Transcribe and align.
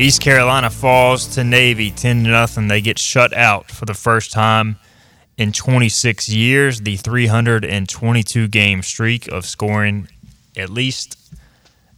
East 0.00 0.22
Carolina 0.22 0.70
falls 0.70 1.26
to 1.34 1.44
Navy 1.44 1.90
10 1.90 2.24
0. 2.24 2.46
They 2.68 2.80
get 2.80 2.98
shut 2.98 3.34
out 3.34 3.70
for 3.70 3.84
the 3.84 3.92
first 3.92 4.32
time 4.32 4.78
in 5.36 5.52
26 5.52 6.26
years. 6.30 6.80
The 6.80 6.96
322 6.96 8.48
game 8.48 8.82
streak 8.82 9.28
of 9.28 9.44
scoring 9.44 10.08
at 10.56 10.70
least 10.70 11.18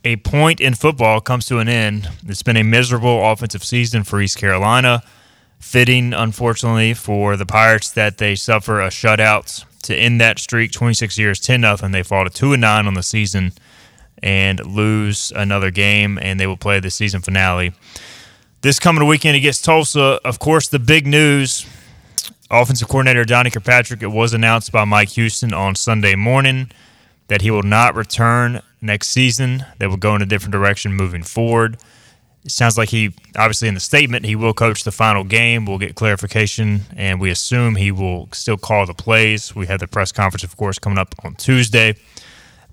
a 0.04 0.16
point 0.16 0.60
in 0.60 0.74
football 0.74 1.20
comes 1.20 1.46
to 1.46 1.60
an 1.60 1.68
end. 1.68 2.08
It's 2.26 2.42
been 2.42 2.56
a 2.56 2.64
miserable 2.64 3.24
offensive 3.30 3.62
season 3.62 4.02
for 4.02 4.20
East 4.20 4.36
Carolina. 4.36 5.04
Fitting, 5.60 6.12
unfortunately, 6.12 6.94
for 6.94 7.36
the 7.36 7.46
Pirates 7.46 7.92
that 7.92 8.18
they 8.18 8.34
suffer 8.34 8.80
a 8.80 8.88
shutout 8.88 9.64
to 9.82 9.94
end 9.94 10.20
that 10.20 10.40
streak. 10.40 10.72
26 10.72 11.18
years, 11.18 11.38
10 11.38 11.60
0. 11.60 11.76
They 11.76 12.02
fall 12.02 12.24
to 12.24 12.30
2 12.30 12.56
9 12.56 12.86
on 12.88 12.94
the 12.94 13.04
season 13.04 13.52
and 14.22 14.64
lose 14.64 15.32
another 15.34 15.70
game, 15.70 16.18
and 16.20 16.38
they 16.38 16.46
will 16.46 16.56
play 16.56 16.80
the 16.80 16.90
season 16.90 17.20
finale 17.20 17.72
this 18.62 18.78
coming 18.78 19.06
weekend 19.06 19.36
against 19.36 19.64
Tulsa. 19.64 20.20
Of 20.24 20.38
course, 20.38 20.68
the 20.68 20.78
big 20.78 21.06
news 21.06 21.66
offensive 22.50 22.88
coordinator 22.88 23.24
Donnie 23.24 23.50
Kirkpatrick, 23.50 24.02
it 24.02 24.08
was 24.08 24.32
announced 24.34 24.70
by 24.70 24.84
Mike 24.84 25.10
Houston 25.10 25.52
on 25.52 25.74
Sunday 25.74 26.14
morning 26.14 26.70
that 27.28 27.42
he 27.42 27.50
will 27.50 27.62
not 27.62 27.94
return 27.94 28.60
next 28.80 29.08
season. 29.08 29.64
They 29.78 29.86
will 29.86 29.96
go 29.96 30.14
in 30.14 30.22
a 30.22 30.26
different 30.26 30.52
direction 30.52 30.92
moving 30.92 31.22
forward. 31.22 31.78
It 32.44 32.50
sounds 32.50 32.76
like 32.76 32.90
he, 32.90 33.14
obviously, 33.36 33.68
in 33.68 33.74
the 33.74 33.80
statement, 33.80 34.26
he 34.26 34.36
will 34.36 34.52
coach 34.52 34.84
the 34.84 34.92
final 34.92 35.24
game. 35.24 35.64
We'll 35.64 35.78
get 35.78 35.94
clarification, 35.94 36.82
and 36.96 37.20
we 37.20 37.30
assume 37.30 37.76
he 37.76 37.90
will 37.90 38.28
still 38.32 38.56
call 38.56 38.84
the 38.84 38.94
plays. 38.94 39.54
We 39.54 39.66
have 39.66 39.80
the 39.80 39.86
press 39.86 40.12
conference, 40.12 40.44
of 40.44 40.56
course, 40.56 40.78
coming 40.78 40.98
up 40.98 41.14
on 41.24 41.36
Tuesday. 41.36 41.94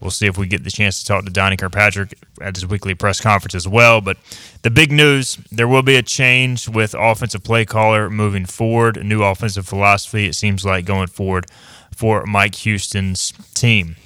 We'll 0.02 0.12
see 0.12 0.28
if 0.28 0.38
we 0.38 0.48
get 0.48 0.64
the 0.64 0.72
chance 0.72 1.00
to 1.00 1.06
talk 1.06 1.26
to 1.26 1.32
Donnie 1.32 1.58
Kirkpatrick 1.58 2.14
at 2.42 2.56
his 2.56 2.66
weekly 2.66 2.96
press 2.96 3.20
conference 3.20 3.54
as 3.54 3.68
well. 3.68 4.00
But 4.00 4.18
the 4.62 4.70
big 4.70 4.92
news 4.92 5.36
there 5.52 5.68
will 5.68 5.82
be 5.82 5.96
a 5.96 6.02
change 6.02 6.70
with 6.70 6.96
offensive 6.98 7.44
play 7.44 7.66
caller 7.66 8.10
moving 8.10 8.46
forward, 8.46 8.98
a 8.98 9.04
new 9.04 9.24
offensive 9.24 9.68
philosophy, 9.68 10.26
it 10.26 10.36
seems 10.36 10.64
like, 10.64 10.86
going 10.86 11.08
forward 11.08 11.48
for 11.96 12.26
Mike 12.26 12.56
Houston's 12.56 13.34
team. 13.54 13.98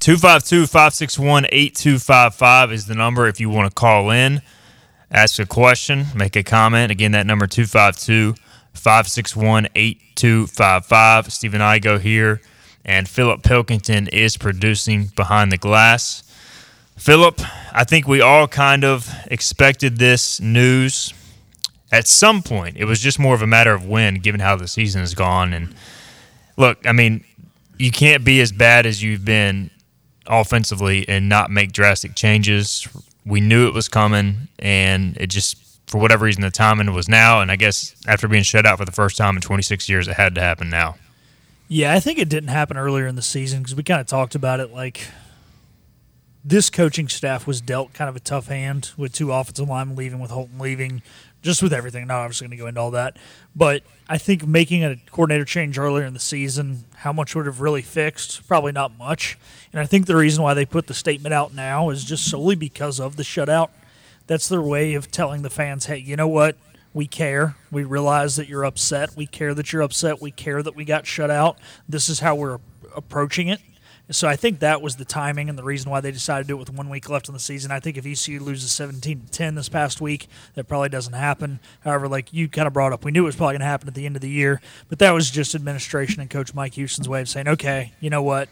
252 0.00 0.66
561 0.66 1.46
8255 1.50 2.72
is 2.72 2.86
the 2.86 2.94
number 2.94 3.28
if 3.28 3.40
you 3.40 3.48
want 3.48 3.70
to 3.70 3.74
call 3.74 4.10
in, 4.10 4.42
ask 5.10 5.38
a 5.38 5.46
question, 5.46 6.06
make 6.14 6.34
a 6.36 6.42
comment. 6.42 6.90
Again, 6.90 7.12
that 7.12 7.24
number 7.24 7.46
252 7.46 8.34
561 8.74 9.68
8255. 9.74 11.26
Igo 11.28 12.00
here 12.00 12.42
and 12.84 13.08
Philip 13.08 13.42
Pilkington 13.42 14.08
is 14.08 14.36
producing 14.36 15.10
behind 15.16 15.52
the 15.52 15.58
glass. 15.58 16.22
Philip, 16.96 17.40
I 17.72 17.84
think 17.84 18.06
we 18.06 18.20
all 18.20 18.46
kind 18.48 18.84
of 18.84 19.12
expected 19.26 19.98
this 19.98 20.40
news 20.40 21.14
at 21.90 22.06
some 22.06 22.42
point. 22.42 22.76
It 22.76 22.84
was 22.86 23.00
just 23.00 23.18
more 23.18 23.34
of 23.34 23.42
a 23.42 23.46
matter 23.46 23.72
of 23.72 23.86
when, 23.86 24.16
given 24.16 24.40
how 24.40 24.56
the 24.56 24.68
season 24.68 25.00
has 25.00 25.14
gone. 25.14 25.52
And 25.52 25.74
look, 26.56 26.86
I 26.86 26.92
mean, 26.92 27.24
you 27.78 27.90
can't 27.90 28.24
be 28.24 28.40
as 28.40 28.52
bad 28.52 28.86
as 28.86 29.02
you've 29.02 29.24
been 29.24 29.70
offensively 30.26 31.08
and 31.08 31.28
not 31.28 31.50
make 31.50 31.72
drastic 31.72 32.14
changes. 32.14 32.88
We 33.24 33.40
knew 33.40 33.68
it 33.68 33.74
was 33.74 33.88
coming, 33.88 34.48
and 34.58 35.16
it 35.18 35.28
just, 35.28 35.56
for 35.86 35.98
whatever 35.98 36.24
reason, 36.24 36.42
the 36.42 36.50
timing 36.50 36.92
was 36.94 37.08
now. 37.08 37.40
And 37.40 37.50
I 37.50 37.56
guess 37.56 37.94
after 38.06 38.28
being 38.28 38.42
shut 38.42 38.66
out 38.66 38.78
for 38.78 38.84
the 38.84 38.92
first 38.92 39.16
time 39.16 39.36
in 39.36 39.42
26 39.42 39.88
years, 39.88 40.08
it 40.08 40.14
had 40.14 40.34
to 40.36 40.40
happen 40.40 40.70
now. 40.70 40.96
Yeah, 41.74 41.94
I 41.94 42.00
think 42.00 42.18
it 42.18 42.28
didn't 42.28 42.50
happen 42.50 42.76
earlier 42.76 43.06
in 43.06 43.16
the 43.16 43.22
season 43.22 43.60
because 43.60 43.74
we 43.74 43.82
kind 43.82 43.98
of 43.98 44.06
talked 44.06 44.34
about 44.34 44.60
it. 44.60 44.74
Like 44.74 45.08
this 46.44 46.68
coaching 46.68 47.08
staff 47.08 47.46
was 47.46 47.62
dealt 47.62 47.94
kind 47.94 48.10
of 48.10 48.16
a 48.16 48.20
tough 48.20 48.48
hand 48.48 48.90
with 48.98 49.14
two 49.14 49.32
offensive 49.32 49.70
linemen 49.70 49.96
leaving, 49.96 50.20
with 50.20 50.30
Holton 50.30 50.58
leaving, 50.58 51.00
just 51.40 51.62
with 51.62 51.72
everything. 51.72 52.06
Not 52.06 52.18
obviously 52.18 52.46
going 52.46 52.58
to 52.58 52.62
go 52.62 52.66
into 52.66 52.80
all 52.82 52.90
that, 52.90 53.16
but 53.56 53.84
I 54.06 54.18
think 54.18 54.46
making 54.46 54.84
a 54.84 54.96
coordinator 55.10 55.46
change 55.46 55.78
earlier 55.78 56.04
in 56.04 56.12
the 56.12 56.20
season, 56.20 56.84
how 56.94 57.10
much 57.14 57.34
would 57.34 57.46
have 57.46 57.62
really 57.62 57.80
fixed? 57.80 58.46
Probably 58.46 58.72
not 58.72 58.98
much. 58.98 59.38
And 59.72 59.80
I 59.80 59.86
think 59.86 60.04
the 60.04 60.16
reason 60.16 60.42
why 60.42 60.52
they 60.52 60.66
put 60.66 60.88
the 60.88 60.94
statement 60.94 61.32
out 61.32 61.54
now 61.54 61.88
is 61.88 62.04
just 62.04 62.30
solely 62.30 62.54
because 62.54 63.00
of 63.00 63.16
the 63.16 63.22
shutout. 63.22 63.70
That's 64.26 64.46
their 64.46 64.60
way 64.60 64.92
of 64.92 65.10
telling 65.10 65.40
the 65.40 65.48
fans, 65.48 65.86
hey, 65.86 65.96
you 65.96 66.16
know 66.16 66.28
what? 66.28 66.54
We 66.94 67.06
care. 67.06 67.56
We 67.70 67.84
realize 67.84 68.36
that 68.36 68.48
you're 68.48 68.64
upset. 68.64 69.16
We 69.16 69.26
care 69.26 69.54
that 69.54 69.72
you're 69.72 69.82
upset. 69.82 70.20
We 70.20 70.30
care 70.30 70.62
that 70.62 70.76
we 70.76 70.84
got 70.84 71.06
shut 71.06 71.30
out. 71.30 71.58
This 71.88 72.08
is 72.08 72.20
how 72.20 72.34
we're 72.34 72.58
approaching 72.94 73.48
it. 73.48 73.60
So 74.10 74.28
I 74.28 74.36
think 74.36 74.58
that 74.58 74.82
was 74.82 74.96
the 74.96 75.06
timing 75.06 75.48
and 75.48 75.56
the 75.56 75.62
reason 75.62 75.90
why 75.90 76.00
they 76.00 76.10
decided 76.10 76.44
to 76.44 76.48
do 76.48 76.56
it 76.56 76.58
with 76.58 76.70
one 76.70 76.90
week 76.90 77.08
left 77.08 77.28
in 77.28 77.34
the 77.34 77.40
season. 77.40 77.70
I 77.70 77.80
think 77.80 77.96
if 77.96 78.04
ECU 78.04 78.40
loses 78.40 78.70
17 78.72 79.22
to 79.22 79.32
10 79.32 79.54
this 79.54 79.70
past 79.70 80.02
week, 80.02 80.26
that 80.54 80.64
probably 80.64 80.90
doesn't 80.90 81.14
happen. 81.14 81.60
However, 81.80 82.08
like 82.08 82.30
you 82.30 82.48
kind 82.48 82.66
of 82.66 82.74
brought 82.74 82.92
up, 82.92 83.04
we 83.04 83.12
knew 83.12 83.22
it 83.22 83.26
was 83.26 83.36
probably 83.36 83.54
going 83.54 83.60
to 83.60 83.66
happen 83.66 83.88
at 83.88 83.94
the 83.94 84.04
end 84.04 84.16
of 84.16 84.22
the 84.22 84.28
year, 84.28 84.60
but 84.90 84.98
that 84.98 85.12
was 85.12 85.30
just 85.30 85.54
administration 85.54 86.20
and 86.20 86.28
Coach 86.28 86.52
Mike 86.52 86.74
Houston's 86.74 87.08
way 87.08 87.22
of 87.22 87.28
saying, 87.28 87.48
okay, 87.48 87.92
you 88.00 88.10
know 88.10 88.22
what? 88.22 88.50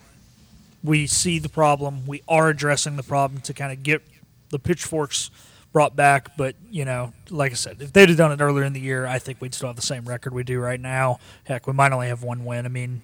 We 0.82 1.06
see 1.06 1.38
the 1.38 1.50
problem. 1.50 2.06
We 2.06 2.22
are 2.26 2.48
addressing 2.48 2.96
the 2.96 3.02
problem 3.02 3.42
to 3.42 3.52
kind 3.52 3.72
of 3.72 3.82
get 3.82 4.02
the 4.48 4.58
pitchforks– 4.58 5.30
brought 5.72 5.96
back. 5.96 6.36
But 6.36 6.56
you 6.70 6.84
know, 6.84 7.12
like 7.28 7.52
I 7.52 7.54
said, 7.54 7.78
if 7.80 7.92
they'd 7.92 8.08
have 8.08 8.18
done 8.18 8.32
it 8.32 8.40
earlier 8.40 8.64
in 8.64 8.72
the 8.72 8.80
year, 8.80 9.06
I 9.06 9.18
think 9.18 9.40
we'd 9.40 9.54
still 9.54 9.68
have 9.68 9.76
the 9.76 9.82
same 9.82 10.04
record 10.04 10.34
we 10.34 10.42
do 10.42 10.60
right 10.60 10.80
now. 10.80 11.18
Heck, 11.44 11.66
we 11.66 11.72
might 11.72 11.92
only 11.92 12.08
have 12.08 12.22
one 12.22 12.44
win. 12.44 12.66
I 12.66 12.68
mean, 12.68 13.02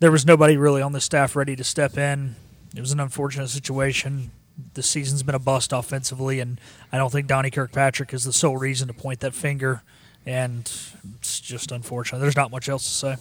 there 0.00 0.10
was 0.10 0.26
nobody 0.26 0.56
really 0.56 0.82
on 0.82 0.92
the 0.92 1.00
staff 1.00 1.36
ready 1.36 1.56
to 1.56 1.64
step 1.64 1.96
in. 1.96 2.36
It 2.74 2.80
was 2.80 2.92
an 2.92 3.00
unfortunate 3.00 3.48
situation. 3.48 4.30
The 4.74 4.82
season's 4.82 5.22
been 5.22 5.34
a 5.34 5.38
bust 5.40 5.72
offensively, 5.72 6.40
and 6.40 6.60
I 6.92 6.98
don't 6.98 7.10
think 7.10 7.26
Donnie 7.26 7.50
Kirkpatrick 7.50 8.12
is 8.14 8.24
the 8.24 8.32
sole 8.32 8.56
reason 8.56 8.88
to 8.88 8.94
point 8.94 9.20
that 9.20 9.34
finger. 9.34 9.82
And 10.24 10.70
it's 11.18 11.40
just 11.40 11.70
unfortunate. 11.70 12.18
There's 12.18 12.36
not 12.36 12.50
much 12.50 12.68
else 12.68 12.82
to 12.84 12.90
say. 12.90 13.16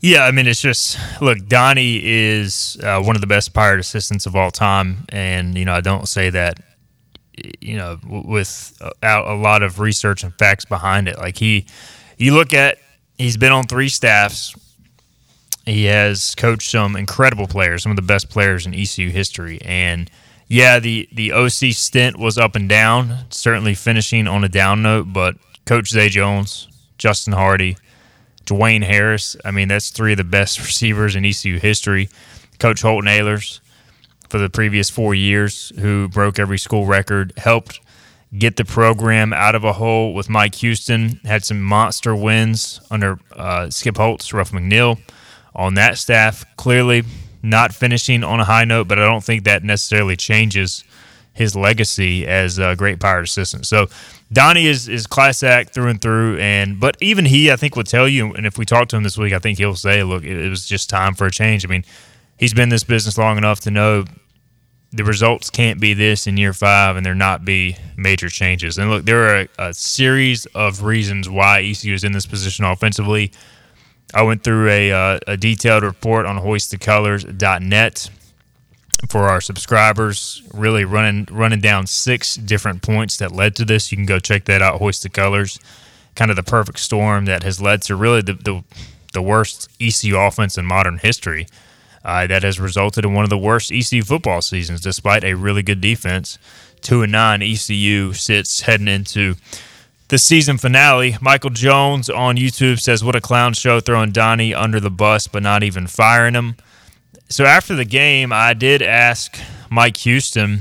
Yeah, 0.00 0.24
I 0.24 0.30
mean, 0.30 0.46
it's 0.46 0.60
just 0.60 0.98
look. 1.20 1.46
Donnie 1.46 2.00
is 2.02 2.78
uh, 2.82 3.02
one 3.02 3.16
of 3.16 3.20
the 3.20 3.26
best 3.26 3.52
pirate 3.52 3.80
assistants 3.80 4.24
of 4.24 4.34
all 4.34 4.50
time, 4.50 5.04
and 5.10 5.56
you 5.58 5.66
know, 5.66 5.74
I 5.74 5.82
don't 5.82 6.08
say 6.08 6.30
that 6.30 6.58
you 7.60 7.76
know, 7.76 7.98
without 8.06 9.28
uh, 9.28 9.34
a 9.34 9.36
lot 9.36 9.62
of 9.62 9.80
research 9.80 10.22
and 10.22 10.32
facts 10.34 10.64
behind 10.64 11.08
it. 11.08 11.18
Like 11.18 11.36
he, 11.38 11.66
you 12.16 12.34
look 12.34 12.52
at, 12.52 12.78
he's 13.18 13.36
been 13.36 13.52
on 13.52 13.66
three 13.66 13.88
staffs. 13.88 14.54
He 15.66 15.84
has 15.84 16.34
coached 16.34 16.70
some 16.70 16.96
incredible 16.96 17.46
players, 17.46 17.82
some 17.82 17.92
of 17.92 17.96
the 17.96 18.02
best 18.02 18.30
players 18.30 18.66
in 18.66 18.74
ECU 18.74 19.10
history. 19.10 19.60
And 19.62 20.10
yeah, 20.48 20.80
the 20.80 21.08
the 21.12 21.32
OC 21.32 21.72
stint 21.72 22.18
was 22.18 22.38
up 22.38 22.56
and 22.56 22.68
down, 22.68 23.26
certainly 23.30 23.74
finishing 23.74 24.26
on 24.26 24.42
a 24.42 24.48
down 24.48 24.82
note. 24.82 25.12
But 25.12 25.36
Coach 25.66 25.90
Zay 25.90 26.08
Jones, 26.08 26.66
Justin 26.98 27.34
Hardy, 27.34 27.76
Dwayne 28.46 28.82
Harris. 28.82 29.36
I 29.44 29.52
mean, 29.52 29.68
that's 29.68 29.90
three 29.90 30.12
of 30.12 30.18
the 30.18 30.24
best 30.24 30.58
receivers 30.66 31.14
in 31.14 31.24
ECU 31.24 31.58
history. 31.58 32.08
Coach 32.58 32.82
Holton 32.82 33.08
Ahlers 33.08 33.60
for 34.30 34.38
the 34.38 34.48
previous 34.48 34.88
four 34.88 35.14
years, 35.14 35.72
who 35.78 36.08
broke 36.08 36.38
every 36.38 36.58
school 36.58 36.86
record, 36.86 37.32
helped 37.36 37.80
get 38.38 38.56
the 38.56 38.64
program 38.64 39.32
out 39.32 39.54
of 39.54 39.64
a 39.64 39.74
hole 39.74 40.14
with 40.14 40.30
Mike 40.30 40.54
Houston, 40.56 41.20
had 41.24 41.44
some 41.44 41.60
monster 41.60 42.14
wins 42.14 42.80
under 42.90 43.18
uh, 43.34 43.68
Skip 43.70 43.96
Holtz, 43.96 44.32
Ruff 44.32 44.52
McNeill 44.52 45.00
on 45.54 45.74
that 45.74 45.98
staff. 45.98 46.44
Clearly 46.56 47.02
not 47.42 47.74
finishing 47.74 48.22
on 48.22 48.38
a 48.40 48.44
high 48.44 48.64
note, 48.64 48.86
but 48.86 48.98
I 48.98 49.04
don't 49.04 49.24
think 49.24 49.44
that 49.44 49.64
necessarily 49.64 50.16
changes 50.16 50.84
his 51.32 51.56
legacy 51.56 52.26
as 52.26 52.58
a 52.58 52.76
great 52.76 53.00
pirate 53.00 53.24
assistant. 53.24 53.66
So 53.66 53.88
Donnie 54.32 54.66
is 54.66 54.88
is 54.88 55.06
class 55.06 55.42
act 55.42 55.74
through 55.74 55.88
and 55.88 56.00
through, 56.00 56.38
and 56.38 56.78
but 56.78 56.96
even 57.00 57.24
he, 57.24 57.50
I 57.50 57.56
think, 57.56 57.74
will 57.74 57.84
tell 57.84 58.06
you. 58.06 58.32
And 58.34 58.46
if 58.46 58.58
we 58.58 58.64
talk 58.64 58.88
to 58.88 58.96
him 58.96 59.02
this 59.02 59.18
week, 59.18 59.32
I 59.32 59.38
think 59.38 59.58
he'll 59.58 59.74
say, 59.74 60.02
"Look, 60.02 60.22
it, 60.22 60.36
it 60.36 60.48
was 60.48 60.66
just 60.66 60.88
time 60.88 61.14
for 61.14 61.26
a 61.26 61.30
change." 61.30 61.64
I 61.64 61.68
mean, 61.68 61.84
he's 62.38 62.54
been 62.54 62.68
this 62.68 62.84
business 62.84 63.18
long 63.18 63.38
enough 63.38 63.60
to 63.60 63.70
know 63.70 64.04
the 64.92 65.04
results 65.04 65.50
can't 65.50 65.80
be 65.80 65.94
this 65.94 66.26
in 66.26 66.36
year 66.36 66.52
five 66.52 66.96
and 66.96 67.06
there 67.06 67.14
not 67.14 67.44
be 67.44 67.76
major 67.96 68.28
changes. 68.28 68.76
And 68.76 68.90
look, 68.90 69.04
there 69.04 69.22
are 69.22 69.40
a, 69.40 69.48
a, 69.68 69.74
series 69.74 70.46
of 70.46 70.82
reasons 70.82 71.28
why 71.28 71.62
ECU 71.62 71.94
is 71.94 72.02
in 72.02 72.12
this 72.12 72.26
position 72.26 72.64
offensively. 72.64 73.30
I 74.12 74.22
went 74.22 74.42
through 74.42 74.68
a, 74.68 74.90
uh, 74.90 75.18
a 75.28 75.36
detailed 75.36 75.84
report 75.84 76.26
on 76.26 76.38
hoistthecolors.net 76.38 78.10
for 79.08 79.28
our 79.28 79.40
subscribers, 79.40 80.42
really 80.52 80.84
running 80.84 81.26
running 81.30 81.60
down 81.60 81.86
six 81.86 82.34
different 82.34 82.82
points 82.82 83.16
that 83.18 83.32
led 83.32 83.54
to 83.56 83.64
this. 83.64 83.90
You 83.90 83.96
can 83.96 84.06
go 84.06 84.18
check 84.18 84.44
that 84.44 84.60
out, 84.60 84.78
Hoist 84.78 85.02
the 85.02 85.08
Colors. 85.08 85.58
kind 86.16 86.30
of 86.30 86.36
the 86.36 86.42
perfect 86.42 86.80
storm 86.80 87.24
that 87.24 87.42
has 87.42 87.62
led 87.62 87.82
to 87.82 87.96
really 87.96 88.20
the 88.20 88.34
the, 88.34 88.64
the 89.12 89.22
worst 89.22 89.70
ECU 89.80 90.18
offense 90.18 90.58
in 90.58 90.66
modern 90.66 90.98
history. 90.98 91.46
Uh, 92.02 92.26
that 92.26 92.42
has 92.42 92.58
resulted 92.58 93.04
in 93.04 93.12
one 93.12 93.24
of 93.24 93.30
the 93.30 93.36
worst 93.36 93.70
ECU 93.70 94.02
football 94.02 94.40
seasons, 94.40 94.80
despite 94.80 95.22
a 95.22 95.34
really 95.34 95.62
good 95.62 95.80
defense. 95.80 96.38
Two 96.80 97.02
and 97.02 97.12
nine, 97.12 97.42
ECU 97.42 98.14
sits 98.14 98.62
heading 98.62 98.88
into 98.88 99.34
the 100.08 100.18
season 100.18 100.56
finale. 100.56 101.16
Michael 101.20 101.50
Jones 101.50 102.08
on 102.08 102.36
YouTube 102.36 102.80
says, 102.80 103.04
"What 103.04 103.16
a 103.16 103.20
clown 103.20 103.52
show, 103.52 103.80
throwing 103.80 104.12
Donnie 104.12 104.54
under 104.54 104.80
the 104.80 104.90
bus, 104.90 105.26
but 105.26 105.42
not 105.42 105.62
even 105.62 105.86
firing 105.86 106.34
him." 106.34 106.56
So 107.28 107.44
after 107.44 107.76
the 107.76 107.84
game, 107.84 108.32
I 108.32 108.54
did 108.54 108.82
ask 108.82 109.38
Mike 109.70 109.98
Houston, 109.98 110.60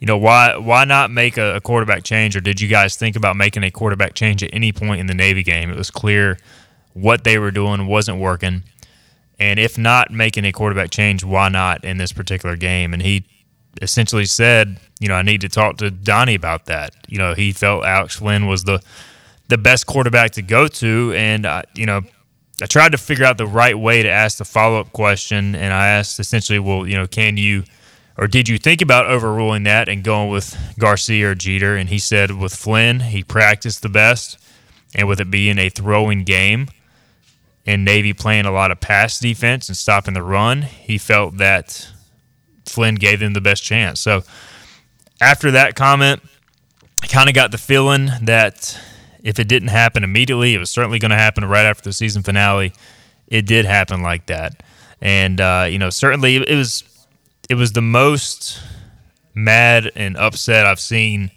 you 0.00 0.06
know, 0.06 0.16
why 0.16 0.56
why 0.56 0.84
not 0.84 1.10
make 1.10 1.36
a, 1.36 1.56
a 1.56 1.60
quarterback 1.60 2.02
change, 2.02 2.34
or 2.36 2.40
did 2.40 2.60
you 2.60 2.68
guys 2.68 2.96
think 2.96 3.14
about 3.14 3.36
making 3.36 3.62
a 3.62 3.70
quarterback 3.70 4.14
change 4.14 4.42
at 4.42 4.50
any 4.54 4.72
point 4.72 5.00
in 5.00 5.06
the 5.06 5.14
Navy 5.14 5.42
game? 5.42 5.70
It 5.70 5.76
was 5.76 5.90
clear 5.90 6.38
what 6.94 7.24
they 7.24 7.38
were 7.38 7.50
doing 7.50 7.86
wasn't 7.86 8.18
working, 8.18 8.62
and 9.38 9.58
if 9.58 9.78
not 9.78 10.10
making 10.10 10.44
a 10.44 10.52
quarterback 10.52 10.90
change, 10.90 11.24
why 11.24 11.48
not 11.48 11.84
in 11.84 11.96
this 11.98 12.12
particular 12.12 12.56
game? 12.56 12.92
And 12.92 13.02
he 13.02 13.24
essentially 13.80 14.24
said, 14.24 14.80
you 14.98 15.08
know, 15.08 15.14
I 15.14 15.22
need 15.22 15.40
to 15.42 15.48
talk 15.48 15.76
to 15.78 15.90
Donnie 15.90 16.34
about 16.34 16.66
that. 16.66 16.94
You 17.06 17.18
know, 17.18 17.34
he 17.34 17.52
felt 17.52 17.84
Alex 17.84 18.16
Flynn 18.16 18.46
was 18.46 18.64
the 18.64 18.82
the 19.48 19.58
best 19.58 19.86
quarterback 19.86 20.32
to 20.32 20.42
go 20.42 20.68
to, 20.68 21.12
and 21.16 21.46
uh, 21.46 21.62
you 21.74 21.86
know, 21.86 22.02
I 22.60 22.66
tried 22.66 22.92
to 22.92 22.98
figure 22.98 23.24
out 23.24 23.38
the 23.38 23.46
right 23.46 23.78
way 23.78 24.02
to 24.02 24.10
ask 24.10 24.38
the 24.38 24.44
follow 24.44 24.80
up 24.80 24.92
question, 24.92 25.54
and 25.54 25.72
I 25.72 25.88
asked 25.88 26.20
essentially, 26.20 26.58
well, 26.58 26.86
you 26.86 26.96
know, 26.96 27.06
can 27.06 27.36
you 27.36 27.64
or 28.18 28.26
did 28.26 28.48
you 28.48 28.58
think 28.58 28.82
about 28.82 29.06
overruling 29.06 29.62
that 29.62 29.88
and 29.88 30.02
going 30.02 30.28
with 30.28 30.56
Garcia 30.78 31.30
or 31.30 31.34
Jeter? 31.36 31.76
And 31.76 31.88
he 31.88 32.00
said 32.00 32.32
with 32.32 32.52
Flynn, 32.52 33.00
he 33.00 33.22
practiced 33.22 33.82
the 33.82 33.88
best, 33.88 34.38
and 34.94 35.06
with 35.06 35.20
it 35.20 35.30
being 35.30 35.58
a 35.58 35.68
throwing 35.68 36.24
game 36.24 36.68
and 37.68 37.84
Navy 37.84 38.14
playing 38.14 38.46
a 38.46 38.50
lot 38.50 38.70
of 38.70 38.80
pass 38.80 39.18
defense 39.18 39.68
and 39.68 39.76
stopping 39.76 40.14
the 40.14 40.22
run, 40.22 40.62
he 40.62 40.96
felt 40.96 41.36
that 41.36 41.86
Flynn 42.64 42.94
gave 42.94 43.20
them 43.20 43.34
the 43.34 43.42
best 43.42 43.62
chance. 43.62 44.00
So 44.00 44.22
after 45.20 45.50
that 45.50 45.74
comment, 45.74 46.22
I 47.02 47.08
kind 47.08 47.28
of 47.28 47.34
got 47.34 47.50
the 47.50 47.58
feeling 47.58 48.08
that 48.22 48.80
if 49.22 49.38
it 49.38 49.48
didn't 49.48 49.68
happen 49.68 50.02
immediately, 50.02 50.54
it 50.54 50.58
was 50.58 50.70
certainly 50.70 50.98
going 50.98 51.10
to 51.10 51.18
happen 51.18 51.44
right 51.44 51.66
after 51.66 51.82
the 51.82 51.92
season 51.92 52.22
finale. 52.22 52.72
It 53.26 53.44
did 53.44 53.66
happen 53.66 54.00
like 54.00 54.24
that, 54.26 54.62
and 55.02 55.38
uh, 55.38 55.66
you 55.68 55.78
know, 55.78 55.90
certainly 55.90 56.36
it 56.36 56.56
was 56.56 56.84
it 57.50 57.56
was 57.56 57.72
the 57.72 57.82
most 57.82 58.62
mad 59.34 59.92
and 59.94 60.16
upset 60.16 60.64
I've 60.64 60.80
seen 60.80 61.30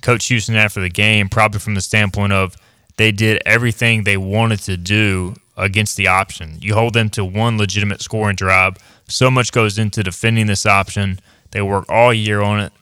Coach 0.00 0.28
Houston 0.28 0.56
after 0.56 0.80
the 0.80 0.88
game, 0.88 1.28
probably 1.28 1.60
from 1.60 1.74
the 1.74 1.82
standpoint 1.82 2.32
of 2.32 2.56
they 2.96 3.12
did 3.12 3.42
everything 3.44 4.04
they 4.04 4.16
wanted 4.16 4.60
to 4.60 4.78
do 4.78 5.34
against 5.56 5.96
the 5.96 6.08
option. 6.08 6.58
You 6.60 6.74
hold 6.74 6.94
them 6.94 7.08
to 7.10 7.24
one 7.24 7.58
legitimate 7.58 8.02
scoring 8.02 8.36
drive. 8.36 8.76
So 9.08 9.30
much 9.30 9.52
goes 9.52 9.78
into 9.78 10.02
defending 10.02 10.46
this 10.46 10.66
option. 10.66 11.18
They 11.52 11.62
work 11.62 11.86
all 11.88 12.12
year 12.12 12.40
on 12.40 12.60
it. 12.60 12.72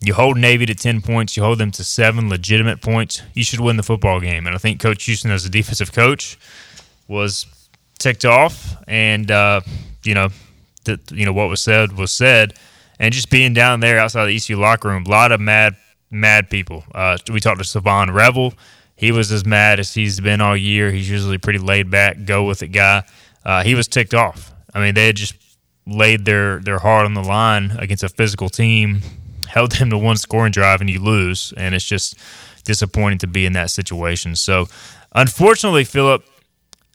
You 0.00 0.14
hold 0.14 0.36
Navy 0.36 0.66
to 0.66 0.74
10 0.74 1.00
points, 1.00 1.36
you 1.36 1.44
hold 1.44 1.58
them 1.58 1.70
to 1.72 1.84
seven 1.84 2.28
legitimate 2.28 2.80
points, 2.80 3.22
you 3.34 3.44
should 3.44 3.60
win 3.60 3.76
the 3.76 3.84
football 3.84 4.18
game. 4.18 4.48
And 4.48 4.54
I 4.54 4.58
think 4.58 4.80
Coach 4.80 5.04
Houston, 5.04 5.30
as 5.30 5.44
a 5.44 5.48
defensive 5.48 5.92
coach, 5.92 6.36
was 7.06 7.46
ticked 8.00 8.24
off. 8.24 8.74
And, 8.88 9.30
uh, 9.30 9.60
you 10.02 10.14
know, 10.14 10.30
that 10.84 11.10
you 11.10 11.24
know 11.24 11.32
what 11.32 11.48
was 11.48 11.60
said 11.60 11.96
was 11.96 12.12
said, 12.12 12.54
and 12.98 13.12
just 13.12 13.30
being 13.30 13.54
down 13.54 13.80
there 13.80 13.98
outside 13.98 14.26
the 14.26 14.36
ECU 14.36 14.56
locker 14.56 14.88
room, 14.88 15.04
a 15.06 15.10
lot 15.10 15.32
of 15.32 15.40
mad 15.40 15.76
mad 16.10 16.50
people. 16.50 16.84
Uh, 16.94 17.16
we 17.32 17.40
talked 17.40 17.62
to 17.62 17.64
Shavon 17.64 18.12
Revel. 18.12 18.54
He 18.96 19.10
was 19.12 19.32
as 19.32 19.44
mad 19.44 19.80
as 19.80 19.94
he's 19.94 20.20
been 20.20 20.40
all 20.40 20.56
year. 20.56 20.90
He's 20.90 21.10
usually 21.10 21.38
pretty 21.38 21.58
laid 21.58 21.90
back, 21.90 22.24
go 22.24 22.44
with 22.44 22.62
it 22.62 22.68
guy. 22.68 23.04
Uh, 23.44 23.62
he 23.62 23.74
was 23.74 23.88
ticked 23.88 24.14
off. 24.14 24.52
I 24.74 24.80
mean, 24.80 24.94
they 24.94 25.06
had 25.06 25.16
just 25.16 25.34
laid 25.86 26.24
their 26.24 26.60
their 26.60 26.78
heart 26.78 27.04
on 27.04 27.14
the 27.14 27.22
line 27.22 27.72
against 27.78 28.04
a 28.04 28.08
physical 28.08 28.48
team 28.48 29.02
held 29.52 29.72
them 29.72 29.90
to 29.90 29.98
one 29.98 30.16
scoring 30.16 30.52
drive 30.52 30.80
and 30.80 30.88
you 30.88 31.00
lose, 31.00 31.52
and 31.56 31.74
it's 31.74 31.84
just 31.84 32.16
disappointing 32.64 33.18
to 33.18 33.26
be 33.26 33.44
in 33.44 33.52
that 33.52 33.70
situation. 33.70 34.34
So, 34.36 34.66
unfortunately, 35.14 35.84
Philip, 35.84 36.24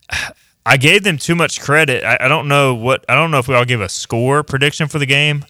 I 0.66 0.76
gave 0.76 1.04
them 1.04 1.18
too 1.18 1.36
much 1.36 1.62
credit. 1.62 2.04
I, 2.04 2.18
I 2.22 2.28
don't 2.28 2.48
know 2.48 2.74
what 2.74 3.06
I 3.08 3.16
don't 3.16 3.32
know 3.32 3.40
if 3.40 3.48
we 3.48 3.56
all 3.56 3.66
give 3.66 3.82
a 3.82 3.90
score 3.90 4.44
prediction 4.44 4.88
for 4.88 5.00
the 5.00 5.06
game. 5.06 5.46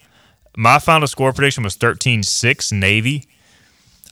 My 0.55 0.79
final 0.79 1.07
score 1.07 1.33
prediction 1.33 1.63
was 1.63 1.77
13-6 1.77 2.71
Navy. 2.71 3.27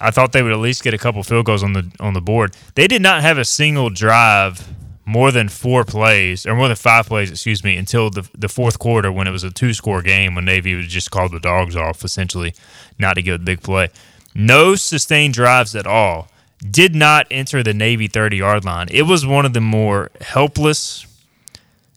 I 0.01 0.11
thought 0.11 0.31
they 0.31 0.43
would 0.43 0.51
at 0.51 0.59
least 0.59 0.83
get 0.83 0.93
a 0.93 0.97
couple 0.97 1.23
field 1.23 1.45
goals 1.45 1.63
on 1.63 1.73
the 1.73 1.91
on 1.99 2.13
the 2.13 2.21
board. 2.21 2.55
They 2.75 2.87
did 2.87 3.01
not 3.01 3.21
have 3.21 3.37
a 3.37 3.45
single 3.45 3.89
drive 3.89 4.67
more 5.05 5.31
than 5.31 5.47
four 5.49 5.83
plays 5.83 6.45
or 6.45 6.55
more 6.55 6.67
than 6.67 6.75
five 6.75 7.05
plays, 7.05 7.29
excuse 7.29 7.63
me, 7.63 7.77
until 7.77 8.09
the 8.09 8.27
the 8.37 8.49
fourth 8.49 8.79
quarter 8.79 9.11
when 9.11 9.27
it 9.27 9.31
was 9.31 9.43
a 9.43 9.51
two 9.51 9.73
score 9.73 10.01
game 10.01 10.35
when 10.35 10.45
Navy 10.45 10.75
was 10.75 10.87
just 10.87 11.11
called 11.11 11.31
the 11.31 11.39
dogs 11.39 11.75
off 11.75 12.03
essentially, 12.03 12.53
not 12.99 13.13
to 13.13 13.21
get 13.21 13.35
a 13.35 13.39
big 13.39 13.61
play. 13.61 13.89
No 14.33 14.75
sustained 14.75 15.33
drives 15.33 15.75
at 15.75 15.87
all. 15.87 16.27
Did 16.59 16.95
not 16.95 17.27
enter 17.29 17.61
the 17.63 17.73
Navy 17.73 18.07
30 18.07 18.37
yard 18.37 18.65
line. 18.65 18.87
It 18.91 19.03
was 19.03 19.25
one 19.25 19.45
of 19.45 19.53
the 19.53 19.61
more 19.61 20.09
helpless, 20.21 21.05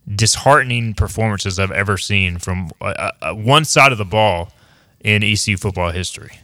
disheartening 0.07 0.95
performances 0.95 1.59
I've 1.59 1.71
ever 1.71 1.97
seen 1.97 2.39
from 2.39 2.71
uh, 2.81 3.11
uh, 3.23 3.35
one 3.35 3.65
side 3.65 3.93
of 3.93 3.99
the 3.99 4.05
ball 4.05 4.53
in 5.01 5.23
ECU 5.23 5.57
football 5.57 5.91
history. 5.91 6.39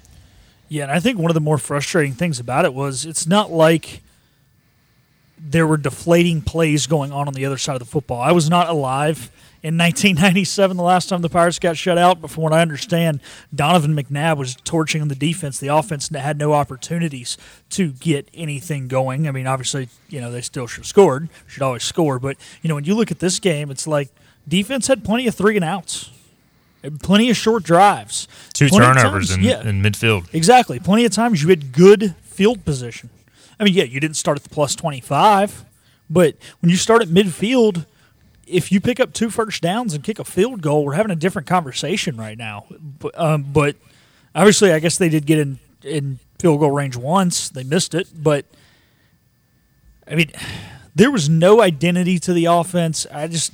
Yeah, 0.75 0.83
and 0.83 0.91
I 0.91 0.99
think 0.99 1.21
one 1.21 1.31
of 1.31 1.35
the 1.35 1.41
more 1.41 1.57
frustrating 1.57 2.15
things 2.15 2.41
about 2.41 2.65
it 2.65 2.75
was 2.75 3.07
it's 3.07 3.29
not 3.29 3.53
like 3.53 4.03
there 5.39 5.69
were 5.69 5.77
deflating 5.77 6.43
plays 6.43 6.89
going 6.89 7.13
on 7.13 7.29
on 7.29 7.35
the 7.35 7.47
other 7.47 7.59
side 7.59 7.75
of 7.75 7.79
the 7.79 7.85
football. 7.85 8.21
I 8.21 8.33
was 8.33 8.51
not 8.51 8.69
alive 8.69 9.31
in 9.63 9.79
1997, 9.79 10.77
the 10.77 10.83
last 10.83 11.09
time 11.09 11.23
the 11.23 11.29
Pirates 11.29 11.61
got 11.61 11.77
shut 11.77 11.97
out. 11.97 12.21
But 12.21 12.33
from 12.33 12.43
what 12.43 12.53
I 12.53 12.61
understand, 12.61 13.21
Donovan 13.55 13.95
McNabb 13.95 14.37
was 14.37 14.57
torching 14.65 15.07
the 15.07 15.15
defense. 15.15 15.61
The 15.61 15.69
offense 15.69 16.09
had 16.09 16.39
no 16.39 16.53
opportunities 16.53 17.39
to 17.71 17.93
get 17.93 18.29
anything 18.35 18.89
going. 18.89 19.29
I 19.29 19.31
mean, 19.31 19.47
obviously, 19.47 19.89
you 20.09 20.21
know, 20.21 20.33
they 20.33 20.41
still 20.41 20.67
should 20.67 20.81
have 20.81 20.89
scored, 20.89 21.29
should 21.47 21.63
always 21.63 21.85
score. 21.85 22.19
But, 22.19 22.37
you 22.63 22.69
know, 22.69 22.75
when 22.75 22.85
you 22.85 22.97
look 22.97 23.13
at 23.13 23.21
this 23.21 23.39
game, 23.39 23.71
it's 23.71 23.87
like 23.87 24.09
defense 24.49 24.89
had 24.89 25.05
plenty 25.05 25.29
of 25.29 25.37
three 25.37 25.55
and 25.55 25.65
outs. 25.65 26.11
Plenty 27.03 27.31
of 27.31 27.37
short 27.37 27.63
drives, 27.63 28.29
two 28.53 28.69
turnovers 28.69 29.31
times, 29.31 29.39
in, 29.39 29.43
yeah, 29.43 29.67
in 29.67 29.83
midfield. 29.83 30.33
Exactly. 30.35 30.79
Plenty 30.79 31.05
of 31.05 31.13
times 31.13 31.43
you 31.43 31.49
had 31.49 31.73
good 31.73 32.15
field 32.23 32.65
position. 32.65 33.11
I 33.59 33.65
mean, 33.65 33.75
yeah, 33.75 33.85
you 33.85 34.01
didn't 34.01 34.17
start 34.17 34.37
at 34.37 34.43
the 34.43 34.51
plus 34.51 34.75
25, 34.75 35.65
but 36.11 36.37
when 36.61 36.71
you 36.71 36.77
start 36.77 37.03
at 37.03 37.09
midfield, 37.09 37.87
if 38.47 38.71
you 38.71 38.81
pick 38.81 39.01
up 39.01 39.13
two 39.13 39.31
first 39.31 39.63
downs 39.63 39.95
and 39.95 40.03
kick 40.03 40.19
a 40.19 40.25
field 40.25 40.61
goal, 40.61 40.85
we're 40.85 40.95
having 40.95 41.13
a 41.13 41.17
different 41.17 41.49
conversation 41.49 42.17
right 42.17 42.37
now. 42.37 42.67
But, 42.99 43.19
um, 43.19 43.45
but 43.45 43.77
obviously, 44.35 44.73
I 44.73 44.79
guess 44.79 44.99
they 44.99 45.09
did 45.09 45.27
get 45.27 45.39
in, 45.39 45.59
in 45.83 46.19
field 46.39 46.61
goal 46.61 46.71
range 46.71 46.97
once. 46.97 47.49
They 47.49 47.65
missed 47.65 47.95
it. 47.95 48.09
But, 48.15 48.45
I 50.07 50.15
mean, 50.15 50.31
there 50.95 51.11
was 51.11 51.29
no 51.29 51.61
identity 51.61 52.19
to 52.21 52.33
the 52.33 52.47
offense. 52.47 53.07
I 53.13 53.29
just. 53.29 53.53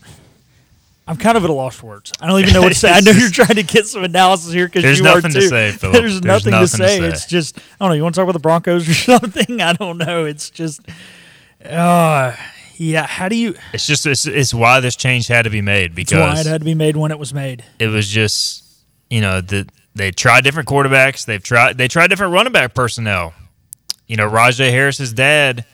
I'm 1.07 1.17
kind 1.17 1.37
of 1.37 1.43
at 1.45 1.51
a 1.51 1.53
loss 1.53 1.77
for 1.77 1.87
words. 1.87 2.13
I 2.21 2.29
don't 2.29 2.41
even 2.41 2.53
know 2.55 2.63
what 2.63 2.69
to 2.69 2.79
say. 2.79 2.91
I 2.91 3.01
know 3.01 3.11
you're 3.17 3.31
trying 3.31 3.57
to 3.57 3.63
get 3.63 3.87
some 3.87 4.05
analysis 4.05 4.53
here 4.53 4.67
because 4.67 4.99
you 4.99 5.07
are 5.07 5.21
too. 5.21 5.29
To 5.29 5.43
say, 5.43 5.71
There's, 5.81 5.81
There's 5.81 6.23
nothing, 6.23 6.53
nothing 6.53 6.53
to, 6.53 6.69
say. 6.69 6.99
to, 6.99 7.03
say. 7.03 7.09
It's 7.09 7.27
just 7.27 7.59
I 7.59 7.63
don't 7.81 7.89
know. 7.89 7.95
You 7.95 8.03
want 8.03 8.15
to 8.15 8.21
talk 8.21 8.25
about 8.25 8.35
the 8.35 8.39
Broncos 8.39 8.89
or 8.89 8.95
something? 9.19 9.61
I 9.61 9.73
don't 9.73 9.99
know. 9.99 10.25
It's 10.25 10.51
just, 10.51 10.81
uh, 11.65 12.37
yeah. 12.77 13.07
How 13.07 13.29
do 13.29 13.37
you? 13.37 13.55
It's 13.73 13.87
just 13.87 14.07
it's, 14.07 14.27
it's 14.27 14.55
why 14.55 14.81
this 14.81 14.95
change 14.95 15.27
had 15.27 15.43
to 15.43 15.51
be 15.51 15.63
made 15.63 15.95
because 15.95 16.19
why 16.19 16.41
it 16.41 16.47
had 16.47 16.61
to 16.61 16.65
be 16.65 16.75
made 16.75 16.97
when 16.97 17.11
it 17.11 17.19
was 17.19 17.35
made. 17.35 17.65
It 17.79 17.89
was 17.89 18.09
just 18.09 18.65
you 19.09 19.21
know 19.21 19.41
the 19.41 19.69
they 19.95 20.13
tried 20.13 20.45
different 20.45 20.69
quarterbacks. 20.69 21.27
They've 21.27 21.43
tried 21.43 21.77
they 21.77 21.89
tried 21.89 22.09
different 22.09 22.33
running 22.33 22.53
back 22.53 22.75
personnel. 22.75 23.35
You 24.07 24.17
know, 24.17 24.29
Rahjai 24.29 24.71
Harris's 24.71 25.13
dad. 25.13 25.65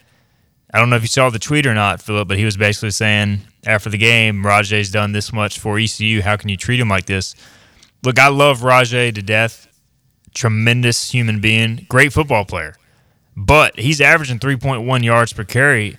I 0.73 0.79
don't 0.79 0.91
know 0.91 0.97
if 0.97 1.03
you 1.03 1.09
saw 1.09 1.31
the 1.31 1.39
tweet 1.39 1.67
or 1.67 1.75
not, 1.75 2.03
Philip, 2.03 2.29
but 2.29 2.39
he 2.39 2.45
was 2.45 2.57
basically 2.57 2.91
saying 2.91 3.41
after 3.65 3.89
the 3.89 3.99
game, 3.99 4.43
Rahjai's 4.43 4.91
done 4.91 5.13
this 5.13 5.33
much 5.33 5.59
for 5.59 5.79
ECU. 5.79 6.23
How 6.23 6.37
can 6.37 6.49
you 6.49 6.57
treat 6.57 6.81
him 6.81 6.89
like 6.89 7.07
this? 7.07 7.35
Look, 8.03 8.19
I 8.19 8.29
love 8.29 8.61
Rahjai 8.61 9.15
to 9.15 9.23
death. 9.23 9.69
Tremendous 10.35 11.11
human 11.11 11.41
being, 11.41 11.87
great 11.89 12.13
football 12.13 12.45
player. 12.45 12.77
But 13.37 13.79
he's 13.79 14.01
averaging 14.01 14.39
3.1 14.39 15.05
yards 15.05 15.33
per 15.33 15.45
carry. 15.45 15.97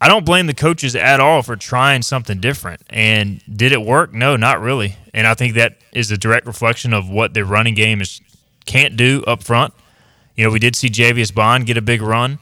I 0.00 0.08
don't 0.08 0.24
blame 0.24 0.46
the 0.46 0.54
coaches 0.54 0.94
at 0.94 1.20
all 1.20 1.42
for 1.42 1.56
trying 1.56 2.02
something 2.02 2.38
different. 2.38 2.82
And 2.88 3.42
did 3.54 3.72
it 3.72 3.82
work? 3.82 4.12
No, 4.12 4.36
not 4.36 4.60
really. 4.60 4.96
And 5.12 5.26
I 5.26 5.34
think 5.34 5.54
that 5.54 5.78
is 5.92 6.10
a 6.10 6.18
direct 6.18 6.46
reflection 6.46 6.92
of 6.92 7.08
what 7.08 7.34
their 7.34 7.44
running 7.44 7.74
game 7.74 8.00
is 8.00 8.20
can't 8.64 8.96
do 8.96 9.24
up 9.26 9.42
front. 9.42 9.74
You 10.36 10.44
know, 10.44 10.50
we 10.50 10.58
did 10.58 10.76
see 10.76 10.88
Javius 10.88 11.34
Bond 11.34 11.66
get 11.66 11.76
a 11.76 11.82
big 11.82 12.00
run. 12.00 12.38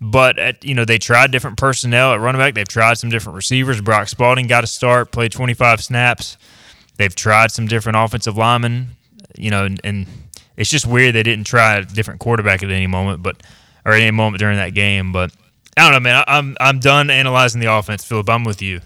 But 0.00 0.38
at, 0.38 0.64
you 0.64 0.74
know 0.74 0.84
they 0.84 0.98
tried 0.98 1.30
different 1.30 1.58
personnel 1.58 2.14
at 2.14 2.20
running 2.20 2.40
back. 2.40 2.54
They've 2.54 2.66
tried 2.66 2.94
some 2.94 3.10
different 3.10 3.36
receivers. 3.36 3.80
Brock 3.80 4.08
Spalding 4.08 4.46
got 4.46 4.64
a 4.64 4.66
start, 4.66 5.12
played 5.12 5.32
25 5.32 5.82
snaps. 5.82 6.38
They've 6.96 7.14
tried 7.14 7.50
some 7.52 7.66
different 7.66 7.98
offensive 7.98 8.36
linemen. 8.36 8.96
You 9.36 9.50
know, 9.50 9.64
and, 9.64 9.80
and 9.84 10.06
it's 10.56 10.70
just 10.70 10.86
weird 10.86 11.14
they 11.14 11.22
didn't 11.22 11.44
try 11.44 11.76
a 11.76 11.84
different 11.84 12.20
quarterback 12.20 12.62
at 12.62 12.70
any 12.70 12.86
moment. 12.86 13.22
But 13.22 13.42
or 13.84 13.92
any 13.92 14.10
moment 14.10 14.38
during 14.38 14.56
that 14.56 14.74
game. 14.74 15.12
But 15.12 15.32
I 15.76 15.82
don't 15.84 15.92
know, 15.92 16.00
man. 16.00 16.24
I, 16.26 16.38
I'm 16.38 16.56
I'm 16.60 16.78
done 16.80 17.10
analyzing 17.10 17.60
the 17.60 17.72
offense, 17.72 18.04
Philip. 18.04 18.28
I'm 18.28 18.44
with 18.44 18.62
you. 18.62 18.80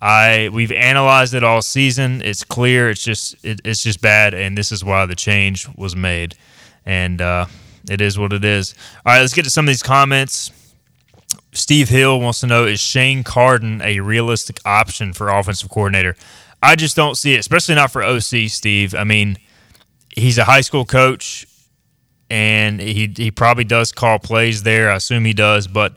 I 0.00 0.50
we've 0.52 0.72
analyzed 0.72 1.34
it 1.34 1.42
all 1.42 1.62
season. 1.62 2.22
It's 2.22 2.44
clear. 2.44 2.90
It's 2.90 3.02
just 3.02 3.36
it, 3.44 3.60
it's 3.64 3.82
just 3.82 4.00
bad, 4.00 4.34
and 4.34 4.56
this 4.56 4.70
is 4.72 4.84
why 4.84 5.06
the 5.06 5.16
change 5.16 5.68
was 5.76 5.96
made. 5.96 6.34
And 6.86 7.20
uh, 7.20 7.46
it 7.90 8.00
is 8.00 8.18
what 8.18 8.32
it 8.32 8.44
is. 8.44 8.74
All 9.04 9.12
right, 9.12 9.20
let's 9.20 9.34
get 9.34 9.44
to 9.44 9.50
some 9.50 9.64
of 9.64 9.68
these 9.68 9.82
comments. 9.82 10.50
Steve 11.52 11.88
Hill 11.88 12.20
wants 12.20 12.40
to 12.40 12.46
know: 12.46 12.66
Is 12.66 12.80
Shane 12.80 13.24
Carden 13.24 13.82
a 13.82 14.00
realistic 14.00 14.60
option 14.64 15.12
for 15.12 15.28
offensive 15.28 15.70
coordinator? 15.70 16.16
I 16.62 16.76
just 16.76 16.96
don't 16.96 17.16
see 17.16 17.34
it, 17.34 17.40
especially 17.40 17.74
not 17.74 17.90
for 17.90 18.02
OC. 18.02 18.48
Steve. 18.48 18.94
I 18.94 19.04
mean, 19.04 19.38
he's 20.14 20.38
a 20.38 20.44
high 20.44 20.60
school 20.60 20.84
coach, 20.84 21.46
and 22.30 22.80
he 22.80 23.12
he 23.16 23.30
probably 23.30 23.64
does 23.64 23.92
call 23.92 24.18
plays 24.18 24.62
there. 24.62 24.90
I 24.90 24.96
assume 24.96 25.24
he 25.24 25.32
does, 25.32 25.66
but 25.66 25.94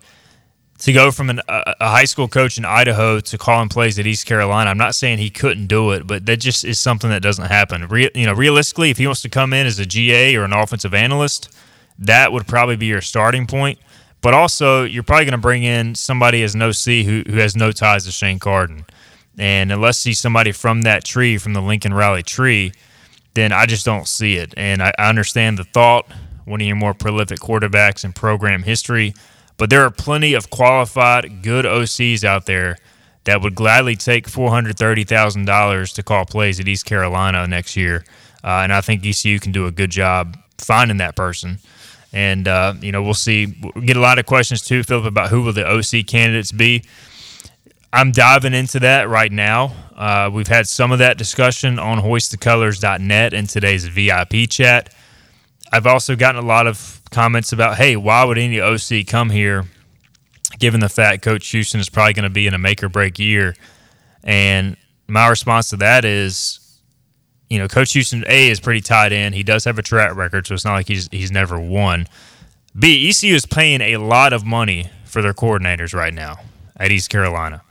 to 0.82 0.94
go 0.94 1.12
from 1.12 1.30
an, 1.30 1.42
a, 1.48 1.76
high 1.80 2.06
school 2.06 2.28
coach 2.28 2.58
in 2.58 2.66
Idaho 2.66 3.20
to 3.20 3.38
calling 3.38 3.70
plays 3.70 4.00
at 4.00 4.08
East 4.08 4.26
Carolina, 4.26 4.70
I'm 4.70 4.80
not 4.80 4.96
saying 4.96 5.20
he 5.20 5.30
couldn't 5.30 5.68
do 5.68 5.92
it, 5.92 6.08
but 6.08 6.26
that 6.26 6.38
just 6.38 6.66
is 6.66 6.80
something 6.80 7.10
that 7.12 7.22
doesn't 7.22 7.46
happen. 7.46 7.88
Re, 7.88 8.10
you 8.16 8.26
know, 8.26 8.34
realistically, 8.34 8.90
if 8.90 8.98
he 8.98 9.06
wants 9.06 9.22
to 9.22 9.30
come 9.30 9.54
in 9.54 9.68
as 9.68 9.78
a 9.78 9.86
GA 9.86 10.36
or 10.36 10.44
an 10.44 10.54
offensive 10.54 10.94
analyst, 10.94 11.56
that 12.02 12.32
would 12.32 12.48
probably 12.48 12.76
be 12.76 12.88
your 12.88 13.02
starting 13.02 13.48
point. 13.48 13.80
But 14.22 14.36
also, 14.36 14.84
you're 14.84 15.02
probably 15.02 15.26
going 15.26 15.32
to 15.32 15.40
bring 15.40 15.64
in 15.64 15.96
somebody 15.96 16.44
as 16.44 16.54
an 16.54 16.62
OC 16.62 17.06
who, 17.06 17.24
who 17.26 17.38
has 17.38 17.56
no 17.56 17.72
ties 17.72 18.06
to 18.06 18.12
Shane 18.12 18.38
Carden. 18.38 18.86
And 19.40 19.72
unless 19.72 20.04
he's 20.04 20.20
somebody 20.20 20.52
from 20.52 20.84
that 20.84 21.04
tree, 21.04 21.38
from 21.40 21.54
the 21.54 21.62
Lincoln 21.62 21.94
Riley 21.94 22.22
tree, 22.22 22.74
then 23.34 23.52
I 23.52 23.66
just 23.66 23.84
don't 23.84 24.08
see 24.08 24.36
it. 24.36 24.54
And 24.58 24.84
I, 24.84 24.94
I 25.00 25.10
understand 25.10 25.58
the 25.58 25.64
thought, 25.64 26.06
one 26.46 26.62
of 26.62 26.68
your 26.68 26.76
more 26.76 26.94
prolific 26.94 27.40
quarterbacks 27.40 28.04
in 28.04 28.14
program 28.14 28.64
history– 28.64 29.14
but 29.62 29.70
there 29.70 29.84
are 29.84 29.92
plenty 29.92 30.34
of 30.34 30.50
qualified, 30.50 31.44
good 31.44 31.66
OCs 31.66 32.24
out 32.24 32.48
there 32.48 32.80
that 33.26 33.44
would 33.44 33.54
gladly 33.54 33.96
take 33.96 34.26
$430,000 34.28 35.94
to 35.94 36.02
call 36.02 36.26
plays 36.26 36.60
at 36.60 36.68
East 36.68 36.86
Carolina 36.86 37.46
next 37.46 37.78
year. 37.78 38.04
Uh, 38.44 38.62
and 38.64 38.74
I 38.74 38.82
think 38.82 39.06
ECU 39.06 39.38
can 39.40 39.52
do 39.52 39.68
a 39.68 39.72
good 39.72 39.92
job 39.92 40.36
finding 40.58 40.98
that 40.98 41.16
person. 41.16 41.60
And, 42.14 42.48
uh, 42.48 42.74
you 42.82 42.92
know, 42.92 43.02
we'll 43.02 43.14
see. 43.14 43.56
We'll 43.62 43.86
get 43.86 43.98
a 43.98 44.02
lot 44.02 44.20
of 44.20 44.26
questions 44.26 44.62
too, 44.62 44.84
Philip, 44.84 45.06
about 45.06 45.30
who 45.30 45.42
will 45.42 45.54
the 45.54 45.66
OC 45.66 46.06
candidates 46.08 46.52
be. 46.52 46.84
I'm 47.94 48.12
diving 48.12 48.54
into 48.54 48.80
that 48.80 49.10
right 49.10 49.32
now. 49.32 49.74
Uh, 49.96 50.30
we've 50.32 50.48
had 50.48 50.68
some 50.68 50.92
of 50.92 51.00
that 51.00 51.18
discussion 51.18 51.78
on 51.78 52.00
hoistthecolors.net 52.00 53.34
in 53.34 53.48
today's 53.48 53.86
VIP 53.86 54.50
chat. 54.50 54.94
I've 55.72 55.86
also 55.86 56.16
gotten 56.16 56.42
a 56.42 56.46
lot 56.46 56.68
of 56.68 57.02
comments 57.12 57.52
about, 57.52 57.78
hey, 57.78 57.96
why 57.96 58.24
would 58.24 58.38
any 58.38 58.60
OC 58.60 59.06
come 59.08 59.30
here, 59.30 59.66
given 60.58 60.80
the 60.80 60.90
fact 60.90 61.22
Coach 61.24 61.48
Houston 61.50 61.80
is 61.80 61.90
probably 61.90 62.14
going 62.14 62.24
to 62.24 62.30
be 62.30 62.48
in 62.48 62.54
a 62.54 62.58
make 62.58 62.82
or 62.82 62.90
break 62.90 63.20
year? 63.20 63.56
And 64.24 64.78
my 65.08 65.28
response 65.28 65.70
to 65.72 65.78
that 65.78 66.06
is, 66.06 66.61
you 67.52 67.60
know, 67.60 67.68
Coach 67.68 67.92
Houston 67.92 68.24
A 68.30 68.50
is 68.50 68.62
pretty 68.62 68.80
tied 68.80 69.12
in. 69.12 69.34
He 69.34 69.44
does 69.44 69.66
have 69.66 69.78
a 69.78 69.82
track 69.82 70.16
record, 70.16 70.48
so 70.48 70.54
it's 70.54 70.64
not 70.64 70.72
like 70.72 70.88
he's 70.88 71.10
he's 71.12 71.32
never 71.32 71.60
won. 71.60 72.08
B 72.80 73.10
ECU 73.10 73.36
is 73.36 73.46
paying 73.46 73.82
a 73.82 73.98
lot 73.98 74.32
of 74.32 74.46
money 74.46 74.90
for 75.04 75.22
their 75.22 75.34
coordinators 75.34 75.94
right 75.94 76.14
now 76.14 76.38
at 76.78 76.92
East 76.92 77.10
Carolina, 77.10 77.62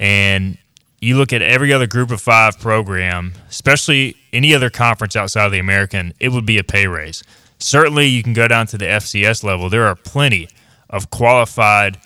and 0.00 0.56
you 1.02 1.18
look 1.18 1.34
at 1.34 1.42
every 1.42 1.70
other 1.70 1.86
Group 1.86 2.10
of 2.10 2.22
Five 2.22 2.58
program, 2.58 3.34
especially 3.50 4.16
any 4.32 4.54
other 4.54 4.70
conference 4.70 5.14
outside 5.14 5.44
of 5.44 5.52
the 5.52 5.58
American, 5.58 6.14
it 6.18 6.30
would 6.30 6.46
be 6.46 6.56
a 6.56 6.64
pay 6.64 6.86
raise. 6.86 7.22
Certainly, 7.58 8.06
you 8.06 8.22
can 8.22 8.32
go 8.32 8.48
down 8.48 8.66
to 8.68 8.78
the 8.78 8.86
FCS 8.86 9.44
level. 9.44 9.68
There 9.68 9.86
are 9.86 9.94
plenty 9.94 10.48
of 10.88 11.10
qualified 11.10 11.98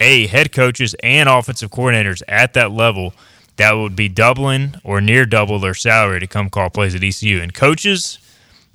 A, 0.00 0.26
head 0.26 0.52
coaches 0.52 0.94
and 1.02 1.30
offensive 1.30 1.70
coordinators 1.70 2.20
at 2.28 2.52
that 2.52 2.72
level 2.72 3.14
that 3.56 3.72
would 3.72 3.94
be 3.94 4.08
doubling 4.08 4.74
or 4.82 5.00
near 5.00 5.24
double 5.24 5.58
their 5.58 5.74
salary 5.74 6.20
to 6.20 6.26
come 6.26 6.50
call 6.50 6.70
plays 6.70 6.94
at 6.94 7.04
ECU. 7.04 7.40
And 7.40 7.54
coaches, 7.54 8.18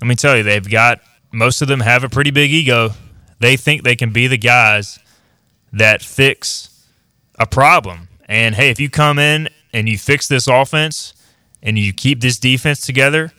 let 0.02 0.08
me 0.08 0.16
tell 0.16 0.38
you, 0.38 0.44
they've 0.44 0.70
got 0.70 1.02
most 1.32 1.62
of 1.62 1.68
them 1.68 1.82
have 1.82 2.04
a 2.04 2.10
pretty 2.10 2.32
big 2.32 2.52
ego. 2.52 2.92
They 3.40 3.58
think 3.58 3.84
they 3.84 3.96
can 3.96 4.12
be 4.12 4.28
the 4.28 4.38
guys 4.38 5.00
that 5.74 6.02
fix 6.02 6.86
a 7.38 7.46
problem. 7.46 8.08
And 8.28 8.56
hey, 8.56 8.70
if 8.70 8.80
you 8.80 8.90
come 8.90 9.20
in 9.20 9.50
and 9.74 9.88
you 9.88 9.98
fix 9.98 10.28
this 10.28 10.48
offense 10.48 11.14
and 11.62 11.78
you 11.78 11.94
keep 11.94 12.22
this 12.22 12.38
defense 12.38 12.82
together, 12.82 13.32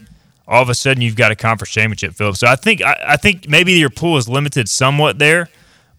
all 0.46 0.62
of 0.62 0.68
a 0.68 0.74
sudden 0.74 1.02
you've 1.02 1.16
got 1.16 1.30
a 1.30 1.36
conference 1.36 1.70
championship, 1.70 2.14
Philip. 2.14 2.36
So 2.36 2.46
I 2.46 2.56
think 2.56 2.82
I, 2.82 2.96
I 3.08 3.16
think 3.16 3.48
maybe 3.48 3.72
your 3.72 3.90
pool 3.90 4.16
is 4.16 4.28
limited 4.28 4.68
somewhat 4.68 5.18
there, 5.18 5.48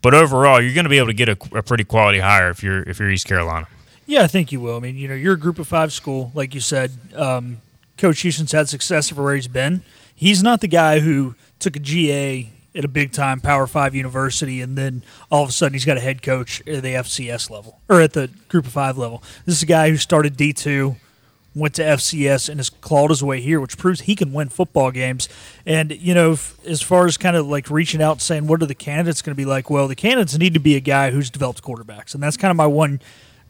but 0.01 0.13
overall 0.13 0.61
you're 0.61 0.73
going 0.73 0.85
to 0.85 0.89
be 0.89 0.97
able 0.97 1.07
to 1.07 1.13
get 1.13 1.29
a, 1.29 1.37
a, 1.57 1.63
pretty 1.63 1.83
quality 1.83 2.19
hire 2.19 2.49
if 2.49 2.61
you're 2.61 2.83
if 2.83 2.99
you're 2.99 3.09
East 3.09 3.27
Carolina. 3.27 3.67
Yeah, 4.05 4.23
I 4.23 4.27
think 4.27 4.51
you 4.51 4.59
will. 4.59 4.75
I 4.75 4.79
mean, 4.79 4.97
you 4.97 5.07
know, 5.07 5.13
you're 5.13 5.35
a 5.35 5.39
Group 5.39 5.59
of 5.59 5.67
Five 5.67 5.93
school, 5.93 6.31
like 6.33 6.53
you 6.53 6.61
said. 6.61 6.91
Um, 7.15 7.57
Coach 7.97 8.21
Houston's 8.21 8.51
had 8.51 8.67
success 8.67 9.13
where 9.13 9.35
he's 9.35 9.47
been. 9.47 9.83
He's 10.15 10.43
not 10.43 10.61
the 10.61 10.67
guy 10.67 10.99
who 10.99 11.35
took 11.59 11.75
a 11.75 11.79
GA 11.79 12.49
at 12.73 12.85
a 12.85 12.87
big 12.87 13.11
time 13.11 13.39
Power 13.39 13.67
Five 13.67 13.93
university, 13.95 14.61
and 14.61 14.77
then 14.77 15.03
all 15.29 15.43
of 15.43 15.49
a 15.49 15.51
sudden 15.51 15.73
he's 15.73 15.85
got 15.85 15.97
a 15.97 16.01
head 16.01 16.21
coach 16.21 16.61
at 16.67 16.83
the 16.83 16.93
FCS 16.93 17.49
level 17.49 17.79
or 17.89 18.01
at 18.01 18.13
the 18.13 18.29
Group 18.49 18.65
of 18.65 18.71
Five 18.71 18.97
level. 18.97 19.23
This 19.45 19.57
is 19.57 19.63
a 19.63 19.67
guy 19.67 19.89
who 19.89 19.97
started 19.97 20.35
D 20.35 20.51
two, 20.53 20.95
went 21.53 21.75
to 21.75 21.83
FCS 21.83 22.49
and 22.49 22.59
has 22.59 22.69
clawed 22.69 23.09
his 23.09 23.23
way 23.23 23.41
here, 23.41 23.59
which 23.59 23.77
proves 23.77 24.01
he 24.01 24.15
can 24.15 24.31
win 24.33 24.49
football 24.49 24.91
games. 24.91 25.27
And, 25.65 25.91
you 25.91 26.13
know, 26.13 26.37
as 26.65 26.81
far 26.81 27.05
as 27.05 27.17
kind 27.17 27.35
of 27.35 27.45
like 27.47 27.69
reaching 27.69 28.01
out 28.01 28.13
and 28.13 28.21
saying, 28.21 28.47
what 28.47 28.61
are 28.63 28.65
the 28.65 28.75
candidates 28.75 29.21
going 29.21 29.35
to 29.35 29.37
be 29.37 29.45
like? 29.45 29.69
Well, 29.69 29.87
the 29.87 29.95
candidates 29.95 30.37
need 30.37 30.53
to 30.53 30.59
be 30.59 30.75
a 30.75 30.79
guy 30.79 31.11
who's 31.11 31.29
developed 31.29 31.61
quarterbacks. 31.61 32.13
And 32.13 32.23
that's 32.23 32.37
kind 32.37 32.51
of 32.51 32.57
my 32.57 32.67
one 32.67 33.01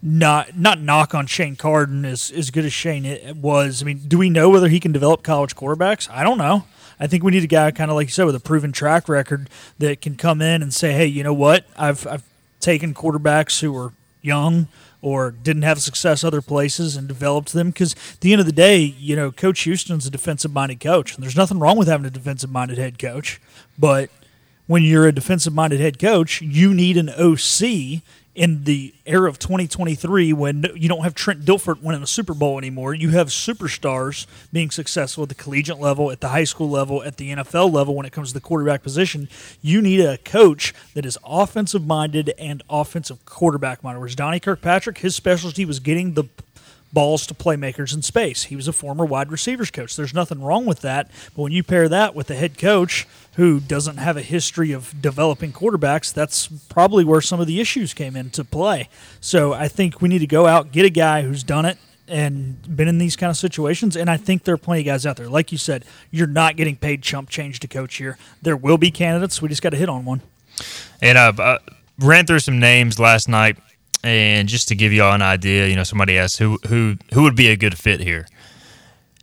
not 0.01 0.57
not 0.57 0.79
knock 0.79 1.13
on 1.13 1.27
Shane 1.27 1.55
Carden 1.55 2.05
as, 2.05 2.31
as 2.31 2.49
good 2.49 2.65
as 2.65 2.73
Shane 2.73 3.39
was. 3.41 3.81
I 3.81 3.85
mean, 3.85 4.01
do 4.07 4.17
we 4.17 4.29
know 4.29 4.49
whether 4.49 4.67
he 4.67 4.79
can 4.79 4.91
develop 4.91 5.23
college 5.23 5.55
quarterbacks? 5.55 6.09
I 6.09 6.23
don't 6.23 6.37
know. 6.37 6.65
I 6.99 7.07
think 7.07 7.23
we 7.23 7.31
need 7.31 7.43
a 7.43 7.47
guy 7.47 7.71
kind 7.71 7.89
of 7.89 7.95
like 7.95 8.07
you 8.07 8.11
said 8.11 8.25
with 8.25 8.35
a 8.35 8.39
proven 8.39 8.71
track 8.71 9.09
record 9.09 9.49
that 9.79 10.01
can 10.01 10.15
come 10.15 10.41
in 10.41 10.61
and 10.61 10.73
say, 10.73 10.93
hey, 10.93 11.07
you 11.07 11.23
know 11.23 11.33
what? 11.33 11.65
I've, 11.75 12.05
I've 12.05 12.23
taken 12.59 12.93
quarterbacks 12.93 13.61
who 13.61 13.75
are 13.75 13.93
young– 14.21 14.67
or 15.01 15.31
didn't 15.31 15.63
have 15.63 15.81
success 15.81 16.23
other 16.23 16.41
places 16.41 16.95
and 16.95 17.07
developed 17.07 17.53
them. 17.53 17.69
Because 17.69 17.93
at 18.13 18.21
the 18.21 18.31
end 18.31 18.39
of 18.39 18.45
the 18.45 18.51
day, 18.51 18.79
you 18.79 19.15
know, 19.15 19.31
Coach 19.31 19.61
Houston's 19.61 20.05
a 20.05 20.11
defensive 20.11 20.53
minded 20.53 20.79
coach, 20.79 21.15
and 21.15 21.23
there's 21.23 21.35
nothing 21.35 21.59
wrong 21.59 21.77
with 21.77 21.87
having 21.87 22.05
a 22.05 22.11
defensive 22.11 22.51
minded 22.51 22.77
head 22.77 22.99
coach. 22.99 23.41
But 23.77 24.09
when 24.67 24.83
you're 24.83 25.07
a 25.07 25.11
defensive 25.11 25.53
minded 25.53 25.79
head 25.79 25.99
coach, 25.99 26.41
you 26.41 26.73
need 26.73 26.97
an 26.97 27.09
OC 27.09 28.01
in 28.33 28.63
the 28.63 28.93
era 29.05 29.27
of 29.27 29.39
2023 29.39 30.31
when 30.33 30.65
you 30.75 30.87
don't 30.87 31.03
have 31.03 31.13
Trent 31.13 31.43
Dilfer 31.43 31.81
winning 31.81 32.01
a 32.01 32.07
Super 32.07 32.33
Bowl 32.33 32.57
anymore. 32.57 32.93
You 32.93 33.09
have 33.09 33.27
superstars 33.27 34.25
being 34.53 34.71
successful 34.71 35.23
at 35.23 35.29
the 35.29 35.35
collegiate 35.35 35.79
level, 35.79 36.11
at 36.11 36.21
the 36.21 36.29
high 36.29 36.45
school 36.45 36.69
level, 36.69 37.03
at 37.03 37.17
the 37.17 37.31
NFL 37.31 37.71
level 37.71 37.95
when 37.95 38.05
it 38.05 38.11
comes 38.11 38.29
to 38.29 38.33
the 38.33 38.41
quarterback 38.41 38.83
position. 38.83 39.27
You 39.61 39.81
need 39.81 39.99
a 39.99 40.17
coach 40.17 40.73
that 40.93 41.05
is 41.05 41.17
offensive 41.25 41.85
minded 41.85 42.33
and 42.37 42.63
offensive 42.69 43.25
quarterback 43.25 43.83
minded. 43.83 43.99
Whereas 43.99 44.15
Donnie 44.15 44.39
Kirkpatrick, 44.39 44.99
his 44.99 45.15
specialty 45.15 45.65
was 45.65 45.79
getting 45.79 46.13
the 46.13 46.25
balls 46.93 47.25
to 47.27 47.33
playmakers 47.33 47.93
in 47.93 48.01
space. 48.01 48.43
He 48.43 48.55
was 48.55 48.67
a 48.67 48.73
former 48.73 49.05
wide 49.05 49.31
receivers 49.31 49.71
coach. 49.71 49.95
There's 49.95 50.13
nothing 50.13 50.41
wrong 50.41 50.65
with 50.65 50.81
that. 50.81 51.09
But 51.35 51.43
when 51.43 51.51
you 51.51 51.63
pair 51.63 51.87
that 51.89 52.15
with 52.15 52.27
the 52.27 52.35
head 52.35 52.57
coach 52.57 53.07
who 53.35 53.59
doesn't 53.59 53.97
have 53.97 54.17
a 54.17 54.21
history 54.21 54.71
of 54.71 55.01
developing 55.01 55.53
quarterbacks, 55.53 56.13
that's 56.13 56.47
probably 56.69 57.05
where 57.05 57.21
some 57.21 57.39
of 57.39 57.47
the 57.47 57.61
issues 57.61 57.93
came 57.93 58.15
into 58.15 58.43
play. 58.43 58.89
So 59.19 59.53
I 59.53 59.67
think 59.67 60.01
we 60.01 60.09
need 60.09 60.19
to 60.19 60.27
go 60.27 60.47
out, 60.47 60.71
get 60.71 60.85
a 60.85 60.89
guy 60.89 61.21
who's 61.21 61.43
done 61.43 61.65
it 61.65 61.77
and 62.07 62.75
been 62.75 62.89
in 62.89 62.97
these 62.97 63.15
kind 63.15 63.29
of 63.29 63.37
situations. 63.37 63.95
And 63.95 64.09
I 64.09 64.17
think 64.17 64.43
there 64.43 64.53
are 64.55 64.57
plenty 64.57 64.81
of 64.81 64.85
guys 64.87 65.05
out 65.05 65.15
there. 65.15 65.29
Like 65.29 65.51
you 65.51 65.57
said, 65.57 65.85
you're 66.09 66.27
not 66.27 66.57
getting 66.57 66.75
paid 66.75 67.01
chump 67.01 67.29
change 67.29 67.59
to 67.61 67.67
coach 67.67 67.95
here. 67.95 68.17
There 68.41 68.57
will 68.57 68.77
be 68.77 68.91
candidates. 68.91 69.41
We 69.41 69.47
just 69.47 69.61
got 69.61 69.69
to 69.69 69.77
hit 69.77 69.87
on 69.87 70.03
one. 70.03 70.21
And 71.01 71.17
I've 71.17 71.39
uh, 71.39 71.59
ran 71.99 72.25
through 72.25 72.39
some 72.39 72.59
names 72.59 72.99
last 72.99 73.29
night 73.29 73.57
and 74.03 74.47
just 74.47 74.67
to 74.69 74.75
give 74.75 74.91
y'all 74.93 75.13
an 75.13 75.21
idea, 75.21 75.67
you 75.67 75.75
know, 75.75 75.83
somebody 75.83 76.17
asked 76.17 76.37
who 76.37 76.57
who 76.67 76.97
who 77.13 77.23
would 77.23 77.35
be 77.35 77.49
a 77.49 77.55
good 77.55 77.77
fit 77.77 77.99
here. 77.99 78.27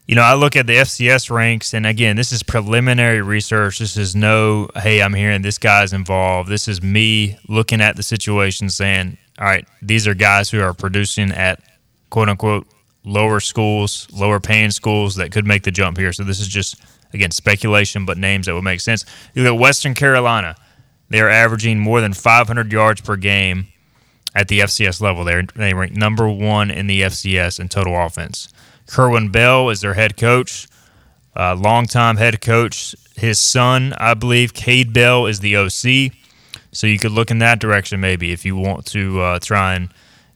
You 0.07 0.15
know, 0.15 0.23
I 0.23 0.35
look 0.35 0.57
at 0.57 0.67
the 0.67 0.75
FCS 0.75 1.31
ranks, 1.31 1.75
and 1.75 1.87
again, 1.87 2.17
this 2.17 2.33
is 2.33 2.43
preliminary 2.43 3.21
research. 3.21 3.79
This 3.79 3.97
is 3.99 4.17
no, 4.17 4.71
hey, 4.75 5.03
I'm 5.03 5.13
hearing 5.13 5.43
this 5.43 5.59
guy's 5.59 5.93
involved. 5.93 6.49
This 6.49 6.67
is 6.67 6.83
me 6.83 7.39
looking 7.47 7.83
at 7.83 7.97
the 7.97 8.03
situation, 8.03 8.71
saying, 8.71 9.19
all 9.39 9.45
right, 9.45 9.69
these 9.83 10.09
are 10.09 10.15
guys 10.15 10.49
who 10.49 10.63
are 10.63 10.73
producing 10.73 11.31
at 11.31 11.63
quote 12.09 12.31
unquote 12.31 12.67
lower 13.05 13.41
schools, 13.41 14.09
lower 14.13 14.41
paying 14.41 14.71
schools 14.71 15.17
that 15.17 15.31
could 15.31 15.47
make 15.47 15.65
the 15.65 15.71
jump 15.71 15.99
here. 15.99 16.13
So 16.13 16.25
this 16.25 16.41
is 16.41 16.49
just 16.49 16.77
again 17.13 17.31
speculation, 17.31 18.07
but 18.07 18.17
names 18.17 18.47
that 18.47 18.55
would 18.55 18.65
make 18.65 18.81
sense. 18.81 19.05
You 19.35 19.43
look 19.43 19.55
at 19.55 19.61
Western 19.61 19.93
Carolina; 19.93 20.57
they 21.11 21.21
are 21.21 21.29
averaging 21.29 21.81
more 21.81 22.01
than 22.01 22.15
500 22.15 22.73
yards 22.73 23.01
per 23.03 23.17
game 23.17 23.69
at 24.35 24.49
the 24.49 24.61
FCS 24.61 25.01
level. 25.01 25.25
They're, 25.25 25.43
they 25.43 25.75
rank 25.75 25.93
number 25.93 26.29
one 26.29 26.71
in 26.71 26.87
the 26.87 27.03
FCS 27.03 27.61
in 27.61 27.69
total 27.69 27.97
offense. 27.97 28.49
Kerwin 28.87 29.31
Bell 29.31 29.71
is 29.71 29.81
their 29.81 29.95
head 29.95 30.17
coach, 30.17 30.67
uh, 31.37 31.55
longtime 31.55 32.17
head 32.17 32.41
coach. 32.41 32.95
His 33.17 33.39
son, 33.39 33.95
I 33.99 34.15
believe, 34.15 34.55
Cade 34.55 34.93
Bell, 34.93 35.27
is 35.27 35.41
the 35.41 35.57
OC. 35.57 36.13
So 36.73 36.87
you 36.87 36.99
could 36.99 37.13
look 37.13 37.31
in 37.31 37.39
that 37.39 37.59
direction 37.59 38.01
maybe 38.01 38.33
if 38.33 38.45
you 38.45 38.57
want 38.57 38.87
to 38.87 39.21
uh, 39.21 39.39
try 39.41 39.75
and 39.75 39.89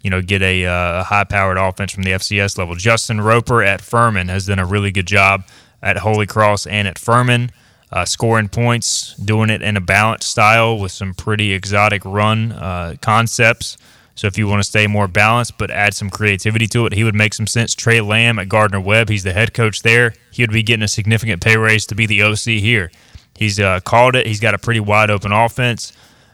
you 0.03 0.11
know 0.11 0.21
get 0.21 0.43
a, 0.43 0.67
uh, 0.67 1.01
a 1.01 1.03
high-powered 1.05 1.57
offense 1.57 1.93
from 1.93 2.03
the 2.03 2.13
FCS 2.13 2.59
level. 2.59 2.75
Justin 2.75 3.21
Roper 3.21 3.63
at 3.63 3.81
Furman 3.81 4.29
has 4.29 4.47
done 4.47 4.59
a 4.59 4.67
really 4.67 4.91
good 4.91 5.07
job 5.07 5.45
at 5.83 5.99
Holy 5.99 6.27
Cross 6.27 6.67
and 6.67 6.89
at 6.89 6.99
Furman. 6.99 7.51
Uh, 7.93 8.07
scoring 8.07 8.49
points, 8.49 9.15
doing 9.17 9.51
it 9.51 9.61
in 9.61 9.77
a 9.77 9.81
balanced 9.81 10.31
style 10.31 10.79
with 10.79 10.91
some 10.91 11.13
pretty 11.13 11.53
exotic 11.53 12.03
run 12.07 12.53
uh, 12.53 12.95
concepts. 13.03 13.77
So 14.15 14.27
if 14.27 14.39
you 14.39 14.47
want 14.47 14.63
to 14.63 14.69
stay 14.69 14.87
more 14.87 15.09
balanced 15.09 15.59
but 15.59 15.71
add 15.71 15.95
some 15.95 16.09
creativity 16.09 16.67
to 16.69 16.87
it, 16.87 16.95
he 16.95 17.05
would 17.05 17.15
make 17.15 17.35
some 17.35 17.47
sense. 17.47 17.75
Trey 17.75 18.01
Lamb 18.01 18.39
at 18.39 18.49
Gardner 18.49 18.81
Webb, 18.81 19.09
he's 19.09 19.25
the 19.25 19.33
head 19.33 19.53
coach 19.53 19.83
there. 19.83 20.15
He 20.31 20.43
would 20.43 20.53
be 20.53 20.63
getting 20.63 20.83
a 20.83 20.89
significant 20.89 21.43
pay 21.43 21.57
raise 21.57 21.87
to 21.87 21.95
be 21.95 22.07
the 22.07 22.23
OC 22.23 22.61
here. 22.61 22.91
He's 23.37 23.59
uh, 23.59 23.81
called 23.81 24.17
it. 24.17 24.27
He's 24.27 24.41
got 24.41 24.55
a 24.55 24.59
pretty 24.59 24.81
wide 24.81 25.11
open 25.11 25.33
offense, 25.33 25.93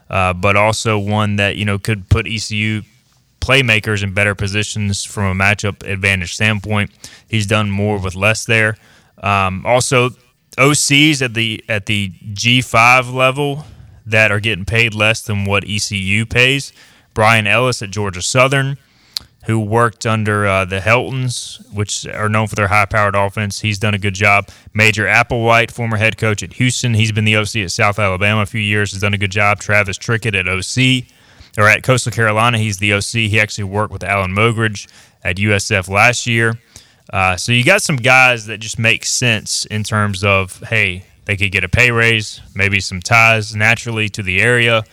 uh, 0.09 0.33
but 0.33 0.55
also 0.55 0.99
one 0.99 1.37
that 1.37 1.55
you 1.55 1.65
know 1.65 1.79
could 1.79 2.09
put 2.09 2.27
ECU 2.27 2.83
playmakers 3.39 4.03
in 4.03 4.13
better 4.13 4.35
positions 4.35 5.03
from 5.03 5.39
a 5.39 5.43
matchup 5.43 5.87
advantage 5.89 6.33
standpoint. 6.33 6.91
He's 7.27 7.47
done 7.47 7.71
more 7.71 7.97
with 7.97 8.15
less 8.15 8.45
there. 8.45 8.77
Um, 9.17 9.65
also, 9.65 10.11
OCs 10.59 11.21
at 11.21 11.33
the 11.33 11.63
at 11.69 11.85
the 11.85 12.09
G5 12.33 13.13
level 13.13 13.65
that 14.05 14.31
are 14.31 14.39
getting 14.41 14.65
paid 14.65 14.93
less 14.93 15.21
than 15.21 15.45
what 15.45 15.63
ECU 15.65 16.25
pays. 16.25 16.73
Brian 17.13 17.47
Ellis 17.47 17.81
at 17.81 17.91
Georgia 17.91 18.21
Southern, 18.21 18.77
who 19.45 19.59
worked 19.59 20.05
under 20.05 20.45
uh, 20.45 20.65
the 20.65 20.81
Heltons, 20.81 21.65
which 21.73 22.05
are 22.07 22.27
known 22.27 22.47
for 22.47 22.55
their 22.55 22.67
high 22.67 22.85
powered 22.85 23.15
offense. 23.15 23.61
He's 23.61 23.79
done 23.79 23.93
a 23.93 23.97
good 23.97 24.13
job. 24.15 24.49
Major 24.73 25.05
Applewhite, 25.05 25.71
former 25.71 25.97
head 25.97 26.17
coach 26.17 26.43
at 26.43 26.53
Houston, 26.53 26.93
he's 26.93 27.11
been 27.11 27.25
the 27.25 27.37
OC 27.37 27.55
at 27.57 27.71
South 27.71 27.97
Alabama 27.97 28.41
a 28.41 28.45
few 28.45 28.61
years, 28.61 28.91
has 28.91 29.01
done 29.01 29.13
a 29.13 29.17
good 29.17 29.31
job. 29.31 29.59
Travis 29.59 29.97
Trickett 29.97 30.35
at 30.35 30.47
OC, 30.47 31.09
or 31.57 31.69
at 31.69 31.83
Coastal 31.83 32.11
Carolina, 32.11 32.57
he's 32.57 32.79
the 32.79 32.93
OC. 32.93 33.29
He 33.29 33.39
actually 33.39 33.63
worked 33.63 33.93
with 33.93 34.03
Alan 34.03 34.35
Mogridge 34.35 34.87
at 35.23 35.37
USF 35.37 35.89
last 35.89 36.27
year. 36.27 36.59
Uh, 37.11 37.35
so 37.35 37.51
you 37.51 37.63
got 37.63 37.81
some 37.81 37.95
guys 37.95 38.45
that 38.45 38.59
just 38.59 38.77
make 38.77 39.05
sense 39.05 39.65
in 39.65 39.83
terms 39.83 40.23
of, 40.23 40.61
hey, 40.69 41.03
they 41.25 41.35
could 41.35 41.51
get 41.51 41.63
a 41.63 41.69
pay 41.69 41.91
raise, 41.91 42.41
maybe 42.55 42.79
some 42.79 42.99
ties 42.99 43.55
naturally 43.55 44.09
to 44.09 44.23
the 44.23 44.41
area 44.41 44.83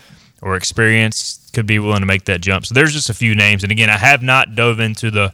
or 0.42 0.56
experience 0.56 1.50
could 1.52 1.66
be 1.66 1.78
willing 1.78 2.00
to 2.00 2.06
make 2.06 2.24
that 2.24 2.40
jump. 2.40 2.66
So 2.66 2.74
there's 2.74 2.92
just 2.92 3.10
a 3.10 3.14
few 3.14 3.34
names. 3.34 3.62
And 3.62 3.72
again, 3.72 3.90
I 3.90 3.96
have 3.96 4.22
not 4.22 4.54
dove 4.54 4.80
into 4.80 5.10
the 5.10 5.32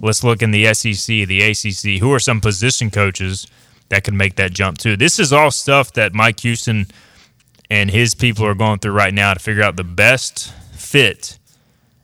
let's 0.00 0.24
look 0.24 0.42
in 0.42 0.50
the 0.50 0.72
SEC, 0.74 1.06
the 1.06 1.42
ACC. 1.42 2.00
Who 2.00 2.12
are 2.12 2.18
some 2.18 2.40
position 2.40 2.90
coaches 2.90 3.46
that 3.88 4.04
could 4.04 4.14
make 4.14 4.36
that 4.36 4.52
jump 4.52 4.78
too? 4.78 4.96
This 4.96 5.18
is 5.18 5.32
all 5.32 5.50
stuff 5.50 5.92
that 5.92 6.14
Mike 6.14 6.40
Houston 6.40 6.86
and 7.70 7.90
his 7.90 8.14
people 8.14 8.44
are 8.44 8.54
going 8.54 8.80
through 8.80 8.92
right 8.92 9.14
now 9.14 9.32
to 9.34 9.40
figure 9.40 9.62
out 9.62 9.76
the 9.76 9.84
best 9.84 10.52
fit. 10.74 11.38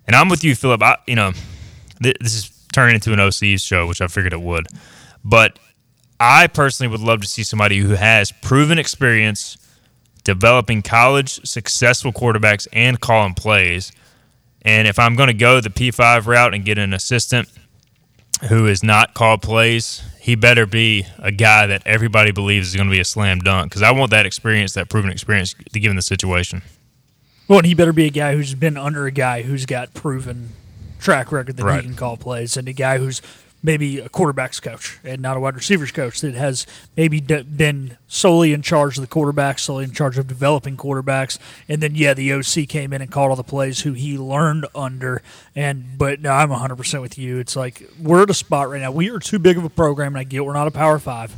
And 0.07 0.15
I'm 0.15 0.29
with 0.29 0.45
you, 0.45 0.55
Philip. 0.55 0.83
I, 0.83 0.99
you 1.07 1.17
know, 1.17 1.33
this 2.01 2.35
is 2.35 2.56
turning 2.77 2.97
into 2.97 3.15
an 3.15 3.19
OC's 3.19 3.63
show, 3.63 3.87
which 3.87 4.03
I 4.03 4.07
figured 4.07 4.35
it 4.35 4.43
would. 4.43 4.67
But 5.25 5.59
I 6.21 6.47
personally 6.47 6.91
would 6.91 7.01
love 7.01 7.23
to 7.23 7.27
see 7.27 7.43
somebody 7.43 7.79
who 7.79 7.95
has 7.95 8.33
proven 8.33 8.79
experience 8.79 9.57
developing 10.25 10.83
college 10.83 11.41
successful 11.49 12.13
quarterbacks 12.13 12.69
and 12.75 13.01
calling 13.01 13.33
plays. 13.33 13.93
And 14.61 14.87
if 14.87 14.99
I'm 14.99 15.17
going 15.17 15.29
to 15.29 15.35
go 15.35 15.63
the 15.63 15.71
P5 15.71 16.27
route 16.27 16.53
and 16.53 16.67
get 16.67 16.77
an 16.77 16.93
assistant 16.93 17.49
who 18.51 18.67
is 18.67 18.83
not 18.83 19.15
called 19.15 19.41
plays, 19.41 20.03
he 20.21 20.35
better 20.35 20.67
be 20.67 21.07
a 21.19 21.33
guy 21.33 21.67
that 21.67 21.83
everybody 21.87 22.31
believes 22.31 22.69
is 22.69 22.77
going 22.77 22.89
to 22.89 22.95
be 22.95 23.01
a 23.01 23.07
slam 23.07 23.39
dunk 23.39 23.71
because 23.71 23.81
I 23.81 23.91
want 23.93 24.11
that 24.11 24.27
experience, 24.27 24.75
that 24.75 24.91
proven 24.91 25.11
experience, 25.11 25.55
to 25.73 25.81
give 25.81 25.89
him 25.89 25.97
the 25.97 26.03
situation. 26.03 26.61
Well, 27.49 27.61
and 27.61 27.67
he 27.67 27.73
better 27.73 27.95
be 27.95 28.05
a 28.05 28.11
guy 28.11 28.35
who's 28.35 28.55
been 28.55 28.77
under 28.77 29.07
a 29.07 29.11
guy 29.11 29.43
who's 29.43 29.65
got 29.65 29.95
proven 29.95 30.51
track 31.01 31.31
record 31.33 31.57
that 31.57 31.65
Right. 31.65 31.81
he 31.83 31.87
can 31.89 31.97
call 31.97 32.17
plays, 32.17 32.57
and 32.57 32.67
a 32.69 32.73
guy 32.73 32.99
who's 32.99 33.21
maybe 33.63 33.99
a 33.99 34.09
quarterbacks 34.09 34.63
coach 34.63 34.99
and 35.03 35.21
not 35.21 35.37
a 35.37 35.41
wide 35.41 35.55
receivers 35.57 35.91
coach 35.91 36.21
that 36.21 36.35
has 36.35 36.67
maybe 36.97 37.21
d- 37.21 37.43
been 37.43 37.97
solely 38.07 38.53
in 38.53 38.63
charge 38.63 38.97
of 38.97 39.03
the 39.03 39.09
quarterbacks, 39.09 39.61
solely 39.61 39.83
in 39.83 39.91
charge 39.91 40.19
of 40.19 40.29
developing 40.29 40.77
quarterbacks, 40.77 41.39
and 41.69 41.83
then 41.83 41.95
yeah, 41.95 42.15
the 42.15 42.33
OC 42.33 42.69
came 42.69 42.93
in 42.93 43.01
and 43.03 43.11
called 43.11 43.31
all 43.31 43.37
the 43.37 43.43
plays 43.43 43.81
who 43.81 43.93
he 43.93 44.17
learned 44.19 44.67
under. 44.75 45.21
And 45.57 45.99
but 45.99 46.21
no, 46.21 46.31
I'm 46.31 46.51
100 46.51 46.77
percent 46.77 47.03
with 47.03 47.19
you. 47.19 47.39
It's 47.39 47.57
like 47.57 47.83
we're 48.01 48.23
at 48.23 48.31
a 48.31 48.35
spot 48.35 48.69
right 48.69 48.81
now. 48.81 48.93
We 48.93 49.11
are 49.11 49.19
too 49.19 49.39
big 49.39 49.57
of 49.57 49.65
a 49.65 49.71
program, 49.71 50.09
and 50.15 50.19
I 50.21 50.25
get 50.25 50.45
we're 50.45 50.53
not 50.53 50.69
a 50.69 50.71
Power 50.73 50.99
Five, 51.01 51.35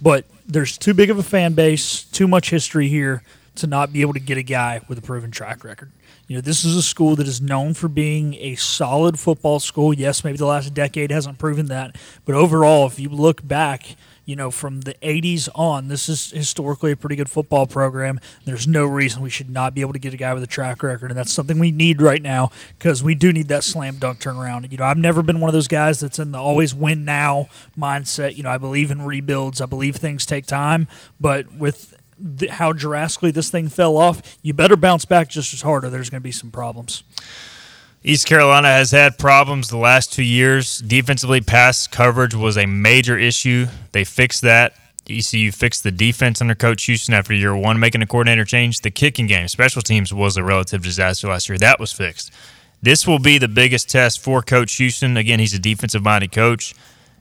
but 0.00 0.24
there's 0.46 0.76
too 0.76 0.94
big 0.94 1.10
of 1.10 1.18
a 1.18 1.22
fan 1.22 1.52
base, 1.52 2.02
too 2.04 2.26
much 2.26 2.50
history 2.50 2.88
here 2.88 3.22
to 3.56 3.66
not 3.66 3.92
be 3.92 4.00
able 4.00 4.14
to 4.14 4.20
get 4.20 4.36
a 4.38 4.42
guy 4.42 4.80
with 4.88 4.98
a 4.98 5.02
proven 5.02 5.30
track 5.30 5.62
record. 5.62 5.92
You 6.32 6.38
know, 6.38 6.40
this 6.40 6.64
is 6.64 6.74
a 6.74 6.82
school 6.82 7.14
that 7.16 7.28
is 7.28 7.42
known 7.42 7.74
for 7.74 7.88
being 7.88 8.32
a 8.36 8.54
solid 8.54 9.20
football 9.20 9.60
school. 9.60 9.92
Yes, 9.92 10.24
maybe 10.24 10.38
the 10.38 10.46
last 10.46 10.72
decade 10.72 11.10
hasn't 11.10 11.36
proven 11.36 11.66
that, 11.66 11.94
but 12.24 12.34
overall, 12.34 12.86
if 12.86 12.98
you 12.98 13.10
look 13.10 13.46
back, 13.46 13.96
you 14.24 14.34
know, 14.34 14.50
from 14.50 14.80
the 14.80 14.94
80s 15.02 15.50
on, 15.54 15.88
this 15.88 16.08
is 16.08 16.30
historically 16.30 16.92
a 16.92 16.96
pretty 16.96 17.16
good 17.16 17.28
football 17.28 17.66
program. 17.66 18.18
There's 18.46 18.66
no 18.66 18.86
reason 18.86 19.20
we 19.20 19.28
should 19.28 19.50
not 19.50 19.74
be 19.74 19.82
able 19.82 19.92
to 19.92 19.98
get 19.98 20.14
a 20.14 20.16
guy 20.16 20.32
with 20.32 20.42
a 20.42 20.46
track 20.46 20.82
record, 20.82 21.10
and 21.10 21.18
that's 21.18 21.30
something 21.30 21.58
we 21.58 21.70
need 21.70 22.00
right 22.00 22.22
now 22.22 22.50
because 22.78 23.02
we 23.02 23.14
do 23.14 23.30
need 23.30 23.48
that 23.48 23.62
slam 23.62 23.96
dunk 23.96 24.20
turnaround. 24.20 24.72
You 24.72 24.78
know, 24.78 24.84
I've 24.84 24.96
never 24.96 25.22
been 25.22 25.38
one 25.38 25.50
of 25.50 25.54
those 25.54 25.68
guys 25.68 26.00
that's 26.00 26.18
in 26.18 26.32
the 26.32 26.38
always 26.38 26.74
win 26.74 27.04
now 27.04 27.48
mindset. 27.78 28.38
You 28.38 28.44
know, 28.44 28.50
I 28.50 28.56
believe 28.56 28.90
in 28.90 29.02
rebuilds. 29.02 29.60
I 29.60 29.66
believe 29.66 29.96
things 29.96 30.24
take 30.24 30.46
time, 30.46 30.88
but 31.20 31.52
with 31.52 31.91
th- 32.38 32.50
how 32.52 32.72
drastically 32.72 33.30
this 33.30 33.50
thing 33.50 33.68
fell 33.68 33.96
off, 33.96 34.38
you 34.42 34.52
better 34.52 34.76
bounce 34.76 35.04
back 35.04 35.28
just 35.28 35.52
as 35.52 35.62
hard, 35.62 35.84
or 35.84 35.90
there's 35.90 36.10
going 36.10 36.20
to 36.20 36.24
be 36.24 36.32
some 36.32 36.50
problems. 36.50 37.02
East 38.04 38.26
Carolina 38.26 38.68
has 38.68 38.90
had 38.90 39.16
problems 39.16 39.68
the 39.68 39.76
last 39.76 40.12
two 40.12 40.24
years. 40.24 40.78
Defensively, 40.78 41.40
pass 41.40 41.86
coverage 41.86 42.34
was 42.34 42.58
a 42.58 42.66
major 42.66 43.16
issue. 43.16 43.66
They 43.92 44.04
fixed 44.04 44.42
that. 44.42 44.74
ECU 45.08 45.50
fixed 45.52 45.82
the 45.82 45.90
defense 45.90 46.40
under 46.40 46.54
Coach 46.54 46.84
Houston 46.84 47.14
after 47.14 47.34
year 47.34 47.56
one, 47.56 47.78
making 47.78 48.02
a 48.02 48.06
coordinator 48.06 48.44
change. 48.44 48.80
The 48.80 48.90
kicking 48.90 49.26
game, 49.26 49.48
special 49.48 49.82
teams, 49.82 50.12
was 50.12 50.36
a 50.36 50.44
relative 50.44 50.82
disaster 50.82 51.28
last 51.28 51.48
year. 51.48 51.58
That 51.58 51.80
was 51.80 51.92
fixed. 51.92 52.32
This 52.82 53.06
will 53.06 53.18
be 53.18 53.38
the 53.38 53.48
biggest 53.48 53.88
test 53.88 54.20
for 54.20 54.42
Coach 54.42 54.74
Houston. 54.74 55.16
Again, 55.16 55.38
he's 55.38 55.54
a 55.54 55.58
defensive 55.58 56.02
minded 56.02 56.32
coach. 56.32 56.74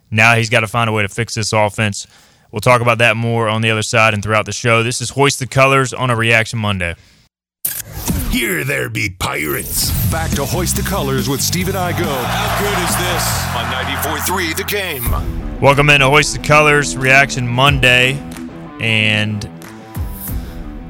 Now 0.10 0.36
he's 0.36 0.50
got 0.50 0.62
to 0.62 0.68
find 0.68 0.90
a 0.90 0.94
way 0.94 1.04
to 1.04 1.10
fix 1.10 1.36
this 1.36 1.54
offense. 1.54 2.08
We'll 2.52 2.60
talk 2.60 2.82
about 2.82 2.98
that 2.98 3.16
more 3.16 3.48
on 3.48 3.62
the 3.62 3.72
other 3.72 3.82
side 3.82 4.14
and 4.14 4.22
throughout 4.22 4.46
the 4.46 4.52
show. 4.52 4.84
This 4.84 5.00
is 5.00 5.12
Hoist 5.12 5.40
the 5.40 5.48
Colors 5.48 5.94
on 5.94 6.10
a 6.10 6.18
Reaction 6.18 6.60
Monday. 6.60 6.96
Here 8.30 8.66
there 8.66 8.90
be 8.90 9.10
pirates. 9.10 9.90
Back 10.12 10.32
to 10.32 10.44
Hoist 10.46 10.76
the 10.76 10.82
Colors 10.82 11.30
with 11.30 11.42
Stephen 11.42 11.76
Igo 11.76 12.26
How 12.26 12.60
good 12.60 12.78
is 12.84 12.96
this? 12.98 13.46
on 13.56 13.66
94.3 14.26 14.58
The 14.58 14.64
Game. 14.66 15.62
Welcome 15.62 15.90
into 15.90 16.10
Hoist 16.10 16.34
the 16.34 16.40
Colors 16.46 16.98
Reaction 16.98 17.48
Monday, 17.48 18.14
and 18.82 19.50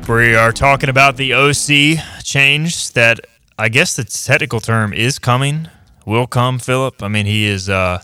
we 0.09 0.35
are 0.35 0.51
talking 0.51 0.89
about 0.89 1.17
the 1.17 1.33
OC 1.33 2.23
change 2.23 2.91
that 2.93 3.19
I 3.59 3.69
guess 3.69 3.95
the 3.95 4.03
technical 4.03 4.59
term 4.59 4.93
is 4.93 5.19
coming, 5.19 5.67
will 6.07 6.25
come. 6.25 6.57
Philip, 6.57 7.03
I 7.03 7.07
mean, 7.07 7.27
he 7.27 7.45
is. 7.45 7.69
Uh, 7.69 8.01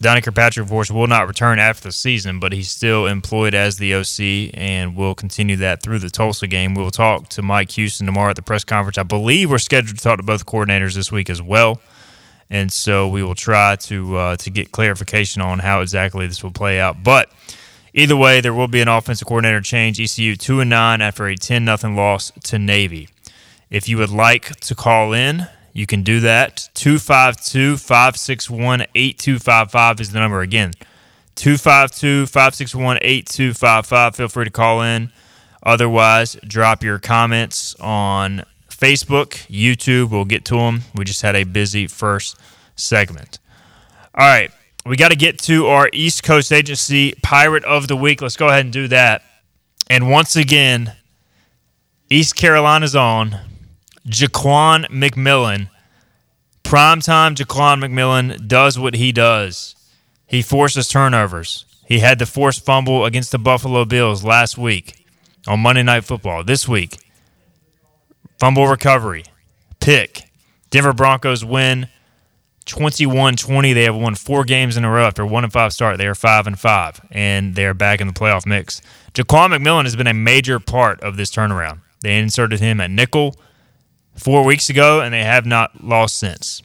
Donnie 0.00 0.20
Kirkpatrick, 0.20 0.64
of 0.64 0.70
course, 0.70 0.90
will 0.90 1.08
not 1.08 1.26
return 1.26 1.58
after 1.58 1.88
the 1.88 1.92
season, 1.92 2.38
but 2.38 2.52
he's 2.52 2.70
still 2.70 3.06
employed 3.06 3.54
as 3.54 3.78
the 3.78 3.94
OC 3.94 4.54
and 4.54 4.94
will 4.94 5.14
continue 5.14 5.56
that 5.56 5.82
through 5.82 5.98
the 5.98 6.08
Tulsa 6.10 6.46
game. 6.46 6.74
We 6.74 6.82
will 6.82 6.92
talk 6.92 7.28
to 7.30 7.42
Mike 7.42 7.72
Houston 7.72 8.06
tomorrow 8.06 8.30
at 8.30 8.36
the 8.36 8.42
press 8.42 8.62
conference. 8.62 8.96
I 8.96 9.02
believe 9.02 9.50
we're 9.50 9.58
scheduled 9.58 9.96
to 9.96 10.02
talk 10.02 10.18
to 10.18 10.22
both 10.22 10.46
coordinators 10.46 10.94
this 10.94 11.10
week 11.10 11.28
as 11.28 11.42
well 11.42 11.80
and 12.50 12.72
so 12.72 13.08
we 13.08 13.22
will 13.22 13.34
try 13.34 13.76
to 13.76 14.16
uh, 14.16 14.36
to 14.36 14.50
get 14.50 14.72
clarification 14.72 15.42
on 15.42 15.58
how 15.58 15.80
exactly 15.80 16.26
this 16.26 16.42
will 16.42 16.50
play 16.50 16.80
out. 16.80 17.02
But 17.02 17.30
either 17.92 18.16
way, 18.16 18.40
there 18.40 18.54
will 18.54 18.68
be 18.68 18.80
an 18.80 18.88
offensive 18.88 19.26
coordinator 19.26 19.60
change. 19.60 20.00
ECU 20.00 20.36
two 20.36 20.60
and 20.60 20.70
nine 20.70 21.00
after 21.00 21.26
a 21.26 21.36
ten 21.36 21.64
nothing 21.64 21.96
loss 21.96 22.32
to 22.44 22.58
Navy. 22.58 23.08
If 23.70 23.88
you 23.88 23.98
would 23.98 24.10
like 24.10 24.56
to 24.60 24.74
call 24.74 25.12
in, 25.12 25.46
you 25.72 25.86
can 25.86 26.02
do 26.02 26.20
that. 26.20 26.68
252 26.74 27.76
561 27.76 28.82
8255 28.94 30.00
is 30.00 30.12
the 30.12 30.18
number 30.18 30.40
again. 30.40 30.72
252 31.36 32.26
561 32.26 32.98
8255. 33.00 34.16
Feel 34.16 34.28
free 34.28 34.44
to 34.44 34.50
call 34.50 34.82
in. 34.82 35.12
Otherwise, 35.62 36.36
drop 36.46 36.82
your 36.82 36.98
comments 36.98 37.74
on 37.80 38.42
Facebook, 38.68 39.46
YouTube. 39.48 40.10
We'll 40.10 40.24
get 40.24 40.44
to 40.46 40.56
them. 40.56 40.82
We 40.94 41.04
just 41.04 41.22
had 41.22 41.36
a 41.36 41.44
busy 41.44 41.86
first 41.86 42.36
segment. 42.76 43.38
All 44.14 44.26
right. 44.26 44.50
We 44.86 44.96
got 44.96 45.10
to 45.10 45.16
get 45.16 45.38
to 45.40 45.66
our 45.66 45.90
East 45.92 46.22
Coast 46.22 46.52
Agency 46.52 47.14
Pirate 47.22 47.64
of 47.64 47.88
the 47.88 47.96
Week. 47.96 48.22
Let's 48.22 48.36
go 48.36 48.48
ahead 48.48 48.64
and 48.64 48.72
do 48.72 48.88
that. 48.88 49.22
And 49.90 50.10
once 50.10 50.34
again, 50.34 50.94
East 52.08 52.36
Carolina's 52.36 52.96
on. 52.96 53.36
Ja'Quan 54.08 54.86
McMillian. 54.86 55.68
Primetime 56.64 57.34
Ja'Quan 57.34 57.84
McMillian 57.84 58.46
does 58.48 58.78
what 58.78 58.94
he 58.94 59.12
does. 59.12 59.76
He 60.26 60.42
forces 60.42 60.88
turnovers. 60.88 61.66
He 61.86 62.00
had 62.00 62.18
the 62.18 62.26
forced 62.26 62.64
fumble 62.64 63.04
against 63.04 63.32
the 63.32 63.38
Buffalo 63.38 63.84
Bills 63.84 64.24
last 64.24 64.56
week 64.58 65.06
on 65.46 65.60
Monday 65.60 65.82
Night 65.82 66.04
Football. 66.04 66.44
This 66.44 66.66
week, 66.66 66.98
fumble 68.38 68.66
recovery, 68.66 69.24
pick. 69.80 70.30
Denver 70.70 70.92
Broncos 70.92 71.44
win 71.44 71.88
21-20. 72.66 73.74
They 73.74 73.84
have 73.84 73.96
won 73.96 74.14
four 74.14 74.44
games 74.44 74.76
in 74.76 74.84
a 74.84 74.90
row 74.90 75.06
after 75.06 75.24
one 75.24 75.44
and 75.44 75.52
five 75.52 75.72
start. 75.72 75.96
They 75.98 76.06
are 76.06 76.14
five 76.14 76.46
and 76.46 76.58
five, 76.58 77.00
and 77.10 77.54
they 77.54 77.64
are 77.64 77.74
back 77.74 78.00
in 78.00 78.06
the 78.06 78.12
playoff 78.12 78.46
mix. 78.46 78.80
Ja'Quan 79.14 79.54
McMillian 79.54 79.84
has 79.84 79.96
been 79.96 80.06
a 80.06 80.14
major 80.14 80.60
part 80.60 81.00
of 81.00 81.16
this 81.16 81.30
turnaround. 81.30 81.80
They 82.00 82.18
inserted 82.18 82.60
him 82.60 82.80
at 82.80 82.90
nickel 82.90 83.34
four 84.18 84.44
weeks 84.44 84.68
ago, 84.68 85.00
and 85.00 85.14
they 85.14 85.24
have 85.24 85.46
not 85.46 85.82
lost 85.82 86.18
since. 86.18 86.62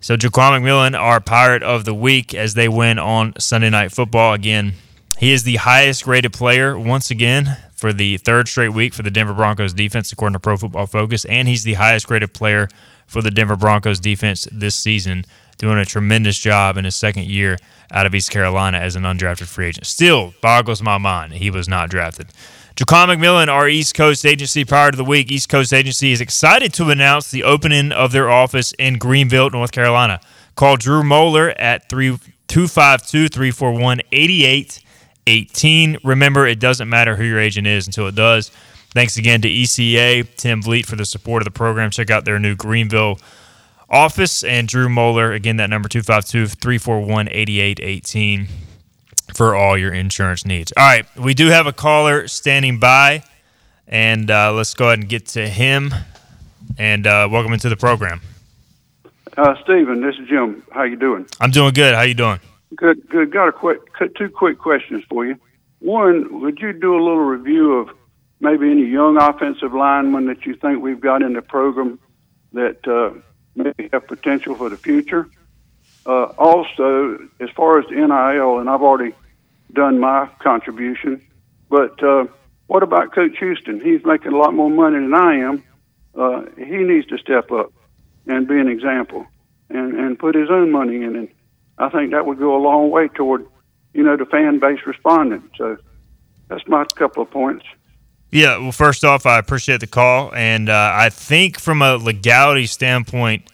So 0.00 0.16
Ja'Quan 0.16 0.60
McMillian, 0.60 0.98
our 0.98 1.20
Pirate 1.20 1.62
of 1.62 1.84
the 1.84 1.94
Week, 1.94 2.34
as 2.34 2.54
they 2.54 2.68
win 2.68 2.98
on 2.98 3.34
Sunday 3.38 3.70
Night 3.70 3.92
Football 3.92 4.32
again. 4.32 4.74
He 5.18 5.32
is 5.32 5.42
the 5.42 5.56
highest 5.56 6.06
rated 6.06 6.32
player 6.32 6.78
once 6.78 7.10
again 7.10 7.58
for 7.74 7.92
the 7.92 8.16
third 8.16 8.48
straight 8.48 8.72
week 8.72 8.94
for 8.94 9.02
the 9.02 9.10
Denver 9.10 9.34
Broncos 9.34 9.74
defense, 9.74 10.10
according 10.12 10.32
to 10.32 10.40
Pro 10.40 10.56
Football 10.56 10.86
Focus, 10.86 11.26
and 11.26 11.46
he's 11.46 11.62
the 11.62 11.74
highest 11.74 12.10
rated 12.10 12.32
player 12.32 12.68
for 13.06 13.20
the 13.20 13.30
Denver 13.30 13.56
Broncos 13.56 14.00
defense 14.00 14.48
this 14.50 14.74
season, 14.74 15.26
doing 15.58 15.76
a 15.76 15.84
tremendous 15.84 16.38
job 16.38 16.78
in 16.78 16.86
his 16.86 16.96
second 16.96 17.26
year 17.26 17.58
out 17.90 18.06
of 18.06 18.14
East 18.14 18.30
Carolina 18.30 18.78
as 18.78 18.96
an 18.96 19.02
undrafted 19.02 19.46
free 19.46 19.66
agent. 19.66 19.86
Still 19.86 20.32
boggles 20.40 20.80
my 20.80 20.96
mind 20.96 21.34
he 21.34 21.50
was 21.50 21.68
not 21.68 21.90
drafted. 21.90 22.28
Ja'Quan 22.76 23.08
McMillian, 23.08 23.48
our 23.48 23.68
East 23.68 23.94
Coast 23.94 24.24
agency 24.24 24.64
prior 24.64 24.90
to 24.90 24.96
the 24.96 25.04
week, 25.04 25.30
East 25.30 25.48
Coast 25.48 25.72
agency 25.72 26.12
is 26.12 26.20
excited 26.20 26.72
to 26.74 26.90
announce 26.90 27.30
the 27.30 27.42
opening 27.42 27.92
of 27.92 28.12
their 28.12 28.30
office 28.30 28.72
in 28.78 28.96
Greenville, 28.96 29.50
North 29.50 29.72
Carolina. 29.72 30.20
Call 30.54 30.76
Drew 30.76 31.02
Moeller 31.02 31.50
at 31.58 31.88
252 31.88 33.28
341 33.28 34.00
18. 35.26 35.98
Remember, 36.04 36.46
it 36.46 36.60
doesn't 36.60 36.88
matter 36.88 37.16
who 37.16 37.24
your 37.24 37.40
agent 37.40 37.66
is 37.66 37.86
until 37.86 38.06
it 38.06 38.14
does. 38.14 38.50
Thanks 38.92 39.16
again 39.16 39.40
to 39.42 39.48
ECA, 39.48 40.28
Tim 40.36 40.62
Vliet 40.62 40.86
for 40.86 40.96
the 40.96 41.04
support 41.04 41.42
of 41.42 41.44
the 41.44 41.50
program. 41.50 41.90
Check 41.90 42.10
out 42.10 42.24
their 42.24 42.38
new 42.38 42.56
Greenville 42.56 43.18
office 43.88 44.42
and 44.42 44.66
Drew 44.66 44.88
Moeller. 44.88 45.32
Again, 45.32 45.56
that 45.56 45.70
number 45.70 45.88
252 45.88 46.46
341 46.56 47.28
8818 47.28 48.48
for 49.36 49.54
all 49.54 49.76
your 49.76 49.92
insurance 49.92 50.44
needs. 50.44 50.72
All 50.76 50.84
right, 50.84 51.06
we 51.16 51.34
do 51.34 51.48
have 51.48 51.66
a 51.66 51.72
caller 51.72 52.28
standing 52.28 52.78
by, 52.78 53.22
and 53.86 54.30
uh, 54.30 54.52
let's 54.52 54.74
go 54.74 54.86
ahead 54.86 55.00
and 55.00 55.08
get 55.08 55.26
to 55.28 55.48
him. 55.48 55.92
And 56.78 57.06
uh, 57.06 57.28
welcome 57.30 57.52
into 57.52 57.68
the 57.68 57.76
program. 57.76 58.20
Uh, 59.36 59.54
Stephen, 59.62 60.00
this 60.00 60.16
is 60.16 60.28
Jim. 60.28 60.62
How 60.72 60.82
you 60.82 60.96
doing? 60.96 61.26
I'm 61.40 61.50
doing 61.50 61.72
good. 61.72 61.94
How 61.94 62.02
you 62.02 62.14
doing? 62.14 62.40
Good, 62.76 63.08
good. 63.08 63.32
Got 63.32 63.48
a 63.48 63.52
quick, 63.52 63.80
two 64.16 64.28
quick 64.28 64.58
questions 64.58 65.04
for 65.08 65.26
you. 65.26 65.36
One, 65.80 66.40
would 66.40 66.58
you 66.60 66.72
do 66.72 66.94
a 66.94 67.02
little 67.02 67.20
review 67.20 67.74
of 67.78 67.90
maybe 68.40 68.70
any 68.70 68.84
young 68.84 69.16
offensive 69.16 69.72
linemen 69.72 70.26
that 70.26 70.46
you 70.46 70.54
think 70.54 70.82
we've 70.82 71.00
got 71.00 71.22
in 71.22 71.32
the 71.32 71.42
program 71.42 71.98
that 72.52 72.86
uh, 72.86 73.18
maybe 73.54 73.88
have 73.92 74.06
potential 74.06 74.54
for 74.54 74.68
the 74.68 74.76
future? 74.76 75.28
Uh, 76.06 76.24
also, 76.38 77.18
as 77.40 77.50
far 77.50 77.78
as 77.78 77.86
the 77.88 77.94
NIL, 77.94 78.58
and 78.58 78.68
I've 78.70 78.82
already 78.82 79.14
done 79.72 80.00
my 80.00 80.28
contribution, 80.38 81.20
but 81.68 82.02
uh, 82.02 82.26
what 82.66 82.82
about 82.82 83.12
Coach 83.12 83.38
Houston? 83.38 83.80
He's 83.80 84.04
making 84.04 84.32
a 84.32 84.36
lot 84.36 84.54
more 84.54 84.70
money 84.70 84.98
than 84.98 85.14
I 85.14 85.34
am. 85.36 85.64
Uh, 86.14 86.42
he 86.56 86.78
needs 86.78 87.06
to 87.08 87.18
step 87.18 87.52
up 87.52 87.72
and 88.26 88.46
be 88.48 88.58
an 88.58 88.68
example 88.68 89.26
and, 89.68 89.94
and 89.94 90.18
put 90.18 90.34
his 90.34 90.50
own 90.50 90.70
money 90.70 90.96
in. 90.96 91.16
And 91.16 91.28
I 91.78 91.88
think 91.88 92.12
that 92.12 92.26
would 92.26 92.38
go 92.38 92.56
a 92.56 92.62
long 92.62 92.90
way 92.90 93.08
toward, 93.08 93.46
you 93.94 94.02
know, 94.02 94.16
the 94.16 94.24
fan 94.24 94.58
base 94.58 94.80
responding. 94.86 95.48
So 95.56 95.76
that's 96.48 96.66
my 96.66 96.84
couple 96.84 97.22
of 97.22 97.30
points. 97.30 97.64
Yeah, 98.30 98.58
well, 98.58 98.72
first 98.72 99.04
off, 99.04 99.26
I 99.26 99.38
appreciate 99.38 99.80
the 99.80 99.86
call. 99.86 100.32
And 100.34 100.68
uh, 100.68 100.92
I 100.94 101.10
think 101.10 101.58
from 101.58 101.82
a 101.82 101.96
legality 101.96 102.66
standpoint, 102.66 103.50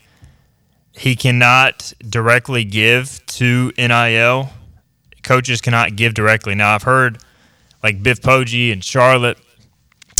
he 0.96 1.14
cannot 1.14 1.92
directly 2.08 2.64
give 2.64 3.24
to 3.26 3.70
NIL. 3.76 4.50
Coaches 5.22 5.60
cannot 5.60 5.94
give 5.94 6.14
directly. 6.14 6.54
Now, 6.54 6.74
I've 6.74 6.84
heard 6.84 7.18
like 7.82 8.02
Biff 8.02 8.20
Poggi 8.20 8.72
and 8.72 8.82
Charlotte 8.82 9.38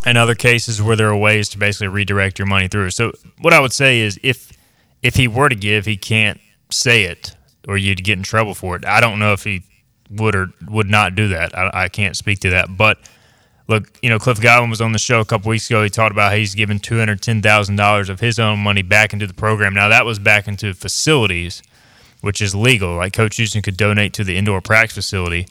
and 0.05 0.19
other 0.19 0.35
cases 0.35 0.83
where 0.83 0.95
there 0.95 1.09
are 1.09 1.17
ways 1.17 1.49
to 1.51 1.59
basically 1.59 1.89
redirect 1.89 2.39
your 2.39 2.47
money 2.47 2.69
through. 2.69 2.91
So, 2.91 3.13
what 3.41 3.55
I 3.55 3.61
would 3.61 3.73
say 3.73 4.01
is 4.01 4.21
if 4.23 4.53
if 5.03 5.17
he 5.17 5.27
were 5.29 5.49
to 5.49 5.55
give, 5.55 5.87
he 5.87 5.97
can't 5.97 6.41
say 6.71 7.05
it 7.05 7.35
or 7.67 7.77
you'd 7.79 8.05
get 8.05 8.19
in 8.19 8.23
trouble 8.23 8.55
for 8.55 8.77
it. 8.77 8.85
I 8.85 9.01
don't 9.01 9.19
know 9.19 9.33
if 9.33 9.45
he 9.45 9.63
would 10.11 10.35
or 10.35 10.49
would 10.69 10.89
not 10.89 11.15
do 11.15 11.29
that. 11.29 11.57
I, 11.57 11.71
I 11.73 11.89
can't 11.89 12.17
speak 12.17 12.41
to 12.41 12.51
that. 12.51 12.77
But 12.77 12.99
look, 13.69 13.99
you 14.03 14.09
know, 14.09 14.19
Cliff 14.19 14.41
Godwin 14.41 14.71
was 14.71 14.81
on 14.81 14.93
the 14.93 14.99
show 14.99 15.21
a 15.21 15.25
couple 15.25 15.49
weeks 15.51 15.69
ago. 15.69 15.83
He 15.83 15.91
talked 15.91 16.13
about 16.13 16.31
how 16.31 16.37
he's 16.37 16.55
given 16.55 16.79
two 16.79 16.99
hundred 16.99 17.23
ten 17.23 17.43
thousand 17.43 17.77
dollars 17.77 18.09
of 18.09 18.21
his 18.21 18.39
own 18.39 18.59
money 18.61 18.83
back 18.83 19.13
into 19.13 19.27
the 19.27 19.35
program. 19.35 19.75
Now 19.75 19.89
that 19.89 20.05
was 20.05 20.19
back 20.19 20.49
into 20.49 20.75
facilities, 20.75 21.63
which 22.21 22.41
is 22.41 22.55
legal. 22.55 22.97
Like 22.97 23.13
Coach 23.13 23.37
Houston 23.37 23.63
could 23.63 23.77
donate 23.77 24.13
to 24.15 24.25
the 24.25 24.37
indoor 24.37 24.61
practice 24.61 24.95
facility. 24.95 25.47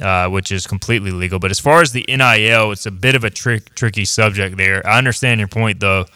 Uh, 0.00 0.28
which 0.28 0.52
is 0.52 0.64
completely 0.64 1.10
legal. 1.10 1.40
But 1.40 1.50
as 1.50 1.58
far 1.58 1.82
as 1.82 1.90
the 1.90 2.04
NIL, 2.06 2.70
it's 2.70 2.86
a 2.86 2.90
bit 2.92 3.16
of 3.16 3.24
a 3.24 3.30
trick, 3.30 3.74
tricky 3.74 4.04
subject 4.04 4.56
there. 4.56 4.86
I 4.86 4.96
understand 4.96 5.40
your 5.40 5.48
point, 5.48 5.80
though. 5.80 6.06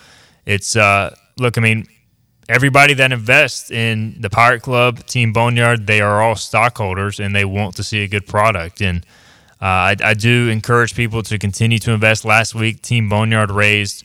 It's 0.47 0.77
uh, 0.77 1.17
look, 1.37 1.59
I 1.59 1.61
mean, 1.61 1.87
everybody 2.49 2.95
that 2.95 3.11
invests 3.11 3.71
in 3.73 4.21
the 4.21 4.31
Pirate 4.31 4.63
Club, 4.63 5.05
Team 5.07 5.33
Boneyard, 5.33 5.87
they 5.87 6.01
are 6.01 6.23
all 6.23 6.37
stockholders 6.37 7.19
and 7.19 7.35
they 7.35 7.45
want 7.45 7.75
to 7.77 7.83
see 7.83 8.05
a 8.05 8.09
good 8.09 8.27
product. 8.27 8.81
And 8.81 9.05
I, 9.67 9.97
I, 10.03 10.15
do 10.15 10.49
encourage 10.49 10.95
people 10.95 11.23
to 11.23 11.39
continue 11.39 11.79
to 11.79 11.93
invest. 11.93 12.25
Last 12.25 12.55
week, 12.55 12.83
Team 12.83 13.09
Boneyard 13.09 13.51
raised 13.51 14.05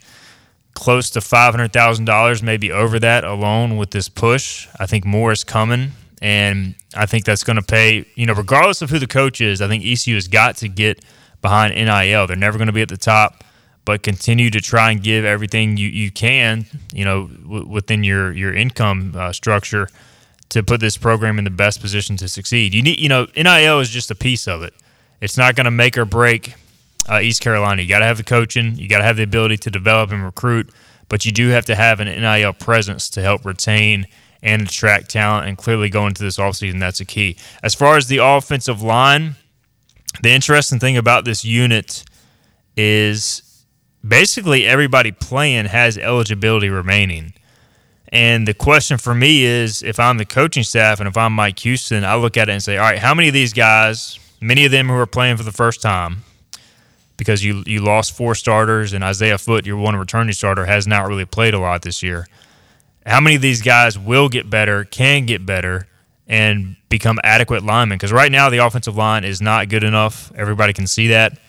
close 0.75 1.09
to 1.11 1.19
$500,000, 1.19 2.43
maybe 2.43 2.71
over 2.71 2.99
that 2.99 3.23
alone 3.23 3.77
with 3.77 3.89
this 3.89 4.07
push. 4.07 4.67
I 4.79 4.85
think 4.85 5.03
more 5.03 5.31
is 5.31 5.43
coming. 5.43 5.93
And 6.21 6.75
I 6.95 7.07
think 7.07 7.25
that's 7.25 7.43
going 7.43 7.55
to 7.55 7.63
pay, 7.63 8.05
you 8.15 8.27
know, 8.27 8.33
regardless 8.33 8.81
of 8.81 8.91
who 8.91 8.99
the 8.99 9.07
coach 9.07 9.41
is, 9.41 9.61
I 9.61 9.67
think 9.67 9.83
ECU 9.83 10.15
has 10.15 10.27
got 10.27 10.57
to 10.57 10.67
get 10.67 11.03
behind 11.41 11.73
NIL. 11.73 12.27
They're 12.27 12.35
never 12.35 12.57
going 12.57 12.67
to 12.67 12.73
be 12.73 12.81
at 12.81 12.89
the 12.89 12.97
top 12.97 13.43
but 13.87 14.03
continue 14.03 14.49
to 14.49 14.59
try 14.59 14.91
and 14.91 15.01
give 15.01 15.23
everything 15.23 15.77
you, 15.77 15.87
you 15.87 16.11
can, 16.11 16.65
you 16.91 17.05
know, 17.05 17.27
w- 17.27 17.65
within 17.65 18.03
your 18.03 18.33
your 18.33 18.53
income 18.53 19.13
uh, 19.15 19.31
structure 19.31 19.87
to 20.49 20.61
put 20.61 20.81
this 20.81 20.97
program 20.97 21.37
in 21.37 21.45
the 21.45 21.49
best 21.49 21.79
position 21.79 22.17
to 22.17 22.27
succeed. 22.27 22.73
You 22.73 22.81
need, 22.81 22.99
you 22.99 23.07
know, 23.07 23.27
NIL 23.37 23.79
is 23.79 23.89
just 23.89 24.11
a 24.11 24.15
piece 24.15 24.45
of 24.45 24.61
it. 24.61 24.73
It's 25.21 25.37
not 25.37 25.55
going 25.55 25.65
to 25.65 25.71
make 25.71 25.97
or 25.97 26.05
break 26.05 26.55
uh, 27.09 27.19
East 27.19 27.41
Carolina. 27.41 27.81
You 27.81 27.89
got 27.89 27.99
to 27.99 28.05
have 28.05 28.17
the 28.17 28.23
coaching, 28.23 28.75
you 28.75 28.87
got 28.87 28.99
to 28.99 29.03
have 29.03 29.17
the 29.17 29.23
ability 29.23 29.57
to 29.57 29.71
develop 29.71 30.11
and 30.11 30.23
recruit, 30.23 30.69
but 31.09 31.25
you 31.25 31.31
do 31.31 31.49
have 31.49 31.65
to 31.65 31.75
have 31.75 31.99
an 31.99 32.07
NIL 32.07 32.53
presence 32.53 33.09
to 33.11 33.21
help 33.21 33.45
retain 33.45 34.07
and 34.41 34.63
attract 34.63 35.09
talent. 35.09 35.47
And 35.47 35.57
clearly, 35.57 35.89
going 35.89 36.09
into 36.09 36.23
this 36.23 36.37
offseason, 36.37 36.79
that's 36.79 36.99
a 36.99 37.05
key. 37.05 37.37
As 37.63 37.73
far 37.73 37.97
as 37.97 38.07
the 38.07 38.17
offensive 38.17 38.81
line, 38.81 39.35
the 40.21 40.29
interesting 40.29 40.79
thing 40.79 40.97
about 40.97 41.25
this 41.25 41.43
unit 41.43 42.03
is 42.75 43.65
basically 44.07 44.65
everybody 44.65 45.11
playing 45.11 45.65
has 45.65 45.97
eligibility 45.97 46.69
remaining. 46.69 47.33
And 48.09 48.47
the 48.47 48.53
question 48.53 48.97
for 48.97 49.13
me 49.13 49.43
is 49.43 49.83
if 49.83 49.99
I'm 49.99 50.17
the 50.17 50.25
coaching 50.25 50.63
staff 50.63 50.99
and 50.99 51.09
if 51.09 51.17
I'm 51.17 51.33
Mike 51.33 51.59
Houston, 51.59 52.05
I 52.05 52.15
look 52.15 52.37
at 52.37 52.47
it 52.47 52.53
and 52.53 52.63
say, 52.63 52.77
all 52.77 52.83
right, 52.83 52.99
how 52.99 53.13
many 53.13 53.27
of 53.27 53.33
these 53.33 53.53
guys, 53.53 54.17
many 54.41 54.65
of 54.65 54.71
them 54.71 54.87
who 54.87 54.95
are 54.95 55.05
playing 55.05 55.37
for 55.37 55.43
the 55.43 55.51
first 55.51 55.81
time, 55.81 56.23
because 57.17 57.43
you 57.43 57.63
you 57.65 57.81
lost 57.81 58.15
four 58.15 58.35
starters 58.35 58.93
and 58.93 59.03
Isaiah 59.03 59.37
Foot, 59.37 59.65
your 59.65 59.77
one 59.77 59.95
returning 59.95 60.33
starter, 60.33 60.65
has 60.65 60.87
not 60.87 61.07
really 61.07 61.25
played 61.25 61.53
a 61.53 61.59
lot 61.59 61.81
this 61.81 62.03
year. 62.03 62.27
How 63.05 63.21
many 63.21 63.37
of 63.37 63.41
these 63.41 63.61
guys 63.61 63.97
will 63.97 64.29
get 64.29 64.49
better, 64.49 64.83
can 64.83 65.25
get 65.25 65.45
better, 65.45 65.87
and 66.27 66.75
become 66.89 67.19
adequate 67.23 67.63
linemen? 67.63 67.97
Because 67.97 68.11
right 68.11 68.31
now 68.31 68.49
the 68.49 68.57
offensive 68.57 68.97
line 68.97 69.23
is 69.23 69.41
not 69.41 69.69
good 69.69 69.83
enough. 69.83 70.31
Everybody 70.35 70.73
can 70.73 70.87
see 70.87 71.07
that. 71.07 71.39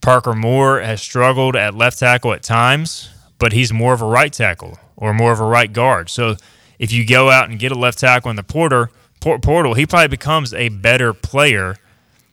Parker 0.00 0.34
Moore 0.34 0.80
has 0.80 1.02
struggled 1.02 1.56
at 1.56 1.74
left 1.74 1.98
tackle 1.98 2.32
at 2.32 2.42
times, 2.42 3.10
but 3.38 3.52
he's 3.52 3.72
more 3.72 3.94
of 3.94 4.02
a 4.02 4.06
right 4.06 4.32
tackle 4.32 4.78
or 4.96 5.12
more 5.12 5.32
of 5.32 5.40
a 5.40 5.44
right 5.44 5.72
guard. 5.72 6.10
So 6.10 6.36
if 6.78 6.92
you 6.92 7.04
go 7.04 7.30
out 7.30 7.50
and 7.50 7.58
get 7.58 7.72
a 7.72 7.78
left 7.78 7.98
tackle 7.98 8.30
in 8.30 8.36
the 8.36 8.44
porter 8.44 8.90
portal, 9.20 9.74
he 9.74 9.86
probably 9.86 10.08
becomes 10.08 10.54
a 10.54 10.68
better 10.68 11.12
player 11.12 11.76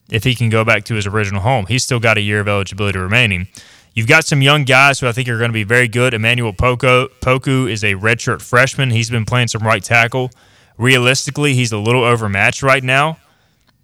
if 0.09 0.23
he 0.23 0.35
can 0.35 0.49
go 0.49 0.63
back 0.63 0.83
to 0.85 0.95
his 0.95 1.07
original 1.07 1.41
home. 1.41 1.65
He's 1.67 1.83
still 1.83 1.99
got 1.99 2.17
a 2.17 2.21
year 2.21 2.39
of 2.39 2.47
eligibility 2.47 2.99
remaining. 2.99 3.47
You've 3.93 4.07
got 4.07 4.25
some 4.25 4.41
young 4.41 4.65
guys 4.65 4.99
who 4.99 5.07
I 5.07 5.13
think 5.13 5.29
are 5.29 5.37
going 5.37 5.49
to 5.49 5.53
be 5.53 5.63
very 5.63 5.87
good. 5.87 6.13
Emmanuel 6.13 6.51
Poku, 6.53 7.07
Poku 7.21 7.71
is 7.71 7.83
a 7.83 7.93
redshirt 7.93 8.41
freshman. 8.41 8.91
He's 8.91 9.09
been 9.09 9.25
playing 9.25 9.47
some 9.47 9.63
right 9.63 9.83
tackle. 9.83 10.31
Realistically, 10.77 11.53
he's 11.53 11.71
a 11.71 11.77
little 11.77 12.03
overmatched 12.03 12.61
right 12.61 12.83
now, 12.83 13.17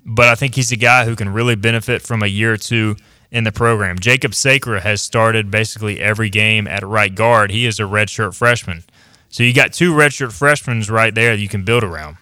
but 0.05 0.27
I 0.27 0.35
think 0.35 0.55
he's 0.55 0.71
a 0.71 0.75
guy 0.75 1.05
who 1.05 1.15
can 1.15 1.29
really 1.29 1.55
benefit 1.55 2.01
from 2.01 2.21
a 2.21 2.27
year 2.27 2.53
or 2.53 2.57
two 2.57 2.97
in 3.31 3.45
the 3.45 3.51
program. 3.53 3.97
Jacob 3.97 4.35
Sacra 4.35 4.81
has 4.81 5.01
started 5.01 5.49
basically 5.49 6.01
every 6.01 6.29
game 6.29 6.67
at 6.67 6.83
right 6.83 7.15
guard. 7.15 7.49
He 7.49 7.65
is 7.65 7.79
a 7.79 7.83
redshirt 7.83 8.35
freshman. 8.35 8.83
So 9.29 9.43
you 9.43 9.53
got 9.53 9.71
two 9.71 9.93
redshirt 9.93 10.33
freshmen 10.33 10.81
right 10.89 11.15
there 11.15 11.37
that 11.37 11.41
you 11.41 11.47
can 11.47 11.63
build 11.63 11.85
around. 11.85 12.17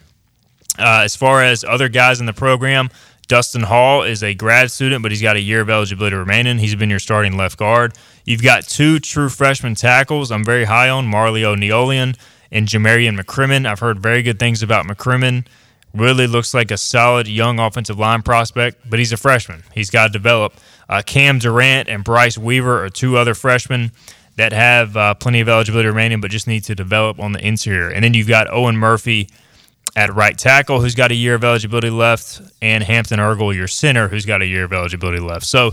Uh, 0.77 1.01
as 1.03 1.15
far 1.15 1.43
as 1.43 1.63
other 1.63 1.89
guys 1.89 2.19
in 2.19 2.27
the 2.27 2.33
program, 2.33 2.89
Dustin 3.29 3.61
Hall 3.61 4.01
is 4.01 4.23
a 4.23 4.33
grad 4.33 4.71
student, 4.71 5.03
but 5.03 5.11
he's 5.11 5.21
got 5.21 5.35
a 5.35 5.39
year 5.39 5.61
of 5.61 5.69
eligibility 5.69 6.15
remaining. 6.15 6.57
He's 6.57 6.73
been 6.73 6.89
your 6.89 6.97
starting 6.97 7.37
left 7.37 7.59
guard. 7.59 7.93
You've 8.25 8.41
got 8.41 8.67
two 8.67 8.99
true 8.99 9.29
freshman 9.29 9.75
tackles. 9.75 10.31
I'm 10.31 10.43
very 10.43 10.65
high 10.65 10.89
on 10.89 11.05
Marley 11.05 11.43
Neolian 11.43 12.17
and 12.51 12.67
Jamarian 12.67 13.19
McCrimmon. 13.19 13.67
I've 13.67 13.81
heard 13.81 13.99
very 13.99 14.23
good 14.23 14.39
things 14.39 14.63
about 14.63 14.87
McCrimmon. 14.87 15.45
Really 15.93 16.25
looks 16.25 16.55
like 16.55 16.71
a 16.71 16.77
solid 16.77 17.27
young 17.27 17.59
offensive 17.59 17.99
line 17.99 18.23
prospect, 18.23 18.89
but 18.89 18.97
he's 18.97 19.13
a 19.13 19.17
freshman. 19.17 19.63
He's 19.75 19.91
got 19.91 20.07
to 20.07 20.11
develop. 20.11 20.53
Uh, 20.89 21.03
Cam 21.05 21.37
Durant 21.37 21.87
and 21.87 22.03
Bryce 22.03 22.37
Weaver 22.37 22.83
are 22.83 22.89
two 22.89 23.15
other 23.15 23.35
freshmen 23.35 23.91
that 24.37 24.53
have 24.53 24.97
uh, 24.97 25.13
plenty 25.13 25.39
of 25.39 25.47
eligibility 25.47 25.87
remaining, 25.87 26.19
but 26.19 26.31
just 26.31 26.47
need 26.47 26.63
to 26.63 26.73
develop 26.73 27.19
on 27.19 27.33
the 27.33 27.47
interior. 27.47 27.89
And 27.89 28.03
then 28.03 28.15
you've 28.15 28.27
got 28.27 28.51
Owen 28.51 28.75
Murphy 28.75 29.29
at 29.95 30.13
right 30.13 30.37
tackle, 30.37 30.81
who's 30.81 30.95
got 30.95 31.11
a 31.11 31.15
year 31.15 31.35
of 31.35 31.43
eligibility 31.43 31.89
left, 31.89 32.41
and 32.61 32.83
Hampton 32.83 33.19
Ergle, 33.19 33.55
your 33.55 33.67
center, 33.67 34.07
who's 34.07 34.25
got 34.25 34.41
a 34.41 34.45
year 34.45 34.63
of 34.65 34.73
eligibility 34.73 35.19
left. 35.19 35.45
So 35.45 35.71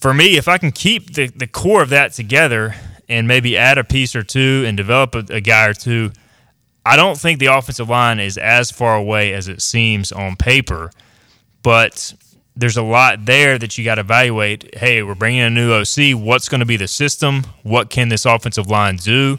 for 0.00 0.14
me, 0.14 0.36
if 0.36 0.48
I 0.48 0.58
can 0.58 0.72
keep 0.72 1.14
the, 1.14 1.28
the 1.28 1.46
core 1.46 1.82
of 1.82 1.90
that 1.90 2.12
together 2.12 2.74
and 3.08 3.28
maybe 3.28 3.56
add 3.56 3.78
a 3.78 3.84
piece 3.84 4.14
or 4.14 4.22
two 4.22 4.64
and 4.66 4.76
develop 4.76 5.14
a, 5.14 5.24
a 5.30 5.40
guy 5.40 5.66
or 5.66 5.74
two, 5.74 6.12
I 6.86 6.96
don't 6.96 7.18
think 7.18 7.38
the 7.38 7.46
offensive 7.46 7.88
line 7.88 8.20
is 8.20 8.36
as 8.36 8.70
far 8.70 8.96
away 8.96 9.32
as 9.32 9.48
it 9.48 9.62
seems 9.62 10.12
on 10.12 10.36
paper. 10.36 10.90
But 11.62 12.14
there's 12.56 12.76
a 12.76 12.82
lot 12.82 13.24
there 13.24 13.58
that 13.58 13.76
you 13.76 13.84
got 13.84 13.96
to 13.96 14.02
evaluate. 14.02 14.74
Hey, 14.76 15.02
we're 15.02 15.14
bringing 15.14 15.40
a 15.40 15.50
new 15.50 15.72
OC. 15.72 16.14
What's 16.14 16.48
going 16.48 16.60
to 16.60 16.66
be 16.66 16.76
the 16.76 16.88
system? 16.88 17.44
What 17.62 17.90
can 17.90 18.10
this 18.10 18.26
offensive 18.26 18.68
line 18.68 18.96
do? 18.96 19.38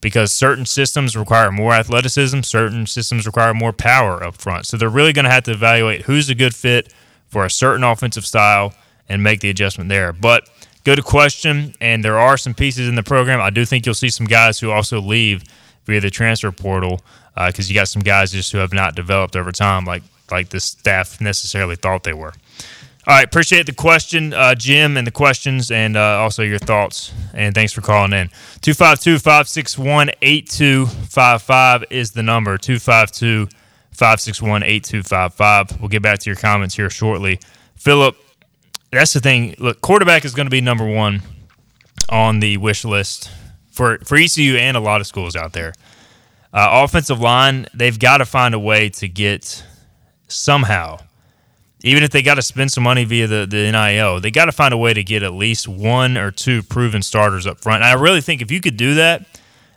Because 0.00 0.32
certain 0.32 0.66
systems 0.66 1.16
require 1.16 1.50
more 1.50 1.72
athleticism, 1.72 2.42
certain 2.42 2.86
systems 2.86 3.26
require 3.26 3.54
more 3.54 3.72
power 3.72 4.22
up 4.22 4.36
front. 4.36 4.66
So 4.66 4.76
they're 4.76 4.88
really 4.88 5.12
going 5.12 5.24
to 5.24 5.30
have 5.30 5.44
to 5.44 5.52
evaluate 5.52 6.02
who's 6.02 6.28
a 6.28 6.34
good 6.34 6.54
fit 6.54 6.92
for 7.28 7.44
a 7.44 7.50
certain 7.50 7.82
offensive 7.82 8.26
style 8.26 8.74
and 9.08 9.22
make 9.22 9.40
the 9.40 9.50
adjustment 9.50 9.88
there. 9.88 10.12
But 10.12 10.48
good 10.84 11.02
question, 11.04 11.74
and 11.80 12.04
there 12.04 12.18
are 12.18 12.36
some 12.36 12.54
pieces 12.54 12.88
in 12.88 12.94
the 12.94 13.02
program. 13.02 13.40
I 13.40 13.50
do 13.50 13.64
think 13.64 13.86
you'll 13.86 13.94
see 13.94 14.10
some 14.10 14.26
guys 14.26 14.60
who 14.60 14.70
also 14.70 15.00
leave 15.00 15.42
via 15.86 16.00
the 16.00 16.10
transfer 16.10 16.52
portal 16.52 17.00
because 17.34 17.66
uh, 17.66 17.68
you 17.68 17.74
got 17.74 17.88
some 17.88 18.02
guys 18.02 18.32
just 18.32 18.52
who 18.52 18.58
have 18.58 18.72
not 18.72 18.94
developed 18.94 19.36
over 19.36 19.52
time, 19.52 19.84
like 19.84 20.02
like 20.30 20.48
the 20.48 20.58
staff 20.58 21.20
necessarily 21.20 21.76
thought 21.76 22.02
they 22.02 22.12
were. 22.12 22.32
All 23.08 23.14
right, 23.14 23.24
appreciate 23.24 23.66
the 23.66 23.72
question, 23.72 24.34
uh, 24.34 24.56
Jim, 24.56 24.96
and 24.96 25.06
the 25.06 25.12
questions, 25.12 25.70
and 25.70 25.96
uh, 25.96 26.18
also 26.18 26.42
your 26.42 26.58
thoughts. 26.58 27.12
And 27.34 27.54
thanks 27.54 27.72
for 27.72 27.80
calling 27.80 28.12
in. 28.12 28.28
252 28.62 29.20
561 29.20 30.10
8255 30.20 31.84
is 31.90 32.10
the 32.10 32.24
number. 32.24 32.58
252 32.58 33.46
561 33.92 34.64
8255. 34.64 35.80
We'll 35.80 35.88
get 35.88 36.02
back 36.02 36.18
to 36.18 36.30
your 36.30 36.36
comments 36.36 36.74
here 36.74 36.90
shortly. 36.90 37.38
Philip, 37.76 38.16
that's 38.90 39.12
the 39.12 39.20
thing. 39.20 39.54
Look, 39.58 39.80
quarterback 39.80 40.24
is 40.24 40.34
going 40.34 40.46
to 40.46 40.50
be 40.50 40.60
number 40.60 40.86
one 40.86 41.22
on 42.10 42.40
the 42.40 42.56
wish 42.56 42.84
list 42.84 43.30
for, 43.70 43.98
for 43.98 44.16
ECU 44.16 44.56
and 44.56 44.76
a 44.76 44.80
lot 44.80 45.00
of 45.00 45.06
schools 45.06 45.36
out 45.36 45.52
there. 45.52 45.72
Uh, 46.52 46.82
offensive 46.84 47.20
line, 47.20 47.66
they've 47.72 47.98
got 47.98 48.18
to 48.18 48.24
find 48.24 48.54
a 48.54 48.58
way 48.58 48.88
to 48.88 49.08
get 49.08 49.64
somehow, 50.26 50.98
even 51.82 52.02
if 52.02 52.10
they 52.10 52.22
got 52.22 52.34
to 52.34 52.42
spend 52.42 52.72
some 52.72 52.84
money 52.84 53.04
via 53.04 53.26
the, 53.26 53.46
the 53.46 53.70
NIL, 53.70 54.20
they 54.20 54.30
got 54.30 54.46
to 54.46 54.52
find 54.52 54.72
a 54.72 54.76
way 54.76 54.94
to 54.94 55.04
get 55.04 55.22
at 55.22 55.34
least 55.34 55.68
one 55.68 56.16
or 56.16 56.30
two 56.30 56.62
proven 56.62 57.02
starters 57.02 57.46
up 57.46 57.60
front. 57.60 57.82
And 57.82 57.84
I 57.84 58.00
really 58.00 58.20
think 58.20 58.40
if 58.40 58.50
you 58.50 58.60
could 58.60 58.76
do 58.76 58.94
that, 58.94 59.26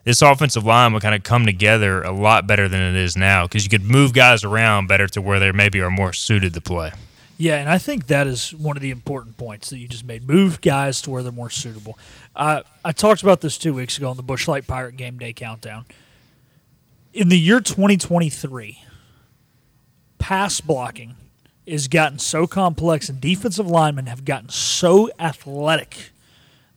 this 0.05 0.21
offensive 0.21 0.65
line 0.65 0.93
would 0.93 1.01
kind 1.01 1.13
of 1.13 1.23
come 1.23 1.45
together 1.45 2.01
a 2.01 2.11
lot 2.11 2.47
better 2.47 2.67
than 2.67 2.81
it 2.81 2.95
is 2.95 3.17
now 3.17 3.45
because 3.45 3.63
you 3.63 3.69
could 3.69 3.83
move 3.83 4.13
guys 4.13 4.43
around 4.43 4.87
better 4.87 5.07
to 5.07 5.21
where 5.21 5.39
they 5.39 5.51
maybe 5.51 5.81
are 5.81 5.91
more 5.91 6.13
suited 6.13 6.53
to 6.53 6.61
play. 6.61 6.91
Yeah, 7.37 7.55
and 7.57 7.69
I 7.69 7.77
think 7.77 8.07
that 8.07 8.27
is 8.27 8.53
one 8.53 8.75
of 8.75 8.81
the 8.81 8.91
important 8.91 9.37
points 9.37 9.69
that 9.69 9.77
you 9.77 9.87
just 9.87 10.03
made. 10.03 10.27
Move 10.27 10.59
guys 10.61 11.01
to 11.03 11.09
where 11.09 11.23
they're 11.23 11.31
more 11.31 11.49
suitable. 11.49 11.97
Uh, 12.35 12.63
I 12.83 12.91
talked 12.91 13.23
about 13.23 13.41
this 13.41 13.57
two 13.57 13.73
weeks 13.73 13.97
ago 13.97 14.09
on 14.09 14.17
the 14.17 14.23
Busch 14.23 14.47
Light 14.47 14.67
Pirate 14.67 14.97
Game 14.97 15.17
Day 15.17 15.31
Countdown. 15.31 15.85
In 17.13 17.29
the 17.29 17.39
year 17.39 17.61
2023, 17.61 18.83
pass 20.17 20.59
blocking 20.59 21.15
is 21.69 21.87
gotten 21.87 22.19
so 22.19 22.47
complex 22.47 23.09
and 23.09 23.21
defensive 23.21 23.67
linemen 23.67 24.07
have 24.07 24.25
gotten 24.25 24.49
so 24.49 25.09
athletic 25.19 26.11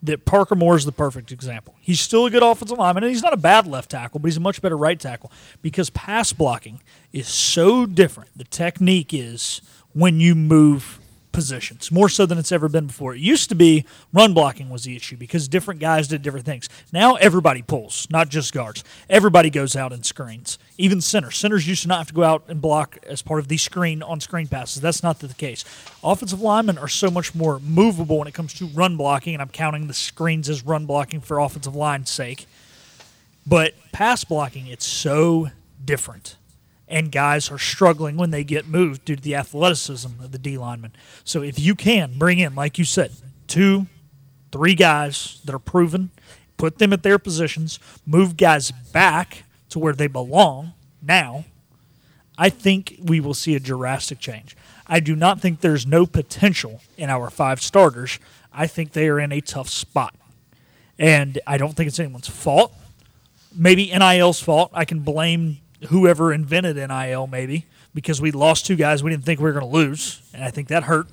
that 0.03 0.25
Parker 0.25 0.55
Moore 0.55 0.77
is 0.77 0.85
the 0.85 0.93
perfect 0.93 1.31
example. 1.31 1.75
He's 1.81 2.01
still 2.01 2.27
a 2.27 2.31
good 2.31 2.43
offensive 2.43 2.77
lineman, 2.77 3.05
and 3.05 3.11
he's 3.11 3.23
not 3.23 3.33
a 3.33 3.39
bad 3.39 3.67
left 3.67 3.91
tackle, 3.91 4.19
but 4.21 4.27
he's 4.27 4.37
a 4.37 4.41
much 4.41 4.61
better 4.61 4.77
right 4.77 4.99
tackle 4.99 5.31
because 5.63 5.91
pass 5.91 6.33
blocking 6.33 6.81
is 7.13 7.29
so 7.29 7.87
different. 7.87 8.31
The 8.37 8.45
technique 8.45 9.15
is 9.15 9.63
when 9.95 10.19
you 10.21 10.35
move 10.35 10.99
positions, 11.33 11.91
more 11.91 12.09
so 12.09 12.27
than 12.27 12.39
it's 12.39 12.53
ever 12.53 12.69
been 12.69 12.87
before. 12.87 13.15
It 13.15 13.21
used 13.21 13.49
to 13.49 13.55
be 13.55 13.85
run 14.13 14.35
blocking 14.35 14.71
was 14.71 14.85
the 14.85 14.95
issue 14.95 15.17
because 15.17 15.49
different 15.49 15.81
guys 15.81 16.09
did 16.09 16.23
different 16.23 16.47
things. 16.47 16.69
Now 16.93 17.17
everybody 17.17 17.63
pulls, 17.63 18.07
not 18.11 18.29
just 18.29 18.53
guards. 18.53 18.85
Everybody 19.11 19.51
goes 19.51 19.75
out 19.75 19.93
and 19.93 20.05
screens. 20.05 20.59
Even 20.79 21.01
centers. 21.01 21.37
Centers 21.37 21.67
used 21.67 21.83
to 21.83 21.89
not 21.89 21.99
have 21.99 22.09
to 22.09 22.15
go 22.15 22.25
out 22.25 22.45
and 22.49 22.61
block 22.61 22.99
as 23.05 23.23
part 23.23 23.41
of 23.41 23.49
the 23.49 23.57
screen 23.57 24.03
on 24.03 24.21
screen 24.21 24.47
passes. 24.47 24.81
That's 24.81 25.03
not 25.03 25.21
the 25.21 25.33
case. 25.35 25.65
Offensive 26.05 26.41
linemen 26.41 26.79
are 26.79 26.89
so 26.89 27.11
much 27.11 27.35
more 27.35 27.59
movable 27.61 28.19
when 28.19 28.29
it 28.29 28.35
comes 28.35 28.55
to 28.55 28.67
run 28.67 28.97
blocking, 28.97 29.35
and 29.35 29.43
I'm 29.43 29.49
counting 29.49 29.87
the 29.87 29.95
screens 29.95 30.49
as 30.49 30.65
run 30.65 30.87
blocking 30.87 31.21
for 31.21 31.39
offensive 31.39 31.75
line's 31.75 32.11
sake. 32.11 32.47
But 33.47 33.75
pass 33.91 34.25
blocking, 34.25 34.67
it's 34.67 34.87
so 34.87 35.51
different 35.85 36.37
and 36.93 37.11
guys 37.11 37.51
are 37.51 37.59
struggling 37.59 38.19
when 38.19 38.31
they 38.31 38.45
get 38.45 38.69
moved 38.69 39.07
due 39.07 39.17
to 39.17 39.23
the 39.23 39.35
athleticism 39.35 40.11
of 40.23 40.31
the 40.31 40.39
D 40.39 40.59
lineman. 40.59 40.93
So 41.25 41.43
if 41.43 41.59
you 41.59 41.75
can 41.75 42.19
bring 42.19 42.39
in, 42.39 42.55
like 42.55 42.79
you 42.79 42.85
said, 42.85 43.13
two, 43.47 43.87
three 44.53 44.75
guys 44.75 45.41
that 45.47 45.55
are 45.55 45.59
proven, 45.59 46.11
put 46.59 46.77
them 46.77 46.93
at 46.93 47.03
their 47.03 47.19
positions, 47.19 47.81
move 48.05 48.37
guys 48.37 48.71
back 48.71 49.45
to 49.71 49.79
where 49.79 49.95
they 49.95 50.07
belong 50.07 50.75
now, 51.01 51.47
I 52.37 52.51
think 52.51 52.99
we 53.03 53.21
will 53.21 53.35
see 53.35 53.57
a 53.57 53.61
drastic 53.61 54.19
change. 54.19 54.55
I 54.87 55.01
do 55.01 55.17
not 55.17 55.41
think 55.41 55.61
there's 55.61 55.87
no 55.87 56.05
potential 56.05 56.83
in 56.99 57.09
our 57.09 57.31
five 57.31 57.63
starters. 57.63 58.19
I 58.53 58.67
think 58.67 58.93
they 58.93 59.09
are 59.09 59.19
in 59.19 59.33
a 59.33 59.41
tough 59.41 59.71
spot. 59.71 60.15
And 60.99 61.41
I 61.47 61.57
don't 61.57 61.75
think 61.75 61.89
it's 61.89 61.99
anyone's 61.99 62.29
fault. 62.29 62.75
Maybe 63.57 63.87
NIL's 63.87 64.41
fault. 64.41 64.71
I 64.75 64.85
can 64.85 65.01
blame 65.01 65.59
whoever 65.89 66.33
invented 66.33 66.77
NIL, 66.77 67.27
maybe, 67.27 67.67
because 67.95 68.21
we 68.21 68.31
lost 68.31 68.67
two 68.67 68.77
guys 68.77 69.03
we 69.03 69.11
didn't 69.11 69.25
think 69.25 69.41
we 69.41 69.45
were 69.45 69.53
going 69.53 69.65
to 69.65 69.71
lose. 69.71 70.23
And 70.33 70.45
I 70.45 70.51
think 70.51 70.69
that 70.69 70.85
hurt. 70.85 71.07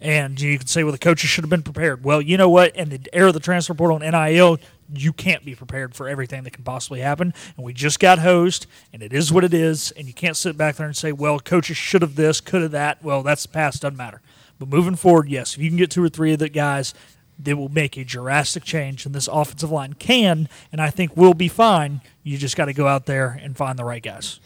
And 0.00 0.40
you 0.40 0.58
can 0.58 0.68
say, 0.68 0.84
well, 0.84 0.92
the 0.92 0.98
coaches 0.98 1.28
should 1.28 1.42
have 1.42 1.50
been 1.50 1.62
prepared. 1.62 2.04
Well, 2.04 2.22
you 2.22 2.36
know 2.36 2.48
what? 2.48 2.76
In 2.76 2.88
the 2.88 3.00
era 3.12 3.28
of 3.28 3.34
the 3.34 3.40
transfer 3.40 3.74
portal 3.74 4.00
and 4.00 4.12
NIL, 4.12 4.58
you 4.94 5.12
can't 5.12 5.44
be 5.44 5.54
prepared 5.54 5.94
for 5.94 6.08
everything 6.08 6.44
that 6.44 6.52
can 6.52 6.62
possibly 6.62 7.00
happen. 7.00 7.34
And 7.56 7.64
we 7.64 7.72
just 7.72 7.98
got 7.98 8.20
hosed, 8.20 8.66
and 8.92 9.02
it 9.02 9.12
is 9.12 9.32
what 9.32 9.42
it 9.42 9.52
is. 9.52 9.90
And 9.92 10.06
you 10.06 10.14
can't 10.14 10.36
sit 10.36 10.56
back 10.56 10.76
there 10.76 10.86
and 10.86 10.96
say, 10.96 11.10
well, 11.10 11.40
coaches 11.40 11.76
should 11.76 12.02
have 12.02 12.14
this, 12.14 12.40
could 12.40 12.62
have 12.62 12.70
that. 12.70 13.02
Well, 13.02 13.22
that's 13.24 13.42
the 13.42 13.48
past, 13.48 13.82
doesn't 13.82 13.96
matter. 13.96 14.20
But 14.58 14.68
moving 14.68 14.94
forward, 14.94 15.28
yes, 15.28 15.54
if 15.56 15.62
you 15.62 15.68
can 15.68 15.76
get 15.76 15.90
two 15.90 16.02
or 16.02 16.08
three 16.08 16.32
of 16.32 16.38
the 16.38 16.48
guys 16.48 16.94
that 17.40 17.56
will 17.56 17.68
make 17.68 17.96
a 17.96 18.04
drastic 18.04 18.64
change, 18.64 19.04
and 19.06 19.14
this 19.14 19.28
offensive 19.28 19.70
line 19.70 19.94
can, 19.94 20.48
and 20.72 20.80
I 20.80 20.90
think 20.90 21.16
will 21.16 21.34
be 21.34 21.48
fine. 21.48 22.00
You 22.28 22.36
just 22.36 22.58
got 22.58 22.66
to 22.66 22.74
go 22.74 22.86
out 22.86 23.06
there 23.06 23.40
and 23.42 23.56
find 23.56 23.78
the 23.78 23.86
right 23.86 24.02
guys. 24.02 24.38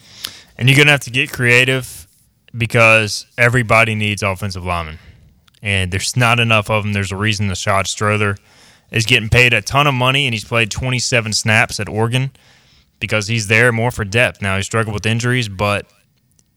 And 0.56 0.68
you're 0.68 0.76
going 0.76 0.86
to 0.86 0.92
have 0.92 1.00
to 1.00 1.10
get 1.10 1.32
creative 1.32 2.06
because 2.56 3.26
everybody 3.36 3.96
needs 3.96 4.22
offensive 4.22 4.64
linemen, 4.64 5.00
and 5.62 5.90
there's 5.90 6.16
not 6.16 6.38
enough 6.38 6.70
of 6.70 6.84
them. 6.84 6.92
There's 6.92 7.10
a 7.10 7.16
reason 7.16 7.48
the 7.48 7.56
Shad 7.56 7.88
Strother 7.88 8.36
is 8.92 9.04
getting 9.04 9.28
paid 9.28 9.52
a 9.52 9.60
ton 9.60 9.88
of 9.88 9.94
money, 9.94 10.26
and 10.26 10.32
he's 10.32 10.44
played 10.44 10.70
27 10.70 11.32
snaps 11.32 11.80
at 11.80 11.88
Oregon 11.88 12.30
because 13.00 13.26
he's 13.26 13.48
there 13.48 13.72
more 13.72 13.90
for 13.90 14.04
depth. 14.04 14.40
Now 14.40 14.56
he 14.56 14.62
struggled 14.62 14.94
with 14.94 15.04
injuries, 15.04 15.48
but 15.48 15.86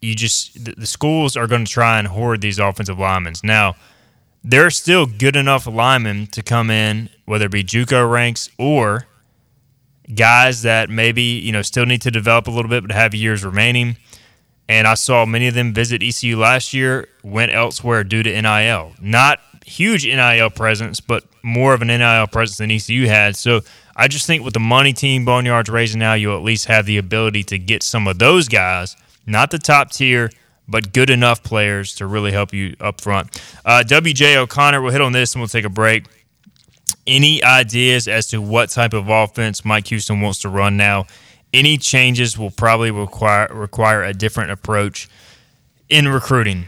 you 0.04 0.14
just 0.14 0.78
the 0.78 0.86
schools 0.86 1.36
are 1.36 1.48
going 1.48 1.66
to 1.66 1.72
try 1.72 1.98
and 1.98 2.08
hoard 2.08 2.42
these 2.42 2.60
offensive 2.60 3.00
linemen. 3.00 3.34
Now 3.44 3.76
there 4.44 4.64
are 4.64 4.70
still 4.70 5.08
good 5.08 5.36
enough 5.36 5.66
linemen 5.66 6.28
to 6.28 6.44
come 6.44 6.70
in, 6.70 7.10
whether 7.26 7.48
it 7.48 7.52
be 7.52 7.64
JUCO 7.64 8.12
ranks 8.12 8.52
or 8.60 9.08
guys 10.14 10.62
that 10.62 10.90
maybe 10.90 11.22
you 11.22 11.52
know 11.52 11.62
still 11.62 11.86
need 11.86 12.02
to 12.04 12.12
develop 12.12 12.48
a 12.48 12.52
little 12.52 12.70
bit 12.70 12.84
but 12.84 12.92
have 12.92 13.14
years 13.14 13.44
remaining. 13.44 13.98
And 14.68 14.88
I 14.88 14.96
saw 14.96 15.26
many 15.26 15.48
of 15.48 15.54
them 15.54 15.74
visit 15.74 16.02
ECU 16.02 16.38
last 16.40 16.74
year, 16.74 17.08
went 17.24 17.52
elsewhere 17.52 18.04
due 18.04 18.24
to 18.24 18.42
NIL. 18.42 18.94
Not 19.00 19.40
huge 19.66 20.06
NIL 20.06 20.50
presence, 20.50 21.00
but 21.00 21.24
more 21.44 21.74
of 21.74 21.82
an 21.82 21.90
NIL 21.90 22.28
presence 22.28 22.58
than 22.58 22.72
ECU 22.72 23.08
had. 23.08 23.36
So 23.36 23.62
I 23.96 24.08
just 24.08 24.26
think 24.26 24.44
with 24.44 24.54
the 24.54 24.60
money 24.60 24.94
team 24.94 25.24
Boneyard's 25.26 25.70
raising 25.70 26.00
now, 26.00 26.14
you'll 26.14 26.36
at 26.36 26.44
least 26.44 26.66
have 26.66 26.86
the 26.86 26.98
ability 26.98 27.44
to 27.44 27.60
get 27.60 27.84
some 27.84 28.08
of 28.08 28.20
those 28.20 28.48
guys, 28.48 28.96
not 29.26 29.52
the 29.52 29.60
top 29.60 29.92
tier, 29.92 30.32
but 30.68 30.94
good 30.94 31.10
enough 31.10 31.44
players 31.44 31.96
to 31.96 32.08
really 32.08 32.32
help 32.32 32.54
you 32.54 32.76
up 32.80 33.02
front. 33.02 33.42
Uh, 33.64 33.84
WJ 33.86 34.36
O'Connor, 34.36 34.82
we'll 34.82 34.92
hit 34.92 35.02
on 35.02 35.12
this 35.12 35.34
and 35.34 35.42
we'll 35.42 35.48
take 35.48 35.66
a 35.66 35.70
break. 35.70 36.06
Any 37.08 37.44
ideas 37.44 38.08
as 38.08 38.28
to 38.28 38.42
what 38.42 38.70
type 38.70 38.94
of 38.94 39.10
offense 39.10 39.64
Mike 39.64 39.88
Houston 39.88 40.22
wants 40.22 40.40
to 40.40 40.50
run 40.50 40.76
now? 40.78 41.06
Any 41.54 41.78
changes 41.78 42.38
will 42.38 42.52
probably 42.52 42.92
require 42.92 43.48
require 43.54 44.04
a 44.04 44.14
different 44.14 44.52
approach 44.52 45.08
in 45.90 46.08
recruiting. 46.08 46.66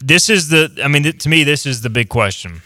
this 0.00 0.30
is 0.30 0.48
the. 0.48 0.80
I 0.82 0.88
mean, 0.88 1.02
to 1.04 1.28
me, 1.28 1.44
this 1.44 1.66
is 1.66 1.82
the 1.82 1.90
big 1.90 2.08
question. 2.08 2.62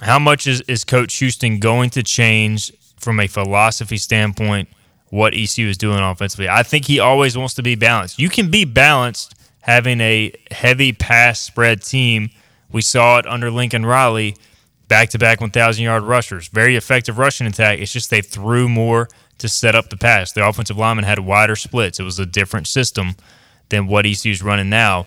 How 0.00 0.18
much 0.18 0.46
is 0.46 0.60
is 0.62 0.84
Coach 0.84 1.16
Houston 1.16 1.60
going 1.60 1.90
to 1.90 2.02
change 2.02 2.72
from 2.98 3.20
a 3.20 3.26
philosophy 3.26 3.98
standpoint? 3.98 4.68
What 5.10 5.32
ECU 5.34 5.68
is 5.68 5.78
doing 5.78 6.00
offensively, 6.00 6.50
I 6.50 6.62
think 6.62 6.84
he 6.84 7.00
always 7.00 7.36
wants 7.36 7.54
to 7.54 7.62
be 7.62 7.74
balanced. 7.76 8.18
You 8.18 8.28
can 8.28 8.50
be 8.50 8.66
balanced 8.66 9.34
having 9.60 10.00
a 10.00 10.32
heavy 10.50 10.92
pass 10.92 11.40
spread 11.40 11.82
team. 11.82 12.30
We 12.70 12.82
saw 12.82 13.18
it 13.18 13.26
under 13.26 13.50
Lincoln 13.50 13.86
Riley, 13.86 14.36
back 14.88 15.10
to 15.10 15.18
back 15.18 15.40
1,000 15.40 15.84
yard 15.84 16.02
rushers. 16.02 16.48
Very 16.48 16.76
effective 16.76 17.18
rushing 17.18 17.46
attack. 17.46 17.78
It's 17.78 17.92
just 17.92 18.10
they 18.10 18.22
threw 18.22 18.68
more 18.68 19.08
to 19.38 19.48
set 19.48 19.74
up 19.74 19.90
the 19.90 19.96
pass. 19.96 20.32
The 20.32 20.46
offensive 20.46 20.76
lineman 20.76 21.04
had 21.04 21.20
wider 21.20 21.56
splits. 21.56 22.00
It 22.00 22.04
was 22.04 22.18
a 22.18 22.26
different 22.26 22.66
system 22.66 23.14
than 23.68 23.86
what 23.86 24.06
ECU's 24.06 24.42
running 24.42 24.70
now. 24.70 25.06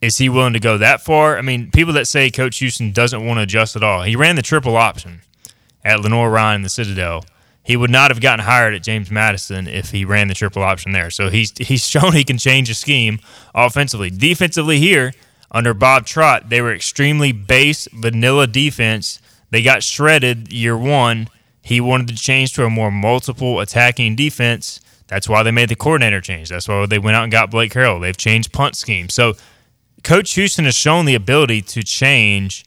Is 0.00 0.18
he 0.18 0.28
willing 0.28 0.52
to 0.52 0.60
go 0.60 0.78
that 0.78 1.00
far? 1.00 1.36
I 1.38 1.42
mean, 1.42 1.70
people 1.72 1.92
that 1.94 2.06
say 2.06 2.30
Coach 2.30 2.58
Houston 2.58 2.92
doesn't 2.92 3.26
want 3.26 3.38
to 3.38 3.42
adjust 3.42 3.74
at 3.74 3.82
all. 3.82 4.02
He 4.02 4.14
ran 4.14 4.36
the 4.36 4.42
triple 4.42 4.76
option 4.76 5.22
at 5.84 6.00
Lenoir-Rhyne 6.00 6.56
in 6.56 6.62
the 6.62 6.68
Citadel. 6.68 7.24
He 7.64 7.76
would 7.76 7.90
not 7.90 8.10
have 8.10 8.20
gotten 8.20 8.44
hired 8.44 8.74
at 8.74 8.82
James 8.82 9.10
Madison 9.10 9.66
if 9.66 9.90
he 9.90 10.04
ran 10.04 10.28
the 10.28 10.34
triple 10.34 10.62
option 10.62 10.92
there. 10.92 11.10
So 11.10 11.28
he's 11.28 11.52
he's 11.58 11.86
shown 11.88 12.12
he 12.12 12.24
can 12.24 12.38
change 12.38 12.70
a 12.70 12.74
scheme 12.74 13.18
offensively. 13.54 14.08
Defensively 14.08 14.78
here, 14.78 15.12
under 15.50 15.74
Bob 15.74 16.06
Trott, 16.06 16.48
they 16.48 16.60
were 16.60 16.74
extremely 16.74 17.32
base 17.32 17.88
vanilla 17.92 18.46
defense. 18.46 19.20
They 19.50 19.62
got 19.62 19.82
shredded 19.82 20.52
year 20.52 20.76
one. 20.76 21.28
He 21.62 21.80
wanted 21.80 22.08
to 22.08 22.16
change 22.16 22.52
to 22.54 22.64
a 22.64 22.70
more 22.70 22.90
multiple 22.90 23.60
attacking 23.60 24.16
defense. 24.16 24.80
That's 25.06 25.28
why 25.28 25.42
they 25.42 25.50
made 25.50 25.70
the 25.70 25.76
coordinator 25.76 26.20
change. 26.20 26.50
That's 26.50 26.68
why 26.68 26.84
they 26.86 26.98
went 26.98 27.16
out 27.16 27.22
and 27.22 27.32
got 27.32 27.50
Blake 27.50 27.72
Harrell. 27.72 28.00
They've 28.00 28.16
changed 28.16 28.52
punt 28.52 28.76
scheme. 28.76 29.08
So 29.08 29.34
Coach 30.04 30.34
Houston 30.34 30.66
has 30.66 30.74
shown 30.74 31.06
the 31.06 31.14
ability 31.14 31.62
to 31.62 31.82
change. 31.82 32.64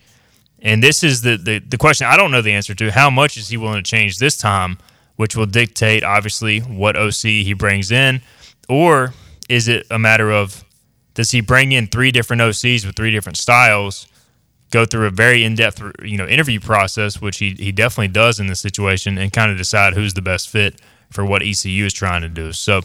And 0.59 0.83
this 0.83 1.03
is 1.03 1.21
the, 1.21 1.37
the, 1.37 1.59
the 1.59 1.77
question 1.77 2.07
I 2.07 2.17
don't 2.17 2.31
know 2.31 2.41
the 2.41 2.51
answer 2.51 2.73
to. 2.75 2.91
How 2.91 3.09
much 3.09 3.37
is 3.37 3.49
he 3.49 3.57
willing 3.57 3.83
to 3.83 3.89
change 3.89 4.17
this 4.17 4.37
time, 4.37 4.79
which 5.15 5.35
will 5.35 5.45
dictate, 5.45 6.03
obviously, 6.03 6.59
what 6.59 6.95
OC 6.95 7.21
he 7.21 7.53
brings 7.53 7.91
in? 7.91 8.21
Or 8.67 9.13
is 9.49 9.67
it 9.67 9.85
a 9.91 9.99
matter 9.99 10.31
of 10.31 10.63
does 11.13 11.32
he 11.32 11.41
bring 11.41 11.71
in 11.71 11.88
three 11.88 12.12
different 12.12 12.41
OCs 12.41 12.86
with 12.86 12.95
three 12.95 13.12
different 13.12 13.38
styles, 13.38 14.08
go 14.71 14.86
through 14.86 15.06
a 15.08 15.12
very 15.12 15.43
in-depth 15.43 15.82
you 16.04 16.17
know 16.17 16.26
interview 16.26 16.60
process, 16.60 17.21
which 17.21 17.38
he, 17.39 17.52
he 17.52 17.71
definitely 17.71 18.08
does 18.08 18.39
in 18.39 18.47
this 18.47 18.60
situation, 18.60 19.17
and 19.17 19.32
kind 19.32 19.52
of 19.52 19.58
decide 19.58 19.93
who's 19.93 20.13
the 20.13 20.21
best 20.21 20.50
fit 20.50 20.82
for 21.10 21.26
what 21.26 21.41
ECU 21.41 21.86
is 21.86 21.93
trying 21.93 22.21
to 22.21 22.30
do. 22.30 22.54
So 22.54 22.82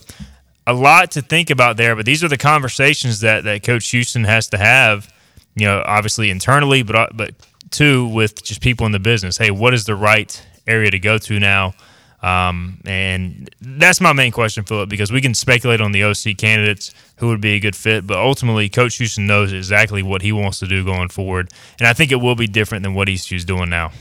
a 0.67 0.75
lot 0.75 1.13
to 1.13 1.23
think 1.23 1.51
about 1.51 1.77
there, 1.77 1.95
but 1.95 2.05
these 2.05 2.25
are 2.25 2.29
the 2.29 2.37
conversations 2.37 3.21
that, 3.21 3.45
that 3.45 3.63
Coach 3.63 3.89
Houston 3.91 4.25
has 4.25 4.49
to 4.49 4.59
have, 4.59 5.13
you 5.55 5.65
know, 5.65 5.83
obviously 5.87 6.31
internally, 6.31 6.83
but 6.83 7.17
but 7.17 7.35
two 7.71 8.09
with 8.09 8.43
just 8.43 8.61
people 8.61 8.87
in 8.87 8.93
the 8.93 8.99
business. 8.99 9.37
Hey, 9.37 9.51
what 9.51 9.75
is 9.75 9.85
the 9.85 9.95
right 9.95 10.45
area 10.67 10.91
to 10.91 10.99
go 10.99 11.19
to 11.19 11.39
now? 11.39 11.75
Um, 12.23 12.81
and 12.87 13.51
that's 13.61 14.01
my 14.01 14.13
main 14.13 14.33
question, 14.33 14.65
Philip, 14.65 14.89
because 14.89 15.13
we 15.13 15.21
can 15.21 15.35
speculate 15.35 15.81
on 15.81 15.93
the 15.93 16.03
OC 16.03 16.37
candidates 16.39 16.93
who 17.19 17.29
would 17.29 17.41
be 17.41 17.55
a 17.55 17.61
good 17.61 17.77
fit, 17.77 18.07
but 18.07 18.19
ultimately, 18.19 18.69
Coach 18.69 18.97
Houston 18.97 19.27
knows 19.27 19.53
exactly 19.53 20.03
what 20.03 20.23
he 20.23 20.33
wants 20.33 20.59
to 20.61 20.67
do 20.67 20.85
going 20.85 21.09
forward, 21.09 21.51
and 21.79 21.87
I 21.87 21.93
think 21.93 22.11
it 22.11 22.17
will 22.17 22.35
be 22.35 22.47
different 22.47 22.83
than 22.83 22.95
what 22.95 23.09
ECU's 23.09 23.45
doing 23.45 23.69
now. 23.69 23.93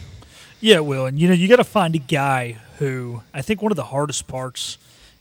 Yeah, 0.61 0.77
it 0.77 0.85
will, 0.85 1.05
and 1.05 1.19
you 1.19 1.27
know, 1.27 1.33
you 1.33 1.47
got 1.47 1.57
to 1.57 1.63
find 1.63 1.93
a 1.95 1.99
guy 1.99 2.57
who 2.79 3.21
I 3.33 3.41
think 3.41 3.61
one 3.61 3.71
of 3.71 3.75
the 3.75 3.83
hardest 3.83 4.27
parts 4.27 4.77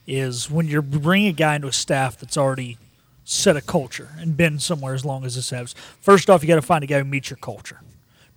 is 0.06 0.50
when 0.50 0.66
you're 0.66 0.82
bringing 0.82 1.28
a 1.28 1.32
guy 1.32 1.56
into 1.56 1.68
a 1.68 1.72
staff 1.72 2.18
that's 2.18 2.36
already 2.36 2.78
set 3.24 3.56
a 3.56 3.60
culture 3.60 4.10
and 4.18 4.36
been 4.36 4.58
somewhere 4.58 4.94
as 4.94 5.04
long 5.04 5.24
as 5.24 5.34
this 5.34 5.50
has. 5.50 5.74
First 6.00 6.28
off, 6.28 6.42
you 6.42 6.48
got 6.48 6.56
to 6.56 6.62
find 6.62 6.84
a 6.84 6.86
guy 6.86 6.98
who 6.98 7.04
meets 7.04 7.30
your 7.30 7.38
culture 7.38 7.80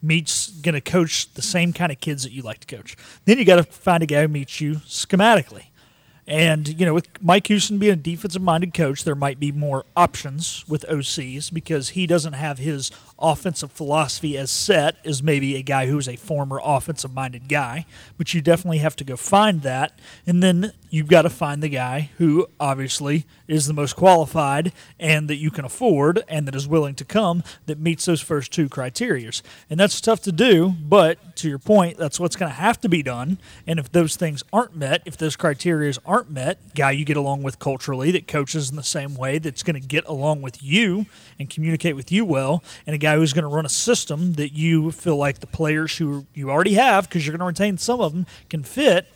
meets 0.02 0.50
going 0.50 0.76
to 0.76 0.82
coach 0.82 1.34
the 1.34 1.42
same 1.42 1.74
kind 1.74 1.92
of 1.92 2.00
kids 2.00 2.24
that 2.24 2.32
you 2.32 2.42
like 2.42 2.60
to 2.60 2.76
coach. 2.76 2.96
Then 3.26 3.38
you 3.38 3.46
got 3.46 3.58
to 3.58 3.64
find 3.64 4.04
a 4.04 4.06
guy 4.06 4.22
who 4.22 4.28
meets 4.28 4.62
you 4.62 4.76
schematically. 4.76 5.66
And, 6.28 6.68
you 6.68 6.86
know, 6.86 6.94
with 6.94 7.08
Mike 7.22 7.48
Houston 7.48 7.78
being 7.78 7.94
a 7.94 7.96
defensive 7.96 8.42
minded 8.42 8.74
coach, 8.74 9.06
there 9.06 9.16
might 9.16 9.40
be 9.40 9.54
more 9.54 9.86
options 9.96 10.66
with 10.68 10.86
OCs 10.90 11.54
because 11.54 11.90
he 11.90 12.06
doesn't 12.06 12.34
have 12.34 12.58
his 12.58 12.92
offensive 13.20 13.72
philosophy 13.72 14.38
as 14.38 14.52
set 14.52 14.98
is 15.04 15.24
maybe 15.24 15.56
a 15.56 15.62
guy 15.62 15.88
who's 15.88 16.08
a 16.08 16.16
former 16.16 16.60
offensive 16.64 17.14
minded 17.14 17.48
guy. 17.48 17.86
But 18.18 18.34
you 18.34 18.42
definitely 18.42 18.80
have 18.80 18.96
to 18.98 19.04
go 19.04 19.16
find 19.16 19.62
that. 19.64 20.00
And 20.26 20.44
then 20.44 20.74
you've 20.90 21.08
got 21.08 21.24
to 21.24 21.30
find 21.30 21.62
the 21.62 21.70
guy 21.70 22.12
who 22.18 22.48
obviously 22.60 23.26
is 23.48 23.68
the 23.68 23.74
most 23.74 23.96
qualified 23.96 24.72
and 25.00 25.30
that 25.30 25.36
you 25.36 25.52
can 25.52 25.66
afford 25.66 26.24
and 26.28 26.48
that 26.48 26.56
is 26.56 26.68
willing 26.68 26.96
to 26.96 27.06
come 27.06 27.44
that 27.66 27.80
meets 27.80 28.06
those 28.06 28.22
first 28.22 28.52
two 28.52 28.70
criterias. 28.70 29.42
And 29.70 29.80
that's 29.80 30.00
tough 30.00 30.22
to 30.22 30.32
do, 30.32 30.70
but 30.70 31.36
to 31.38 31.50
your 31.50 31.60
point, 31.60 31.98
that's 31.98 32.20
what's 32.20 32.36
going 32.36 32.52
to 32.52 32.56
have 32.58 32.80
to 32.82 32.90
be 32.90 33.04
done. 33.04 33.38
And 33.66 33.80
if 33.80 33.92
those 33.92 34.16
things 34.16 34.44
aren't 34.52 34.76
met, 34.76 35.02
if 35.06 35.18
those 35.18 35.36
criterias 35.36 36.00
aren't 36.06 36.32
met, 36.32 36.76
guy 36.76 36.92
you 36.92 37.06
get 37.06 37.18
along 37.18 37.44
with 37.44 37.60
culturally 37.60 38.12
that 38.12 38.28
coaches 38.28 38.70
in 38.70 38.76
the 38.76 38.84
same 38.84 39.16
way 39.16 39.40
that's 39.40 39.64
going 39.64 39.80
to 39.80 39.86
get 39.86 40.06
along 40.06 40.42
with 40.42 40.64
you 40.64 41.06
and 41.40 41.50
communicate 41.50 41.96
with 41.96 42.12
you 42.12 42.26
well, 42.26 42.64
and 42.86 42.96
a 42.96 42.98
guy 42.98 43.07
who's 43.16 43.34
going 43.34 43.44
to 43.44 43.50
run 43.50 43.66
a 43.66 43.70
system 43.70 44.34
that 44.34 44.54
you 44.54 44.92
feel 44.92 45.18
like 45.18 45.40
the 45.40 45.48
players 45.48 45.98
who 45.98 46.26
you 46.34 46.50
already 46.50 46.74
have 46.74 47.08
because 47.08 47.26
you're 47.26 47.38
going 47.38 47.54
to 47.54 47.62
retain 47.64 47.78
some 47.78 48.02
of 48.02 48.14
them 48.14 48.26
can 48.50 48.64
fit 48.64 49.08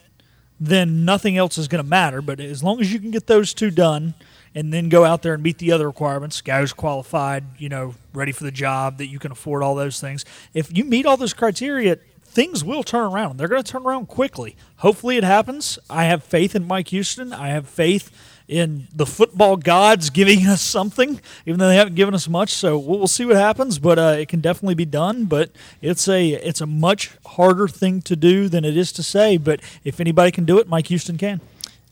then 0.62 1.04
nothing 1.04 1.38
else 1.38 1.58
is 1.58 1.68
going 1.68 1.84
to 1.84 1.90
matter. 1.90 2.22
But 2.22 2.40
as 2.40 2.64
long 2.64 2.80
as 2.80 2.94
you 2.94 3.00
can 3.00 3.10
get 3.10 3.26
those 3.26 3.54
two 3.54 3.72
done 3.72 4.14
and 4.54 4.72
then 4.72 4.90
go 4.90 5.04
out 5.04 5.24
there 5.24 5.34
and 5.34 5.42
meet 5.42 5.58
the 5.58 5.72
other 5.72 5.88
requirements, 5.88 6.40
guys 6.40 6.72
qualified, 6.72 7.44
you 7.58 7.68
know, 7.68 7.96
ready 8.14 8.32
for 8.32 8.44
the 8.44 8.52
job, 8.52 9.00
that 9.00 9.08
you 9.08 9.18
can 9.18 9.32
afford 9.32 9.64
all 9.64 9.74
those 9.74 10.00
things. 10.00 10.24
If 10.54 10.76
you 10.78 10.86
meet 10.86 11.08
all 11.08 11.18
those 11.18 11.34
criteria, 11.34 11.98
things 12.24 12.64
will 12.64 12.84
turn 12.84 13.12
around. 13.12 13.38
They're 13.38 13.48
going 13.48 13.64
to 13.64 13.70
turn 13.72 13.82
around 13.82 14.08
quickly. 14.08 14.56
Hopefully 14.78 15.18
it 15.18 15.24
happens. 15.24 15.80
I 15.90 16.06
have 16.06 16.24
faith 16.24 16.56
in 16.56 16.68
Mike 16.68 16.90
Houston. 16.90 17.34
I 17.34 17.48
have 17.48 17.68
faith 17.68 18.12
in 18.52 18.86
the 18.94 19.06
football 19.06 19.56
gods 19.56 20.10
giving 20.10 20.46
us 20.46 20.62
something, 20.62 21.22
even 21.46 21.58
though 21.58 21.70
they 21.70 21.78
haven't 21.78 21.96
given 21.96 22.14
us 22.14 22.28
much. 22.28 22.54
So 22.54 22.78
we'll, 22.78 23.00
we'll 23.00 23.08
see 23.08 23.26
what 23.26 23.38
happens, 23.38 23.80
but 23.80 23.98
uh, 23.98 24.16
it 24.20 24.28
can 24.28 24.42
definitely 24.42 24.76
be 24.76 24.86
done. 24.86 25.26
But 25.26 25.52
it's 25.82 26.08
a 26.08 26.32
it's 26.32 26.62
a 26.62 26.68
much 26.68 27.12
harder 27.26 27.68
thing 27.68 28.02
to 28.04 28.16
do 28.16 28.50
than 28.50 28.66
it 28.66 28.76
is 28.76 28.92
to 28.94 29.04
say. 29.04 29.38
But 29.38 29.62
if 29.84 30.00
anybody 30.00 30.32
can 30.32 30.44
do 30.44 30.60
it, 30.60 30.68
Mike 30.68 30.88
Houston 30.88 31.18
can. 31.18 31.40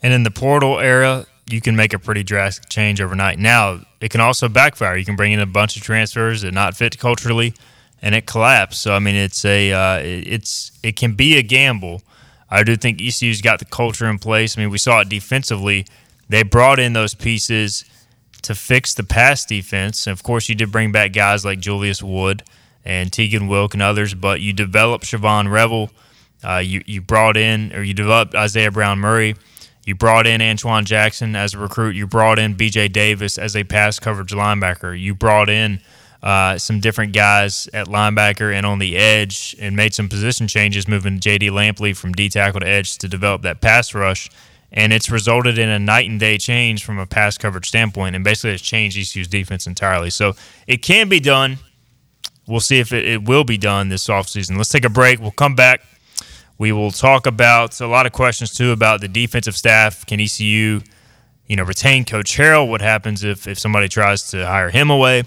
And 0.04 0.14
in 0.14 0.24
the 0.24 0.32
portal 0.32 0.80
era, 0.80 1.26
you 1.50 1.62
can 1.62 1.76
make 1.76 1.94
a 1.94 2.00
pretty 2.00 2.24
drastic 2.24 2.70
change 2.70 3.02
overnight. 3.02 3.40
Now 3.40 3.80
it 4.02 4.12
can 4.12 4.22
also 4.22 4.50
backfire. 4.50 4.98
You 4.98 5.06
can 5.06 5.16
bring 5.16 5.32
in 5.32 5.40
a 5.40 5.46
bunch 5.46 5.78
of 5.78 5.82
transfers 5.82 6.42
that 6.42 6.54
not 6.54 6.76
fit 6.76 7.00
culturally, 7.00 7.54
and 8.02 8.14
it 8.14 8.26
collapse. 8.26 8.80
So 8.80 8.94
I 8.94 9.00
mean, 9.00 9.16
it's 9.16 9.46
a 9.46 9.72
uh, 9.72 10.00
it's 10.04 10.74
it 10.84 10.98
can 10.98 11.14
be 11.14 11.38
a 11.38 11.42
gamble. 11.42 12.02
I 12.52 12.64
do 12.64 12.76
think 12.76 13.00
ECU's 13.00 13.42
got 13.42 13.60
the 13.60 13.66
culture 13.66 14.10
in 14.10 14.20
place. 14.20 14.58
I 14.58 14.62
mean, 14.62 14.72
we 14.72 14.80
saw 14.80 15.00
it 15.02 15.08
defensively 15.08 15.86
they 16.30 16.44
brought 16.44 16.80
in 16.80 16.94
those 16.94 17.16
pieces 17.16 17.84
to 18.44 18.56
fix 18.56 18.94
the 18.94 19.04
pass 19.04 19.46
defense. 19.46 20.08
And 20.08 20.14
of 20.14 20.24
course, 20.24 20.48
you 20.48 20.56
did 20.56 20.72
bring 20.72 20.92
back 20.92 21.12
guys 21.12 21.44
like 21.44 21.60
Julius 21.60 22.02
Wood 22.02 22.44
and 22.86 23.12
Tegan 23.12 23.48
Wilk 23.48 23.74
and 23.74 23.84
others, 23.84 24.14
but 24.14 24.40
you 24.40 24.54
developed 24.54 25.06
Shavon 25.06 25.52
Revel. 25.52 25.92
Uh, 26.44 26.58
you, 26.58 26.82
you 26.86 27.02
brought 27.02 27.36
in, 27.36 27.74
or 27.76 27.84
you 27.84 27.94
developed 27.94 28.34
Isaiah 28.34 28.72
Brown 28.72 29.00
Murray. 29.00 29.36
You 29.86 29.96
brought 29.96 30.28
in 30.28 30.42
Antoine 30.42 30.86
Jackson 30.86 31.36
as 31.36 31.54
a 31.54 31.58
recruit. 31.58 31.96
You 31.96 32.08
brought 32.08 32.40
in 32.40 32.56
BJ 32.56 32.92
Davis 32.92 33.38
as 33.38 33.56
a 33.56 33.64
pass 33.64 34.00
coverage 34.00 34.32
linebacker. 34.32 34.98
You 34.98 35.16
brought 35.16 35.50
in 35.50 35.82
uh, 36.22 36.58
some 36.58 36.80
different 36.80 37.14
guys 37.14 37.68
at 37.74 37.88
linebacker 37.88 38.54
and 38.54 38.66
on 38.66 38.80
the 38.80 38.98
edge 38.98 39.56
and 39.60 39.76
made 39.76 39.94
some 39.94 40.08
position 40.08 40.48
changes, 40.48 40.88
moving 40.88 41.20
JD 41.20 41.50
Lampley 41.50 41.96
from 41.96 42.14
D 42.14 42.30
tackle 42.30 42.60
to 42.62 42.68
edge 42.68 42.98
to 43.00 43.08
develop 43.08 43.42
that 43.42 43.62
pass 43.62 43.94
rush 43.94 44.30
and 44.72 44.94
it's 44.94 45.10
resulted 45.10 45.58
in 45.58 45.70
a 45.70 45.80
night 45.80 46.10
and 46.10 46.20
day 46.20 46.38
change 46.38 46.84
from 46.84 47.00
a 47.00 47.06
pass 47.06 47.38
coverage 47.38 47.68
standpoint, 47.68 48.16
and 48.16 48.24
basically 48.24 48.52
it's 48.52 48.62
changed 48.62 48.98
ECU's 48.98 49.28
defense 49.28 49.66
entirely. 49.68 50.10
So 50.10 50.34
it 50.68 50.78
can 50.78 51.10
be 51.10 51.20
done. 51.20 51.58
We'll 52.48 52.60
see 52.60 52.80
if 52.80 52.94
it, 52.94 53.06
it 53.06 53.24
will 53.24 53.44
be 53.44 53.58
done 53.58 53.90
this 53.90 54.08
offseason. 54.08 54.58
Let's 54.58 54.70
take 54.70 54.86
a 54.86 54.90
break. 54.90 55.20
We'll 55.20 55.32
come 55.32 55.56
back. 55.56 55.82
We 56.58 56.72
will 56.72 56.92
talk 56.92 57.26
about 57.26 57.80
a 57.80 57.88
lot 57.88 58.06
of 58.06 58.12
questions 58.12 58.54
too 58.54 58.72
about 58.72 59.02
the 59.02 59.08
defensive 59.08 59.56
staff. 59.56 60.06
Can 60.06 60.20
ECU, 60.20 60.82
you 61.48 61.56
know, 61.56 61.64
retain 61.64 62.06
Coach 62.06 62.38
Harrell? 62.38 62.68
What 62.68 62.82
happens 62.82 63.24
if 63.24 63.48
if 63.48 63.58
somebody 63.58 63.88
tries 63.88 64.30
to 64.32 64.46
hire 64.46 64.70
him 64.70 64.90
away? 64.90 65.24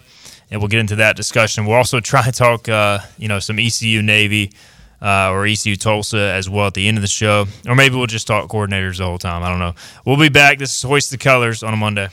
And 0.51 0.61
we'll 0.61 0.69
get 0.69 0.81
into 0.81 0.97
that 0.97 1.17
discussion. 1.17 1.65
We'll 1.65 1.77
also 1.77 2.01
try 2.01 2.25
to 2.25 2.33
talk, 2.33 2.69
uh, 2.69 2.99
you 3.17 3.29
know, 3.29 3.39
some 3.39 3.59
ECU 3.59 4.03
Navy 4.03 4.53
uh, 5.03 5.31
or 5.33 5.45
ECU 5.47 5.77
Tulsa 5.77 6.19
as 6.19 6.49
well 6.49 6.69
at 6.69 6.75
the 6.75 6.87
end 6.87 6.97
of 6.97 7.03
the 7.03 7.09
show. 7.09 7.47
Or 7.69 7.75
maybe 7.75 7.97
we'll 7.97 8.07
just 8.07 8.27
talk 8.27 8.49
coordinators 8.49 8.99
the 8.99 9.05
whole 9.05 9.19
time. 9.19 9.43
I 9.43 9.49
don't 9.49 9.59
know. 9.59 9.75
We'll 10.07 10.19
be 10.19 10.29
back. 10.29 10.59
This 10.59 10.77
is 10.77 10.83
Hoist 10.83 11.11
the 11.11 11.19
Colors 11.19 11.63
on 11.63 11.75
a 11.75 11.77
Monday. 11.77 12.09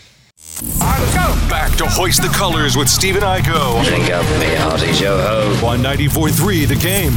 Back 1.50 1.78
to 1.78 1.86
Hoist 1.86 2.22
the 2.22 2.30
Colors 2.30 2.76
with 2.76 2.90
Stephen 2.90 3.22
Igo. 3.22 3.86
Drink 3.86 4.10
up 4.10 4.24
me 4.40 4.56
hearty 4.56 4.92
Joe 4.94 5.60
On 5.64 5.80
94.3 5.80 6.68
The 6.68 6.76
Game. 6.76 7.14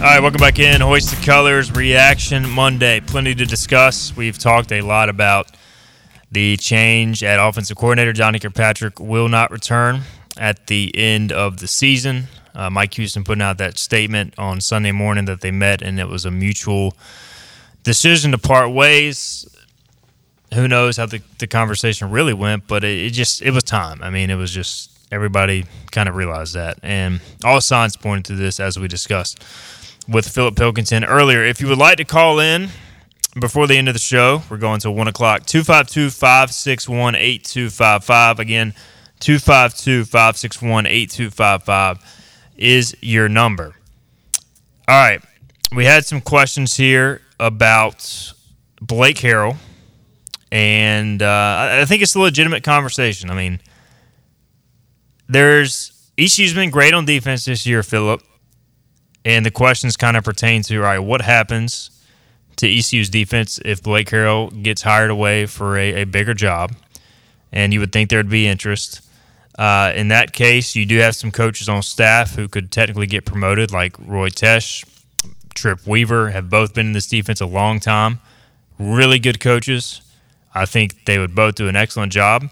All 0.00 0.06
right, 0.06 0.20
welcome 0.20 0.38
back 0.38 0.58
in. 0.58 0.80
Hoist 0.80 1.10
the 1.10 1.24
Colors 1.24 1.72
Reaction 1.72 2.48
Monday. 2.48 3.00
Plenty 3.00 3.34
to 3.34 3.46
discuss. 3.46 4.16
We've 4.16 4.38
talked 4.38 4.72
a 4.72 4.82
lot 4.82 5.08
about 5.08 5.50
the 6.30 6.56
change 6.56 7.22
at 7.22 7.38
offensive 7.38 7.76
coordinator. 7.76 8.12
Donnie 8.12 8.38
Kirkpatrick 8.38 9.00
will 9.00 9.28
not 9.28 9.50
return 9.50 10.02
at 10.36 10.66
the 10.68 10.90
end 10.94 11.32
of 11.32 11.58
the 11.58 11.68
season. 11.68 12.28
Uh, 12.54 12.70
Mike 12.70 12.94
Houston 12.94 13.24
putting 13.24 13.42
out 13.42 13.58
that 13.58 13.78
statement 13.78 14.34
on 14.38 14.60
Sunday 14.60 14.92
morning 14.92 15.24
that 15.26 15.40
they 15.40 15.50
met 15.50 15.82
and 15.82 16.00
it 16.00 16.08
was 16.08 16.24
a 16.24 16.30
mutual 16.30 16.94
decision 17.82 18.32
to 18.32 18.38
part 18.38 18.70
ways. 18.70 19.46
Who 20.54 20.66
knows 20.66 20.96
how 20.96 21.06
the, 21.06 21.22
the 21.38 21.46
conversation 21.46 22.10
really 22.10 22.34
went, 22.34 22.66
but 22.66 22.82
it, 22.82 22.98
it 22.98 23.10
just 23.10 23.40
it 23.42 23.52
was 23.52 23.62
time. 23.62 24.02
I 24.02 24.10
mean, 24.10 24.30
it 24.30 24.34
was 24.34 24.52
just 24.52 24.90
everybody 25.12 25.64
kind 25.90 26.08
of 26.08 26.16
realized 26.16 26.54
that, 26.54 26.78
and 26.82 27.20
all 27.44 27.60
signs 27.60 27.96
pointed 27.96 28.24
to 28.26 28.34
this 28.34 28.58
as 28.58 28.78
we 28.78 28.88
discussed 28.88 29.44
with 30.08 30.28
Philip 30.28 30.56
Pilkington 30.56 31.04
earlier. 31.04 31.44
If 31.44 31.60
you 31.60 31.68
would 31.68 31.78
like 31.78 31.98
to 31.98 32.04
call 32.04 32.40
in 32.40 32.70
before 33.38 33.68
the 33.68 33.76
end 33.76 33.88
of 33.88 33.94
the 33.94 34.00
show, 34.00 34.42
we're 34.50 34.56
going 34.56 34.80
to 34.80 34.90
1 34.90 35.06
o'clock. 35.06 35.46
252 35.46 36.10
561 36.10 37.14
8255. 37.14 38.40
Again, 38.40 38.74
252 39.20 40.04
561 40.04 40.86
8255 40.86 42.19
is 42.60 42.96
your 43.00 43.28
number. 43.28 43.74
All 44.86 45.02
right. 45.02 45.22
We 45.74 45.84
had 45.84 46.04
some 46.04 46.20
questions 46.20 46.76
here 46.76 47.22
about 47.38 48.32
Blake 48.80 49.16
Harrell, 49.16 49.56
and 50.52 51.22
uh, 51.22 51.80
I 51.80 51.84
think 51.86 52.02
it's 52.02 52.14
a 52.14 52.20
legitimate 52.20 52.64
conversation. 52.64 53.30
I 53.30 53.34
mean, 53.34 53.60
there's 55.28 56.10
ECU's 56.18 56.54
been 56.54 56.70
great 56.70 56.92
on 56.92 57.04
defense 57.04 57.44
this 57.44 57.66
year, 57.66 57.82
Philip, 57.82 58.22
and 59.24 59.46
the 59.46 59.50
questions 59.50 59.96
kind 59.96 60.16
of 60.16 60.24
pertain 60.24 60.62
to 60.62 60.76
all 60.78 60.82
right, 60.82 60.98
what 60.98 61.22
happens 61.22 61.90
to 62.56 62.68
ECU's 62.68 63.08
defense 63.08 63.60
if 63.64 63.82
Blake 63.82 64.08
Harrell 64.08 64.62
gets 64.62 64.82
hired 64.82 65.10
away 65.10 65.46
for 65.46 65.78
a, 65.78 66.02
a 66.02 66.04
bigger 66.04 66.34
job? 66.34 66.74
And 67.52 67.72
you 67.72 67.80
would 67.80 67.92
think 67.92 68.10
there'd 68.10 68.28
be 68.28 68.46
interest. 68.46 69.02
Uh, 69.60 69.92
in 69.94 70.08
that 70.08 70.32
case, 70.32 70.74
you 70.74 70.86
do 70.86 70.96
have 71.00 71.14
some 71.14 71.30
coaches 71.30 71.68
on 71.68 71.82
staff 71.82 72.34
who 72.34 72.48
could 72.48 72.72
technically 72.72 73.06
get 73.06 73.26
promoted, 73.26 73.70
like 73.70 73.94
Roy 73.98 74.30
Tesh, 74.30 74.86
Trip 75.54 75.86
Weaver, 75.86 76.30
have 76.30 76.48
both 76.48 76.72
been 76.72 76.86
in 76.86 76.92
this 76.94 77.06
defense 77.06 77.42
a 77.42 77.46
long 77.46 77.78
time. 77.78 78.20
Really 78.78 79.18
good 79.18 79.38
coaches. 79.38 80.00
I 80.54 80.64
think 80.64 81.04
they 81.04 81.18
would 81.18 81.34
both 81.34 81.56
do 81.56 81.68
an 81.68 81.76
excellent 81.76 82.10
job. 82.10 82.48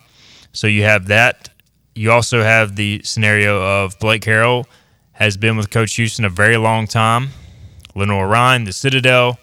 So 0.52 0.66
you 0.66 0.82
have 0.82 1.06
that. 1.06 1.48
You 1.94 2.12
also 2.12 2.42
have 2.42 2.76
the 2.76 3.00
scenario 3.04 3.62
of 3.62 3.98
Blake 4.00 4.24
Harrell 4.24 4.66
has 5.12 5.38
been 5.38 5.56
with 5.56 5.70
Coach 5.70 5.94
Houston 5.94 6.26
a 6.26 6.28
very 6.28 6.58
long 6.58 6.86
time. 6.86 7.30
Lenoir-Rhyne, 7.94 8.64
the 8.64 8.72
Citadel, 8.72 9.38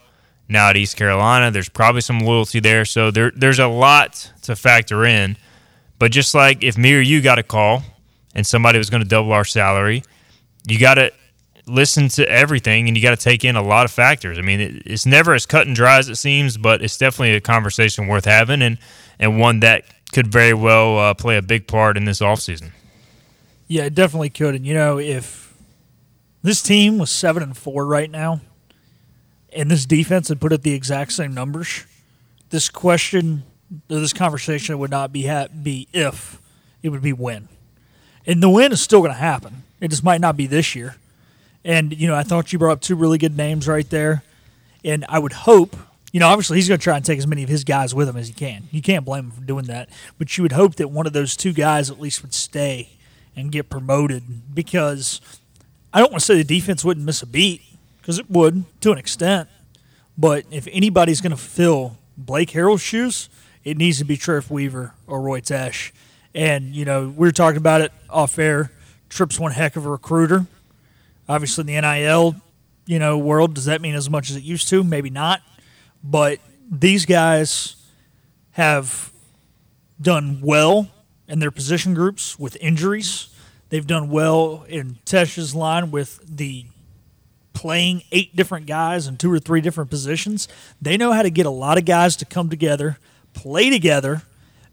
now 0.47 0.69
at 0.69 0.77
East 0.77 0.97
Carolina. 0.97 1.49
There's 1.49 1.69
probably 1.69 2.01
some 2.01 2.19
loyalty 2.19 2.59
there. 2.59 2.85
So 2.85 3.09
there, 3.09 3.31
there's 3.35 3.57
a 3.57 3.67
lot 3.67 4.31
to 4.43 4.55
factor 4.55 5.03
in. 5.03 5.35
But 5.99 6.11
just 6.11 6.35
like 6.35 6.63
if 6.63 6.77
me 6.77 6.93
or 6.95 7.01
you 7.01 7.21
got 7.21 7.39
a 7.39 7.43
call 7.43 7.83
and 8.33 8.45
somebody 8.45 8.77
was 8.77 8.89
going 8.89 9.03
to 9.03 9.07
double 9.07 9.31
our 9.31 9.45
salary, 9.45 10.03
you 10.67 10.79
got 10.79 10.95
to 10.95 11.11
listen 11.67 12.07
to 12.09 12.29
everything 12.29 12.87
and 12.87 12.95
you 12.95 13.01
got 13.01 13.17
to 13.17 13.23
take 13.23 13.43
in 13.43 13.55
a 13.55 13.61
lot 13.61 13.85
of 13.85 13.91
factors. 13.91 14.37
I 14.37 14.41
mean, 14.41 14.59
it, 14.59 14.83
it's 14.85 15.05
never 15.05 15.33
as 15.33 15.45
cut 15.45 15.67
and 15.67 15.75
dry 15.75 15.97
as 15.97 16.09
it 16.09 16.15
seems, 16.15 16.57
but 16.57 16.81
it's 16.81 16.97
definitely 16.97 17.35
a 17.35 17.41
conversation 17.41 18.07
worth 18.07 18.25
having 18.25 18.61
and, 18.61 18.77
and 19.19 19.39
one 19.39 19.61
that 19.61 19.85
could 20.11 20.27
very 20.27 20.53
well 20.53 20.97
uh, 20.99 21.13
play 21.13 21.37
a 21.37 21.41
big 21.41 21.67
part 21.67 21.97
in 21.97 22.05
this 22.05 22.19
offseason. 22.19 22.71
Yeah, 23.67 23.85
it 23.85 23.95
definitely 23.95 24.29
could. 24.29 24.53
And, 24.55 24.65
you 24.65 24.73
know, 24.73 24.99
if 24.99 25.53
this 26.43 26.61
team 26.61 26.99
was 26.99 27.09
7 27.09 27.41
and 27.41 27.57
4 27.57 27.85
right 27.85 28.11
now 28.11 28.41
and 29.51 29.71
this 29.71 29.85
defense 29.85 30.27
had 30.27 30.39
put 30.39 30.53
up 30.53 30.61
the 30.61 30.73
exact 30.73 31.13
same 31.13 31.33
numbers, 31.33 31.85
this 32.49 32.69
question, 32.69 33.43
this 33.87 34.13
conversation 34.13 34.77
would 34.79 34.91
not 34.91 35.11
be, 35.11 35.25
ha- 35.25 35.47
be 35.47 35.87
if, 35.93 36.39
it 36.83 36.89
would 36.89 37.01
be 37.01 37.13
when. 37.13 37.47
And 38.25 38.41
the 38.41 38.49
win 38.49 38.71
is 38.71 38.81
still 38.81 38.99
going 38.99 39.11
to 39.11 39.17
happen. 39.17 39.63
It 39.79 39.89
just 39.89 40.03
might 40.03 40.21
not 40.21 40.37
be 40.37 40.47
this 40.47 40.75
year. 40.75 40.95
And, 41.63 41.97
you 41.97 42.07
know, 42.07 42.15
I 42.15 42.23
thought 42.23 42.53
you 42.53 42.59
brought 42.59 42.73
up 42.73 42.81
two 42.81 42.95
really 42.95 43.17
good 43.17 43.35
names 43.35 43.67
right 43.67 43.89
there. 43.89 44.23
And 44.83 45.05
I 45.09 45.19
would 45.19 45.33
hope, 45.33 45.75
you 46.11 46.19
know, 46.19 46.27
obviously 46.27 46.57
he's 46.57 46.67
going 46.67 46.79
to 46.79 46.83
try 46.83 46.95
and 46.95 47.03
take 47.03 47.17
as 47.17 47.27
many 47.27 47.43
of 47.43 47.49
his 47.49 47.63
guys 47.63 47.93
with 47.93 48.07
him 48.07 48.17
as 48.17 48.27
he 48.27 48.33
can. 48.33 48.67
You 48.71 48.81
can't 48.81 49.03
blame 49.03 49.25
him 49.25 49.31
for 49.31 49.41
doing 49.41 49.65
that. 49.65 49.89
But 50.17 50.37
you 50.37 50.43
would 50.43 50.51
hope 50.51 50.75
that 50.75 50.89
one 50.89 51.07
of 51.07 51.13
those 51.13 51.35
two 51.35 51.53
guys 51.53 51.89
at 51.89 51.99
least 51.99 52.21
would 52.21 52.33
stay 52.33 52.89
and 53.35 53.51
get 53.51 53.69
promoted 53.69 54.23
because 54.53 55.21
I 55.93 55.99
don't 55.99 56.11
want 56.11 56.21
to 56.21 56.25
say 56.25 56.35
the 56.35 56.43
defense 56.43 56.85
wouldn't 56.85 57.05
miss 57.05 57.21
a 57.21 57.25
beat 57.25 57.61
because 57.99 58.19
it 58.19 58.29
would 58.29 58.65
to 58.81 58.91
an 58.91 58.97
extent. 58.97 59.49
But 60.17 60.45
if 60.51 60.67
anybody's 60.71 61.21
going 61.21 61.31
to 61.31 61.37
fill 61.37 61.97
Blake 62.17 62.51
Harrell's 62.51 62.81
shoes, 62.81 63.29
it 63.65 63.77
needs 63.77 63.97
to 63.97 64.05
be 64.05 64.15
Trip 64.15 64.49
Weaver 64.49 64.93
or 65.07 65.21
Roy 65.21 65.41
Tesh. 65.41 65.91
And, 66.33 66.75
you 66.75 66.85
know, 66.85 67.07
we 67.07 67.27
were 67.27 67.31
talking 67.31 67.57
about 67.57 67.81
it 67.81 67.91
off 68.09 68.37
air. 68.39 68.71
Trip's 69.09 69.39
one 69.39 69.51
heck 69.51 69.75
of 69.75 69.85
a 69.85 69.89
recruiter. 69.89 70.45
Obviously, 71.27 71.61
in 71.61 71.67
the 71.67 71.81
NIL, 71.81 72.35
you 72.85 72.99
know, 72.99 73.17
world, 73.17 73.55
does 73.55 73.65
that 73.65 73.81
mean 73.81 73.95
as 73.95 74.09
much 74.09 74.29
as 74.29 74.35
it 74.35 74.43
used 74.43 74.69
to? 74.69 74.83
Maybe 74.83 75.09
not. 75.09 75.41
But 76.03 76.39
these 76.69 77.05
guys 77.05 77.75
have 78.51 79.11
done 79.99 80.39
well 80.41 80.89
in 81.27 81.39
their 81.39 81.51
position 81.51 81.93
groups 81.93 82.37
with 82.37 82.57
injuries. 82.61 83.29
They've 83.69 83.85
done 83.85 84.09
well 84.09 84.65
in 84.69 84.97
Tesh's 85.05 85.55
line 85.55 85.89
with 85.89 86.19
the 86.23 86.65
playing 87.53 88.03
eight 88.11 88.35
different 88.35 88.67
guys 88.67 89.07
in 89.07 89.17
two 89.17 89.31
or 89.31 89.39
three 89.39 89.61
different 89.61 89.89
positions. 89.89 90.47
They 90.81 90.97
know 90.97 91.11
how 91.13 91.23
to 91.23 91.29
get 91.29 91.45
a 91.45 91.51
lot 91.51 91.77
of 91.77 91.85
guys 91.85 92.15
to 92.17 92.25
come 92.25 92.49
together, 92.49 92.99
play 93.35 93.69
together, 93.69 94.23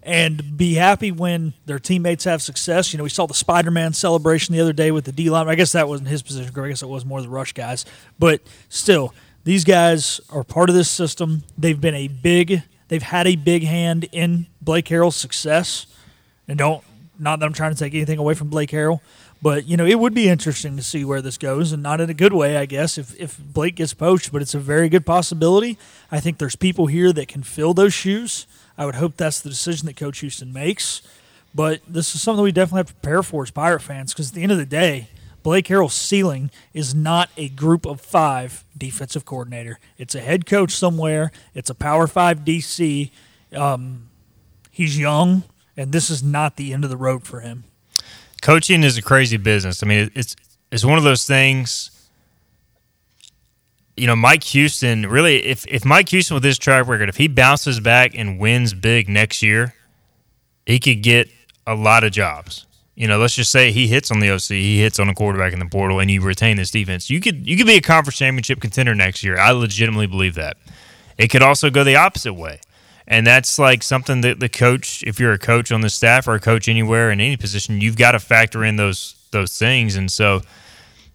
and 0.03 0.57
be 0.57 0.75
happy 0.75 1.13
when 1.13 1.55
their 1.67 1.79
teammates 1.79 2.25
have 2.25 2.43
success. 2.43 2.93
You 2.93 2.99
know, 2.99 3.05
we 3.05 3.11
saw 3.11 3.27
the 3.27 3.35
Spider 3.35 3.71
Man 3.71 3.93
celebration 3.93 4.55
the 4.55 4.61
other 4.61 4.73
day 4.73 4.91
with 4.91 5.05
the 5.05 5.13
D 5.13 5.31
line. 5.31 5.49
I 5.49 5.55
guess 5.55 5.73
that 5.73 5.89
wasn't 5.89 6.09
his 6.09 6.23
position. 6.23 6.53
I 6.59 6.69
guess 6.69 6.83
it 6.83 6.89
was 6.89 7.05
more 7.05 7.23
the 7.23 7.29
rush 7.29 7.53
guys. 7.53 7.85
But 8.19 8.41
still, 8.69 9.15
these 9.45 9.65
guys 9.65 10.21
are 10.31 10.43
part 10.43 10.71
of 10.71 10.75
this 10.75 10.91
system. 10.91 11.45
They've 11.57 11.81
been 11.81 11.95
a 11.95 12.09
big, 12.09 12.63
they've 12.89 13.03
had 13.03 13.27
a 13.27 13.37
big 13.37 13.65
hand 13.65 14.09
in 14.13 14.47
Blake 14.61 14.87
Harrell's 14.87 15.17
success. 15.17 15.87
And 16.49 16.59
don't, 16.59 16.83
not 17.19 17.39
that 17.39 17.47
I'm 17.47 17.53
trying 17.53 17.73
to 17.73 17.79
take 17.79 17.95
anything 17.95 18.19
away 18.19 18.35
from 18.35 18.49
Blake 18.49 18.71
Harrell, 18.71 19.01
but 19.43 19.67
you 19.67 19.77
know, 19.77 19.85
it 19.85 19.99
would 19.99 20.15
be 20.15 20.29
interesting 20.29 20.77
to 20.77 20.83
see 20.83 21.05
where 21.05 21.21
this 21.21 21.37
goes, 21.37 21.73
and 21.73 21.83
not 21.83 22.01
in 22.01 22.09
a 22.09 22.15
good 22.15 22.33
way, 22.33 22.57
I 22.57 22.65
guess, 22.65 22.97
if 22.97 23.19
if 23.21 23.37
Blake 23.39 23.75
gets 23.75 23.93
poached. 23.93 24.33
But 24.33 24.41
it's 24.41 24.55
a 24.55 24.61
very 24.61 24.89
good 24.89 25.05
possibility. 25.05 25.77
I 26.13 26.21
think 26.21 26.39
there's 26.39 26.55
people 26.55 26.87
here 26.87 27.13
that 27.13 27.27
can 27.27 27.43
fill 27.43 27.75
those 27.75 27.93
shoes. 27.93 28.47
I 28.79 28.87
would 28.87 28.95
hope 28.95 29.17
that's 29.17 29.41
the 29.41 29.51
decision 29.51 29.87
that 29.87 29.97
Coach 29.97 30.21
Houston 30.21 30.53
makes. 30.53 31.03
But 31.55 31.81
this 31.87 32.15
is 32.15 32.23
something 32.23 32.43
we 32.43 32.53
definitely 32.53 32.79
have 32.79 32.87
to 32.89 32.95
prepare 32.95 33.23
for 33.23 33.43
as 33.43 33.51
Pirate 33.51 33.81
fans, 33.81 34.15
because 34.15 34.29
at 34.29 34.35
the 34.35 34.43
end 34.43 34.53
of 34.53 34.59
the 34.59 34.65
day, 34.65 35.09
Blake 35.43 35.67
Harrell's 35.67 35.93
ceiling 35.93 36.51
is 36.73 36.95
not 36.95 37.29
a 37.37 37.49
group 37.49 37.85
of 37.85 38.01
five 38.01 38.65
defensive 38.79 39.25
coordinator. 39.25 39.79
It's 39.99 40.15
a 40.15 40.21
head 40.21 40.47
coach 40.47 40.71
somewhere. 40.71 41.33
It's 41.53 41.69
a 41.69 41.75
Power 41.75 42.07
Five 42.07 42.41
DC. 42.41 43.11
Um, 43.55 44.09
he's 44.71 44.99
young, 44.99 45.43
and 45.77 45.91
this 45.91 46.11
is 46.11 46.23
not 46.23 46.57
the 46.57 46.73
end 46.73 46.85
of 46.85 46.91
the 46.91 46.97
road 46.97 47.25
for 47.25 47.41
him. 47.41 47.65
Coaching 48.43 48.83
is 48.83 48.99
a 48.99 49.03
crazy 49.03 49.39
business. 49.39 49.83
I 49.83 49.87
mean, 49.87 50.11
it's 50.15 50.37
it's 50.71 50.85
one 50.85 50.99
of 50.99 51.05
those 51.05 51.27
things. 51.27 51.91
You 53.97 54.07
know, 54.07 54.17
Mike 54.17 54.45
Houston 54.45 55.07
really. 55.07 55.45
If 55.45 55.67
if 55.67 55.85
Mike 55.85 56.11
Houston 56.11 56.35
with 56.35 56.45
his 56.45 56.59
track 56.59 56.87
record, 56.87 57.09
if 57.09 57.17
he 57.17 57.29
bounces 57.29 57.81
back 57.81 58.13
and 58.15 58.39
wins 58.39 58.75
big 58.75 59.09
next 59.09 59.43
year, 59.43 59.75
he 60.67 60.79
could 60.79 61.03
get 61.03 61.31
a 61.67 61.75
lot 61.75 62.05
of 62.05 62.13
jobs. 62.13 62.67
You 62.95 63.07
know, 63.07 63.19
let's 63.19 63.35
just 63.35 63.51
say 63.51 63.73
he 63.73 63.87
hits 63.87 64.11
on 64.11 64.21
the 64.21 64.31
OC, 64.31 64.49
he 64.49 64.81
hits 64.81 64.99
on 64.99 65.09
a 65.09 65.15
quarterback 65.15 65.53
in 65.53 65.59
the 65.59 65.67
portal, 65.67 66.01
and 66.01 66.11
you 66.11 66.21
retain 66.21 66.59
this 66.59 66.71
defense. 66.71 67.09
You 67.09 67.21
could 67.21 67.47
you 67.47 67.57
could 67.57 67.67
be 67.67 67.77
a 67.77 67.81
conference 67.81 68.19
championship 68.19 68.61
contender 68.61 68.95
next 68.95 69.23
year. 69.23 69.39
I 69.39 69.53
legitimately 69.53 70.09
believe 70.09 70.35
that. 70.35 70.57
It 71.17 71.29
could 71.29 71.43
also 71.43 71.71
go 71.71 71.85
the 71.85 71.97
opposite 71.97 72.35
way. 72.35 72.61
And 73.07 73.27
that's 73.27 73.59
like 73.59 73.83
something 73.83 74.21
that 74.21 74.41
the 74.41 74.49
coach, 74.49 75.03
if 75.05 75.19
you're 75.19 75.33
a 75.33 75.39
coach 75.39 75.73
on 75.73 75.81
the 75.81 75.91
staff 75.91 76.29
or 76.29 76.35
a 76.35 76.41
coach 76.41 76.69
anywhere 76.69 77.11
in 77.11 77.21
any 77.21 77.37
position, 77.37 77.81
you've 77.81 77.97
got 77.97 78.13
to 78.13 78.21
factor 78.21 78.65
in 78.65 78.77
those 78.77 79.17
those 79.33 79.59
things. 79.59 79.97
And 79.97 80.11
so 80.11 80.43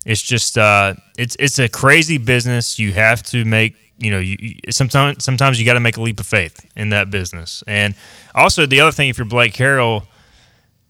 it's 0.06 0.22
just 0.22 0.58
uh, 0.58 0.96
it's 1.18 1.36
it's 1.40 1.60
a 1.60 1.70
crazy 1.70 2.18
business. 2.18 2.80
You 2.80 2.94
have 2.94 3.24
to 3.24 3.46
make 3.46 3.76
you 4.00 4.12
know 4.12 4.20
you, 4.20 4.38
you 4.40 4.56
sometimes 4.70 5.24
sometimes 5.24 5.60
you 5.60 5.66
got 5.66 5.74
to 5.74 5.80
make 5.80 5.98
a 5.98 6.02
leap 6.02 6.20
of 6.20 6.28
faith 6.28 6.66
in 6.76 6.90
that 6.90 7.10
business. 7.10 7.64
And 7.68 7.96
also 8.36 8.66
the 8.66 8.82
other 8.82 8.92
thing, 8.92 9.10
if 9.10 9.18
you're 9.18 9.26
Blake 9.26 9.54
Harrell, 9.54 10.08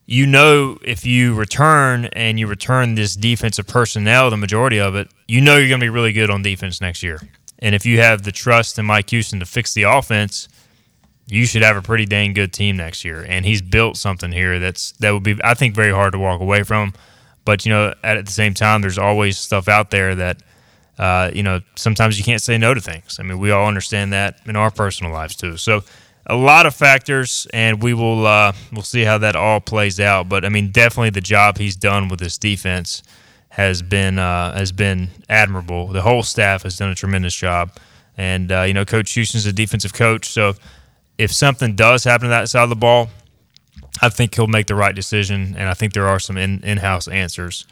you 0.05 0.25
know 0.25 0.77
if 0.83 1.05
you 1.05 1.33
return 1.33 2.05
and 2.13 2.39
you 2.39 2.47
return 2.47 2.95
this 2.95 3.15
defensive 3.15 3.67
personnel, 3.67 4.29
the 4.29 4.37
majority 4.37 4.79
of 4.79 4.95
it, 4.95 5.09
you 5.27 5.41
know 5.41 5.57
you're 5.57 5.69
going 5.69 5.79
to 5.79 5.85
be 5.85 5.89
really 5.89 6.13
good 6.13 6.29
on 6.29 6.41
defense 6.41 6.81
next 6.81 7.03
year. 7.03 7.21
And 7.59 7.73
if 7.73 7.85
you 7.85 7.99
have 7.99 8.23
the 8.23 8.31
trust 8.31 8.77
in 8.77 8.85
Mike 8.85 9.09
Houston 9.09 9.39
to 9.39 9.45
fix 9.45 9.73
the 9.73 9.83
offense 9.83 10.47
you 11.27 11.45
should 11.45 11.61
have 11.61 11.75
a 11.75 11.81
pretty 11.81 12.05
dang 12.05 12.33
good 12.33 12.53
team 12.53 12.77
next 12.77 13.03
year. 13.03 13.25
And 13.27 13.45
he's 13.45 13.61
built 13.61 13.97
something 13.97 14.31
here 14.31 14.59
that's 14.59 14.93
that 14.93 15.11
would 15.11 15.23
be 15.23 15.37
I 15.43 15.53
think 15.53 15.75
very 15.75 15.91
hard 15.91 16.13
to 16.13 16.19
walk 16.19 16.41
away 16.41 16.63
from. 16.63 16.93
But 17.45 17.65
you 17.65 17.71
know, 17.71 17.93
at, 18.03 18.17
at 18.17 18.25
the 18.25 18.31
same 18.31 18.53
time, 18.53 18.81
there's 18.81 18.97
always 18.97 19.37
stuff 19.37 19.67
out 19.67 19.91
there 19.91 20.15
that 20.15 20.41
uh, 20.97 21.31
you 21.33 21.43
know 21.43 21.61
sometimes 21.75 22.17
you 22.17 22.23
can't 22.23 22.41
say 22.41 22.57
no 22.57 22.73
to 22.73 22.81
things. 22.81 23.19
I 23.19 23.23
mean, 23.23 23.39
we 23.39 23.51
all 23.51 23.67
understand 23.67 24.13
that 24.13 24.39
in 24.45 24.55
our 24.55 24.71
personal 24.71 25.11
lives 25.11 25.35
too. 25.35 25.57
So 25.57 25.83
a 26.25 26.35
lot 26.35 26.65
of 26.65 26.75
factors, 26.75 27.47
and 27.53 27.81
we 27.81 27.93
will 27.93 28.25
uh, 28.25 28.53
we'll 28.71 28.81
see 28.83 29.03
how 29.03 29.17
that 29.19 29.35
all 29.35 29.59
plays 29.59 29.99
out. 29.99 30.29
But 30.29 30.45
I 30.45 30.49
mean, 30.49 30.71
definitely 30.71 31.09
the 31.11 31.21
job 31.21 31.57
he's 31.57 31.75
done 31.75 32.07
with 32.09 32.19
this 32.19 32.37
defense 32.37 33.03
has 33.49 33.81
been 33.81 34.19
uh, 34.19 34.53
has 34.57 34.71
been 34.71 35.09
admirable. 35.29 35.87
The 35.87 36.01
whole 36.01 36.23
staff 36.23 36.63
has 36.63 36.77
done 36.77 36.89
a 36.89 36.95
tremendous 36.95 37.33
job, 37.33 37.71
and 38.17 38.51
uh, 38.51 38.61
you 38.63 38.73
know, 38.73 38.85
Coach 38.85 39.13
Houston's 39.13 39.45
a 39.45 39.53
defensive 39.53 39.93
coach, 39.93 40.29
so 40.29 40.53
if 41.17 41.31
something 41.31 41.75
does 41.75 42.03
happen 42.03 42.25
to 42.25 42.29
that 42.29 42.49
side 42.49 42.63
of 42.63 42.69
the 42.69 42.75
ball, 42.75 43.09
I 44.01 44.09
think 44.09 44.35
he'll 44.35 44.47
make 44.47 44.67
the 44.67 44.75
right 44.75 44.93
decision, 44.93 45.55
and 45.57 45.67
I 45.67 45.73
think 45.73 45.93
there 45.93 46.07
are 46.07 46.19
some 46.19 46.37
in 46.37 46.63
in 46.63 46.77
house 46.77 47.07
answers 47.07 47.65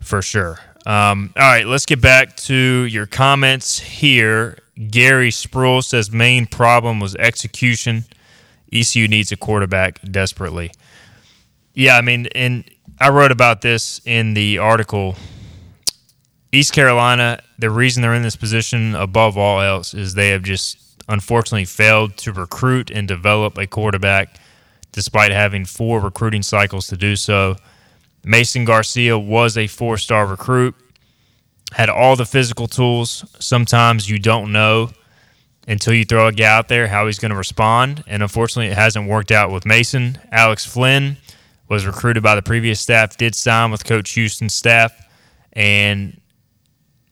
for 0.00 0.22
sure. 0.22 0.60
Um, 0.86 1.32
all 1.36 1.42
right, 1.42 1.66
let's 1.66 1.86
get 1.86 2.00
back 2.00 2.36
to 2.36 2.54
your 2.54 3.06
comments 3.06 3.80
here. 3.80 4.58
Gary 4.90 5.32
Sproul 5.32 5.82
says 5.82 6.12
main 6.12 6.46
problem 6.46 7.00
was 7.00 7.16
execution. 7.16 8.04
ECU 8.72 9.08
needs 9.08 9.32
a 9.32 9.36
quarterback 9.36 10.00
desperately. 10.02 10.70
Yeah, 11.74 11.96
I 11.96 12.02
mean, 12.02 12.26
and 12.34 12.64
I 13.00 13.10
wrote 13.10 13.32
about 13.32 13.62
this 13.62 14.00
in 14.04 14.34
the 14.34 14.58
article. 14.58 15.16
East 16.52 16.72
Carolina, 16.72 17.40
the 17.58 17.70
reason 17.70 18.02
they're 18.02 18.14
in 18.14 18.22
this 18.22 18.36
position 18.36 18.94
above 18.94 19.36
all 19.36 19.60
else 19.60 19.92
is 19.92 20.14
they 20.14 20.28
have 20.28 20.42
just 20.42 20.85
unfortunately 21.08 21.64
failed 21.64 22.16
to 22.18 22.32
recruit 22.32 22.90
and 22.90 23.06
develop 23.06 23.58
a 23.58 23.66
quarterback 23.66 24.38
despite 24.92 25.30
having 25.30 25.64
four 25.64 26.00
recruiting 26.00 26.42
cycles 26.42 26.86
to 26.88 26.96
do 26.96 27.16
so. 27.16 27.56
Mason 28.24 28.64
Garcia 28.64 29.18
was 29.18 29.56
a 29.56 29.66
four 29.66 29.98
star 29.98 30.26
recruit, 30.26 30.74
had 31.72 31.88
all 31.88 32.16
the 32.16 32.26
physical 32.26 32.66
tools. 32.66 33.24
Sometimes 33.38 34.08
you 34.08 34.18
don't 34.18 34.50
know 34.52 34.90
until 35.68 35.94
you 35.94 36.04
throw 36.04 36.26
a 36.28 36.32
guy 36.32 36.46
out 36.46 36.68
there 36.68 36.86
how 36.86 37.06
he's 37.06 37.18
going 37.18 37.30
to 37.30 37.36
respond. 37.36 38.04
And 38.06 38.22
unfortunately, 38.22 38.72
it 38.72 38.76
hasn't 38.76 39.08
worked 39.08 39.30
out 39.30 39.50
with 39.50 39.66
Mason. 39.66 40.18
Alex 40.30 40.64
Flynn 40.64 41.18
was 41.68 41.84
recruited 41.84 42.22
by 42.22 42.34
the 42.34 42.42
previous 42.42 42.80
staff, 42.80 43.16
did 43.16 43.34
sign 43.34 43.70
with 43.70 43.84
Coach 43.84 44.12
Houston's 44.12 44.54
staff. 44.54 44.92
And 45.52 46.20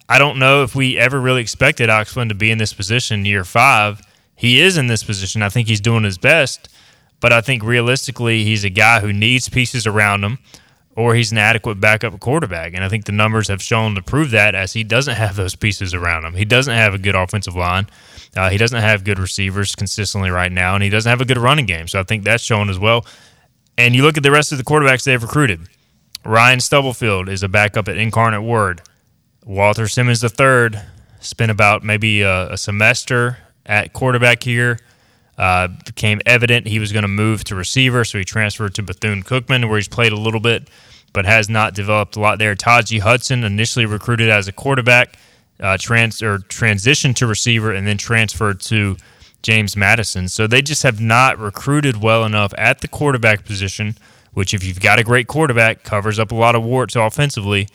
I 0.08 0.18
don't 0.18 0.38
know 0.38 0.62
if 0.62 0.74
we 0.74 0.98
ever 0.98 1.20
really 1.20 1.40
expected 1.40 1.90
Flynn 2.06 2.28
to 2.28 2.34
be 2.34 2.50
in 2.50 2.58
this 2.58 2.74
position 2.74 3.24
year 3.24 3.44
five. 3.44 4.02
He 4.36 4.60
is 4.60 4.76
in 4.76 4.86
this 4.86 5.02
position. 5.02 5.42
I 5.42 5.48
think 5.48 5.68
he's 5.68 5.80
doing 5.80 6.04
his 6.04 6.18
best. 6.18 6.68
But 7.20 7.32
I 7.32 7.40
think 7.40 7.62
realistically, 7.62 8.44
he's 8.44 8.64
a 8.64 8.70
guy 8.70 9.00
who 9.00 9.12
needs 9.12 9.48
pieces 9.48 9.86
around 9.86 10.24
him 10.24 10.38
or 10.96 11.14
he's 11.14 11.32
an 11.32 11.38
adequate 11.38 11.80
backup 11.80 12.18
quarterback. 12.20 12.74
And 12.74 12.84
I 12.84 12.88
think 12.88 13.04
the 13.04 13.12
numbers 13.12 13.48
have 13.48 13.62
shown 13.62 13.94
to 13.94 14.02
prove 14.02 14.30
that 14.30 14.54
as 14.54 14.72
he 14.72 14.84
doesn't 14.84 15.14
have 15.14 15.34
those 15.34 15.54
pieces 15.54 15.94
around 15.94 16.24
him. 16.24 16.34
He 16.34 16.44
doesn't 16.44 16.74
have 16.74 16.94
a 16.94 16.98
good 16.98 17.14
offensive 17.14 17.56
line. 17.56 17.86
Uh, 18.36 18.50
he 18.50 18.58
doesn't 18.58 18.80
have 18.80 19.04
good 19.04 19.18
receivers 19.18 19.74
consistently 19.74 20.30
right 20.30 20.52
now, 20.52 20.74
and 20.74 20.84
he 20.84 20.90
doesn't 20.90 21.08
have 21.08 21.20
a 21.20 21.24
good 21.24 21.38
running 21.38 21.66
game. 21.66 21.88
So 21.88 21.98
I 21.98 22.04
think 22.04 22.24
that's 22.24 22.42
shown 22.42 22.70
as 22.70 22.78
well. 22.78 23.06
And 23.76 23.94
you 23.94 24.02
look 24.02 24.16
at 24.16 24.22
the 24.22 24.30
rest 24.30 24.52
of 24.52 24.58
the 24.58 24.64
quarterbacks 24.64 25.04
they've 25.04 25.22
recruited. 25.22 25.68
Ryan 26.24 26.60
Stubblefield 26.60 27.28
is 27.28 27.42
a 27.42 27.48
backup 27.48 27.88
at 27.88 27.96
Incarnate 27.96 28.42
Word. 28.42 28.82
Walter 29.44 29.88
Simmons 29.88 30.24
III 30.24 30.80
spent 31.20 31.50
about 31.50 31.84
maybe 31.84 32.22
a, 32.22 32.52
a 32.52 32.56
semester 32.56 33.38
at 33.66 33.92
quarterback 33.92 34.42
here. 34.42 34.78
Uh, 35.36 35.68
became 35.84 36.20
evident 36.26 36.68
he 36.68 36.78
was 36.78 36.92
going 36.92 37.02
to 37.02 37.08
move 37.08 37.42
to 37.44 37.54
receiver, 37.54 38.04
so 38.04 38.18
he 38.18 38.24
transferred 38.24 38.74
to 38.74 38.82
Bethune 38.82 39.22
Cookman, 39.22 39.68
where 39.68 39.78
he's 39.78 39.88
played 39.88 40.12
a 40.12 40.16
little 40.16 40.40
bit, 40.40 40.68
but 41.12 41.24
has 41.24 41.48
not 41.48 41.74
developed 41.74 42.16
a 42.16 42.20
lot 42.20 42.38
there. 42.38 42.54
Taji 42.54 43.00
Hudson, 43.00 43.42
initially 43.42 43.84
recruited 43.84 44.30
as 44.30 44.46
a 44.46 44.52
quarterback, 44.52 45.18
uh, 45.60 45.76
trans 45.78 46.22
or 46.22 46.38
transitioned 46.38 47.16
to 47.16 47.26
receiver, 47.26 47.72
and 47.72 47.86
then 47.86 47.98
transferred 47.98 48.60
to 48.60 48.96
James 49.42 49.76
Madison. 49.76 50.28
So 50.28 50.46
they 50.46 50.62
just 50.62 50.84
have 50.84 51.00
not 51.00 51.38
recruited 51.38 52.00
well 52.00 52.24
enough 52.24 52.54
at 52.56 52.80
the 52.80 52.88
quarterback 52.88 53.44
position. 53.44 53.96
Which, 54.34 54.52
if 54.52 54.64
you've 54.64 54.80
got 54.80 54.98
a 54.98 55.04
great 55.04 55.28
quarterback, 55.28 55.84
covers 55.84 56.18
up 56.18 56.32
a 56.32 56.34
lot 56.34 56.56
of 56.56 56.64
warts 56.64 56.96
offensively. 56.96 57.68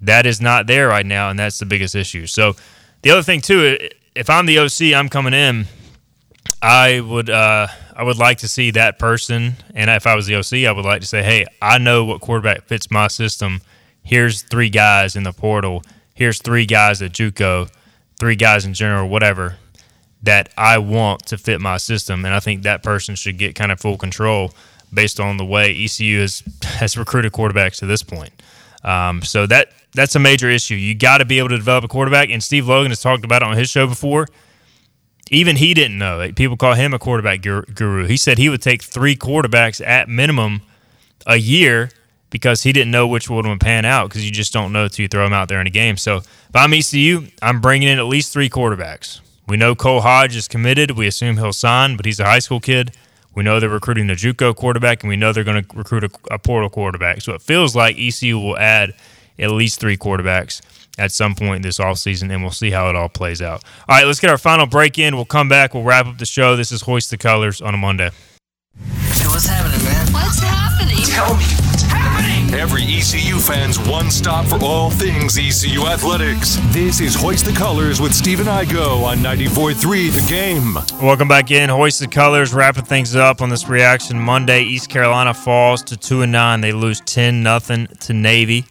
That 0.00 0.26
is 0.26 0.40
not 0.40 0.66
there 0.66 0.88
right 0.88 1.06
now, 1.06 1.30
and 1.30 1.38
that's 1.38 1.58
the 1.58 1.66
biggest 1.66 1.94
issue. 1.94 2.26
So 2.26 2.54
the 3.02 3.10
other 3.10 3.22
thing 3.22 3.40
too, 3.40 3.76
if 4.14 4.30
I'm 4.30 4.46
the 4.46 4.58
OC, 4.58 4.94
I'm 4.94 5.08
coming 5.08 5.34
in 5.34 5.66
I 6.60 7.00
would 7.00 7.30
uh, 7.30 7.68
I 7.94 8.02
would 8.02 8.18
like 8.18 8.38
to 8.38 8.48
see 8.48 8.70
that 8.72 8.98
person, 8.98 9.56
and 9.74 9.90
if 9.90 10.06
I 10.06 10.14
was 10.14 10.26
the 10.26 10.36
OC, 10.36 10.68
I 10.68 10.72
would 10.72 10.84
like 10.84 11.00
to 11.02 11.06
say, 11.06 11.22
hey, 11.22 11.46
I 11.62 11.78
know 11.78 12.04
what 12.04 12.20
quarterback 12.20 12.64
fits 12.64 12.90
my 12.90 13.08
system. 13.08 13.60
Here's 14.02 14.42
three 14.42 14.70
guys 14.70 15.14
in 15.14 15.22
the 15.22 15.32
portal. 15.32 15.82
Here's 16.14 16.40
three 16.40 16.66
guys 16.66 17.00
at 17.00 17.12
JUCO, 17.12 17.70
three 18.18 18.34
guys 18.34 18.64
in 18.64 18.74
general, 18.74 19.08
whatever 19.08 19.56
that 20.22 20.52
I 20.56 20.78
want 20.78 21.26
to 21.26 21.38
fit 21.38 21.60
my 21.60 21.76
system, 21.76 22.24
and 22.24 22.34
I 22.34 22.40
think 22.40 22.62
that 22.62 22.82
person 22.82 23.14
should 23.14 23.38
get 23.38 23.54
kind 23.54 23.70
of 23.70 23.78
full 23.78 23.96
control 23.96 24.52
based 24.92 25.20
on 25.20 25.36
the 25.36 25.44
way 25.44 25.70
ECU 25.72 26.20
has 26.20 26.42
has 26.64 26.96
recruited 26.96 27.32
quarterbacks 27.32 27.76
to 27.78 27.86
this 27.86 28.02
point. 28.02 28.32
Um, 28.82 29.22
so 29.22 29.46
that 29.46 29.70
that's 29.98 30.14
a 30.14 30.18
major 30.18 30.48
issue. 30.48 30.74
You 30.74 30.94
got 30.94 31.18
to 31.18 31.24
be 31.24 31.38
able 31.38 31.50
to 31.50 31.56
develop 31.56 31.84
a 31.84 31.88
quarterback, 31.88 32.30
and 32.30 32.42
Steve 32.42 32.68
Logan 32.68 32.90
has 32.90 33.00
talked 33.00 33.24
about 33.24 33.42
it 33.42 33.48
on 33.48 33.56
his 33.56 33.68
show 33.68 33.86
before 33.86 34.26
even 35.30 35.56
he 35.56 35.74
didn't 35.74 35.98
know. 35.98 36.30
People 36.34 36.56
call 36.56 36.74
him 36.74 36.94
a 36.94 36.98
quarterback 36.98 37.42
guru. 37.42 38.06
He 38.06 38.16
said 38.16 38.38
he 38.38 38.48
would 38.48 38.62
take 38.62 38.82
three 38.82 39.16
quarterbacks 39.16 39.84
at 39.86 40.08
minimum 40.08 40.62
a 41.26 41.36
year 41.36 41.90
because 42.30 42.62
he 42.62 42.72
didn't 42.72 42.90
know 42.90 43.06
which 43.06 43.28
one 43.30 43.48
would 43.48 43.60
pan 43.60 43.84
out 43.84 44.08
because 44.08 44.24
you 44.24 44.30
just 44.30 44.52
don't 44.52 44.72
know 44.72 44.84
until 44.84 45.02
you 45.02 45.08
throw 45.08 45.24
them 45.24 45.32
out 45.32 45.48
there 45.48 45.60
in 45.60 45.66
a 45.66 45.70
game. 45.70 45.96
So 45.96 46.18
if 46.18 46.54
I'm 46.54 46.72
ECU, 46.72 47.26
I'm 47.42 47.60
bringing 47.60 47.88
in 47.88 47.98
at 47.98 48.06
least 48.06 48.32
three 48.32 48.50
quarterbacks. 48.50 49.20
We 49.46 49.56
know 49.56 49.74
Cole 49.74 50.02
Hodge 50.02 50.36
is 50.36 50.46
committed. 50.46 50.92
We 50.92 51.06
assume 51.06 51.38
he'll 51.38 51.54
sign, 51.54 51.96
but 51.96 52.04
he's 52.04 52.20
a 52.20 52.24
high 52.24 52.38
school 52.38 52.60
kid. 52.60 52.92
We 53.34 53.42
know 53.42 53.60
they're 53.60 53.68
recruiting 53.68 54.10
a 54.10 54.14
JUCO 54.14 54.56
quarterback, 54.56 55.02
and 55.02 55.08
we 55.08 55.16
know 55.16 55.32
they're 55.32 55.44
going 55.44 55.64
to 55.64 55.76
recruit 55.76 56.04
a, 56.04 56.10
a 56.30 56.38
portal 56.38 56.68
quarterback. 56.68 57.22
So 57.22 57.34
it 57.34 57.40
feels 57.40 57.74
like 57.76 57.96
ECU 57.98 58.38
will 58.38 58.58
add 58.58 58.94
at 59.38 59.50
least 59.50 59.80
three 59.80 59.96
quarterbacks 59.96 60.60
at 60.98 61.12
some 61.12 61.34
point 61.34 61.62
this 61.62 61.78
offseason, 61.78 62.32
and 62.32 62.42
we'll 62.42 62.50
see 62.50 62.70
how 62.70 62.90
it 62.90 62.96
all 62.96 63.08
plays 63.08 63.40
out. 63.40 63.64
All 63.88 63.96
right, 63.96 64.06
let's 64.06 64.20
get 64.20 64.30
our 64.30 64.38
final 64.38 64.66
break 64.66 64.98
in. 64.98 65.14
We'll 65.16 65.24
come 65.24 65.48
back. 65.48 65.72
We'll 65.72 65.84
wrap 65.84 66.06
up 66.06 66.18
the 66.18 66.26
show. 66.26 66.56
This 66.56 66.72
is 66.72 66.82
Hoist 66.82 67.10
the 67.10 67.18
Colors 67.18 67.60
on 67.62 67.74
a 67.74 67.78
Monday. 67.78 68.10
Hey, 68.76 69.26
what's 69.26 69.46
happening, 69.46 69.82
man? 69.84 70.12
What's 70.12 70.40
happening? 70.40 70.96
Tell 71.04 71.34
me 71.36 71.44
what's 71.44 71.82
happening. 71.82 72.54
Every 72.58 72.82
ECU 72.82 73.38
fan's 73.38 73.78
one 73.78 74.10
stop 74.10 74.46
for 74.46 74.58
all 74.62 74.90
things 74.90 75.38
ECU 75.38 75.86
athletics. 75.86 76.58
This 76.70 77.00
is 77.00 77.14
Hoist 77.14 77.44
the 77.44 77.52
Colors 77.52 78.00
with 78.00 78.14
Stephen 78.14 78.46
Igo 78.46 79.04
on 79.04 79.18
94.3 79.18 80.10
The 80.10 80.26
Game. 80.28 80.74
Welcome 81.00 81.28
back 81.28 81.50
in. 81.50 81.68
Hoist 81.70 82.00
the 82.00 82.08
Colors, 82.08 82.52
wrapping 82.52 82.84
things 82.84 83.14
up 83.14 83.40
on 83.40 83.50
this 83.50 83.68
reaction 83.68 84.18
Monday. 84.18 84.62
East 84.62 84.88
Carolina 84.90 85.34
falls 85.34 85.82
to 85.84 85.96
2 85.96 86.22
and 86.22 86.32
9. 86.32 86.60
They 86.60 86.72
lose 86.72 87.00
10 87.02 87.42
nothing 87.42 87.86
to 88.00 88.12
Navy 88.12 88.64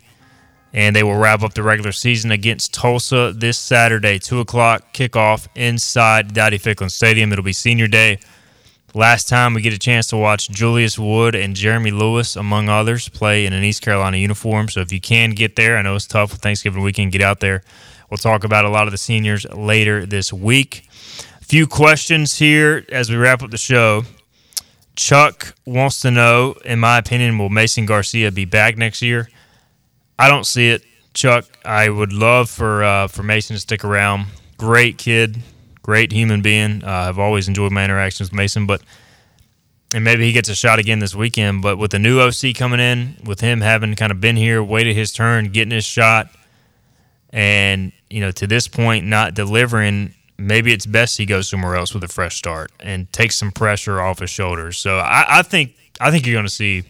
and 0.74 0.95
they 0.95 1.03
will 1.03 1.15
wrap 1.18 1.43
up 1.43 1.53
the 1.53 1.63
regular 1.63 1.91
season 1.91 2.32
against 2.32 2.74
Tulsa 2.74 3.34
this 3.36 3.57
Saturday, 3.57 4.20
2 4.20 4.39
o'clock 4.39 4.93
kickoff 4.93 5.47
inside 5.55 6.34
Dowdy 6.34 6.59
Ficklen 6.59 6.91
Stadium. 6.91 7.32
It'll 7.32 7.43
be 7.43 7.53
senior 7.53 7.88
day. 7.88 8.20
Last 8.93 9.30
time 9.30 9.53
we 9.53 9.61
get 9.61 9.74
a 9.74 9.78
chance 9.80 10.07
to 10.07 10.18
watch 10.18 10.49
Julius 10.49 10.97
Wood 10.97 11.36
and 11.36 11.55
Jeremy 11.55 11.91
Lewis, 11.91 12.36
among 12.36 12.70
others, 12.70 13.09
play 13.09 13.45
in 13.45 13.53
an 13.53 13.63
East 13.63 13.82
Carolina 13.82 14.18
uniform. 14.18 14.70
So 14.70 14.80
if 14.80 14.91
you 14.91 14.99
can 14.99 15.32
get 15.32 15.55
there, 15.55 15.78
I 15.78 15.82
know 15.82 15.95
it's 15.95 16.07
tough 16.07 16.32
with 16.32 16.41
Thanksgiving 16.41 16.82
weekend, 16.82 17.11
get 17.11 17.22
out 17.22 17.39
there. 17.39 17.63
We'll 18.09 18.18
talk 18.18 18.43
about 18.43 18.65
a 18.65 18.70
lot 18.70 18.88
of 18.88 18.91
the 18.91 18.97
seniors 18.97 19.45
later 19.53 20.05
this 20.05 20.32
week. 20.32 20.89
A 21.41 21.45
few 21.45 21.68
questions 21.68 22.39
here 22.39 22.86
as 22.91 23.09
we 23.09 23.18
wrap 23.18 23.43
up 23.43 23.51
the 23.51 23.57
show. 23.57 24.03
Chuck 24.95 25.53
wants 25.65 26.01
to 26.01 26.09
know, 26.09 26.55
in 26.65 26.80
my 26.80 26.97
opinion, 26.97 27.38
will 27.38 27.49
Mason 27.49 27.86
Garcia 27.86 28.32
be 28.32 28.45
back 28.45 28.78
next 28.78 29.01
year? 29.01 29.30
I 30.20 30.30
don't 30.30 30.45
see 30.45 30.70
it, 30.70 30.84
Chuck. 31.13 31.45
I 31.63 31.89
would 31.89 32.13
love 32.13 32.49
for 32.49 32.84
uh, 32.84 33.07
for 33.07 33.24
Mason 33.24 33.55
to 33.55 33.59
stick 33.59 33.84
around. 33.84 34.28
Great 34.57 34.97
kid, 34.97 35.41
great 35.84 36.11
human 36.11 36.41
being. 36.41 36.84
Uh, 36.84 36.89
I've 36.89 37.20
always 37.20 37.47
enjoyed 37.47 37.72
my 37.72 37.86
interactions 37.86 38.30
with 38.32 38.38
Mason, 38.38 38.65
but 38.65 38.82
and 39.93 40.03
maybe 40.03 40.26
he 40.26 40.32
gets 40.32 40.49
a 40.49 40.55
shot 40.55 40.80
again 40.80 40.99
this 40.99 41.15
weekend. 41.15 41.61
But 41.61 41.78
with 41.78 41.91
the 41.91 41.99
new 41.99 42.20
OC 42.20 42.55
coming 42.55 42.80
in, 42.80 43.18
with 43.26 43.41
him 43.41 43.61
having 43.61 43.95
kind 43.95 44.11
of 44.11 44.20
been 44.20 44.36
here, 44.36 44.63
waited 44.63 44.95
his 44.95 45.13
turn, 45.13 45.49
getting 45.51 45.72
his 45.72 45.86
shot, 45.86 46.30
and 47.30 47.91
you 48.09 48.22
know 48.22 48.32
to 48.32 48.47
this 48.47 48.68
point 48.68 49.05
not 49.05 49.36
delivering, 49.36 50.15
maybe 50.38 50.74
it's 50.74 50.86
best 50.86 51.18
he 51.18 51.26
goes 51.26 51.47
somewhere 51.47 51.76
else 51.76 51.93
with 51.93 52.03
a 52.03 52.07
fresh 52.07 52.38
start 52.38 52.72
and 52.80 53.11
takes 53.13 53.36
some 53.36 53.51
pressure 53.51 54.01
off 54.01 54.20
his 54.20 54.30
shoulders. 54.30 54.78
So 54.78 54.97
I, 54.97 55.39
I 55.39 55.41
think 55.43 55.76
I 56.01 56.09
think 56.09 56.26
you're 56.26 56.36
going 56.36 56.45
to 56.45 56.51
see 56.51 56.84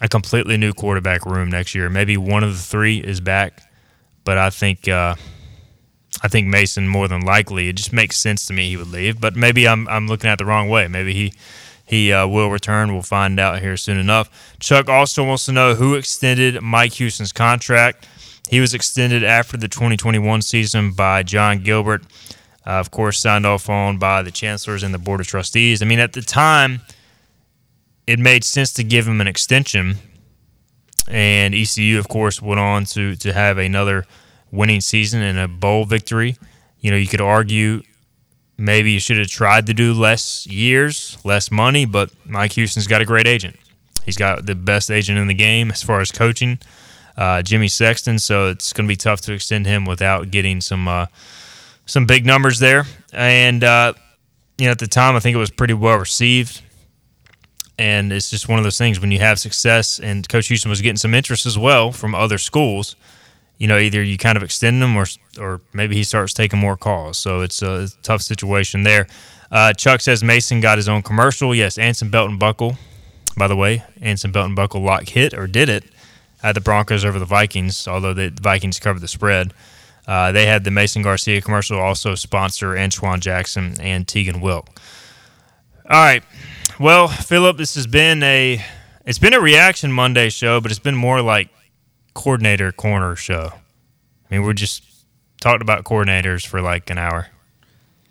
a 0.00 0.08
completely 0.08 0.56
new 0.56 0.72
quarterback 0.72 1.24
room 1.24 1.50
next 1.50 1.74
year. 1.74 1.88
Maybe 1.88 2.16
one 2.16 2.44
of 2.44 2.52
the 2.52 2.62
three 2.62 2.98
is 2.98 3.20
back, 3.20 3.62
but 4.24 4.38
I 4.38 4.50
think 4.50 4.88
uh, 4.88 5.14
I 6.22 6.28
think 6.28 6.48
Mason 6.48 6.88
more 6.88 7.08
than 7.08 7.22
likely. 7.22 7.68
It 7.68 7.76
just 7.76 7.92
makes 7.92 8.16
sense 8.16 8.46
to 8.46 8.52
me 8.52 8.68
he 8.68 8.76
would 8.76 8.88
leave, 8.88 9.20
but 9.20 9.36
maybe 9.36 9.66
I'm 9.66 9.88
I'm 9.88 10.06
looking 10.06 10.30
at 10.30 10.38
the 10.38 10.44
wrong 10.44 10.68
way. 10.68 10.88
Maybe 10.88 11.12
he 11.12 11.32
he 11.86 12.12
uh, 12.12 12.26
will 12.26 12.50
return. 12.50 12.92
We'll 12.92 13.02
find 13.02 13.38
out 13.38 13.60
here 13.60 13.76
soon 13.76 13.98
enough. 13.98 14.56
Chuck 14.58 14.88
also 14.88 15.24
wants 15.24 15.46
to 15.46 15.52
know 15.52 15.74
who 15.74 15.94
extended 15.94 16.60
Mike 16.60 16.94
Houston's 16.94 17.32
contract. 17.32 18.08
He 18.48 18.60
was 18.60 18.74
extended 18.74 19.24
after 19.24 19.56
the 19.56 19.68
2021 19.68 20.42
season 20.42 20.92
by 20.92 21.22
Jon 21.22 21.62
Gilbert. 21.62 22.02
Uh, 22.66 22.70
of 22.70 22.90
course, 22.90 23.20
signed 23.20 23.46
off 23.46 23.68
on 23.68 23.98
by 23.98 24.22
the 24.22 24.30
chancellors 24.32 24.82
and 24.82 24.92
the 24.92 24.98
board 24.98 25.20
of 25.20 25.26
trustees. 25.26 25.82
I 25.82 25.84
mean, 25.84 26.00
at 26.00 26.12
the 26.12 26.22
time, 26.22 26.80
it 28.06 28.18
made 28.18 28.44
sense 28.44 28.72
to 28.74 28.84
give 28.84 29.06
him 29.06 29.20
an 29.20 29.26
extension. 29.26 29.96
And 31.08 31.54
ECU, 31.54 31.98
of 31.98 32.08
course, 32.08 32.42
went 32.42 32.60
on 32.60 32.84
to 32.86 33.14
to 33.16 33.32
have 33.32 33.58
another 33.58 34.04
winning 34.50 34.80
season 34.80 35.22
and 35.22 35.38
a 35.38 35.48
bowl 35.48 35.84
victory. 35.84 36.36
You 36.80 36.90
know, 36.90 36.96
you 36.96 37.06
could 37.06 37.20
argue 37.20 37.82
maybe 38.58 38.90
you 38.90 39.00
should 39.00 39.18
have 39.18 39.28
tried 39.28 39.66
to 39.66 39.74
do 39.74 39.92
less 39.92 40.46
years, 40.46 41.18
less 41.24 41.50
money, 41.50 41.84
but 41.84 42.10
Mike 42.24 42.52
Houston's 42.52 42.86
got 42.86 43.02
a 43.02 43.04
great 43.04 43.26
agent. 43.26 43.56
He's 44.04 44.16
got 44.16 44.46
the 44.46 44.54
best 44.54 44.90
agent 44.90 45.18
in 45.18 45.26
the 45.26 45.34
game 45.34 45.70
as 45.70 45.82
far 45.82 46.00
as 46.00 46.10
coaching, 46.12 46.58
uh, 47.16 47.42
Jimmy 47.42 47.68
Sexton. 47.68 48.18
So 48.18 48.48
it's 48.48 48.72
going 48.72 48.86
to 48.86 48.88
be 48.88 48.96
tough 48.96 49.20
to 49.22 49.32
extend 49.32 49.66
him 49.66 49.84
without 49.84 50.30
getting 50.30 50.60
some 50.60 50.88
uh, 50.88 51.06
some 51.86 52.06
big 52.06 52.24
numbers 52.24 52.58
there. 52.58 52.84
And 53.12 53.62
uh, 53.62 53.94
you 54.58 54.66
know, 54.66 54.72
at 54.72 54.78
the 54.78 54.86
time, 54.86 55.16
I 55.16 55.20
think 55.20 55.34
it 55.34 55.38
was 55.38 55.50
pretty 55.50 55.74
well 55.74 55.98
received. 55.98 56.62
And 57.78 58.12
it's 58.12 58.30
just 58.30 58.48
one 58.48 58.58
of 58.58 58.64
those 58.64 58.78
things 58.78 59.00
when 59.00 59.10
you 59.10 59.18
have 59.18 59.38
success, 59.38 59.98
and 59.98 60.26
Coach 60.28 60.48
Houston 60.48 60.70
was 60.70 60.80
getting 60.80 60.96
some 60.96 61.12
interest 61.12 61.44
as 61.44 61.58
well 61.58 61.92
from 61.92 62.14
other 62.14 62.38
schools 62.38 62.96
you 63.58 63.66
know, 63.66 63.78
either 63.78 64.02
you 64.02 64.18
kind 64.18 64.36
of 64.36 64.42
extend 64.42 64.82
them 64.82 64.96
or 64.96 65.06
or 65.38 65.60
maybe 65.72 65.94
he 65.94 66.04
starts 66.04 66.32
taking 66.32 66.58
more 66.58 66.76
calls. 66.76 67.18
So 67.18 67.40
it's 67.40 67.62
a 67.62 67.88
tough 68.02 68.22
situation 68.22 68.82
there. 68.82 69.06
Uh, 69.50 69.72
Chuck 69.72 70.00
says 70.00 70.24
Mason 70.24 70.60
got 70.60 70.78
his 70.78 70.88
own 70.88 71.02
commercial. 71.02 71.54
Yes, 71.54 71.78
Anson 71.78 72.10
Belt 72.10 72.30
and 72.30 72.38
Buckle. 72.38 72.76
By 73.36 73.48
the 73.48 73.56
way, 73.56 73.84
Anson 74.00 74.32
Belt 74.32 74.46
and 74.46 74.56
Buckle 74.56 74.80
lock 74.80 75.08
hit 75.08 75.34
or 75.34 75.46
did 75.46 75.68
it 75.68 75.84
at 76.42 76.54
the 76.54 76.60
Broncos 76.60 77.04
over 77.04 77.18
the 77.18 77.26
Vikings, 77.26 77.86
although 77.86 78.14
the 78.14 78.30
Vikings 78.40 78.78
covered 78.78 79.00
the 79.00 79.08
spread. 79.08 79.52
Uh, 80.06 80.32
they 80.32 80.46
had 80.46 80.64
the 80.64 80.70
Mason 80.70 81.02
Garcia 81.02 81.40
commercial 81.40 81.78
also 81.78 82.14
sponsor 82.14 82.78
Antoine 82.78 83.20
Jackson 83.20 83.74
and 83.80 84.06
Tegan 84.06 84.40
Wilk. 84.40 84.68
All 85.88 86.02
right. 86.02 86.22
Well, 86.78 87.08
Philip, 87.08 87.56
this 87.56 87.74
has 87.76 87.86
been 87.86 88.22
a 88.22 88.62
it's 89.06 89.18
been 89.18 89.34
a 89.34 89.40
reaction 89.40 89.92
Monday 89.92 90.28
show, 90.28 90.60
but 90.60 90.70
it's 90.70 90.80
been 90.80 90.96
more 90.96 91.22
like 91.22 91.48
coordinator 92.14 92.72
corner 92.72 93.16
show. 93.16 93.50
I 93.54 94.34
mean, 94.34 94.42
we're 94.42 94.52
just 94.52 94.82
talked 95.40 95.62
about 95.62 95.84
coordinators 95.84 96.46
for 96.46 96.60
like 96.60 96.90
an 96.90 96.98
hour. 96.98 97.28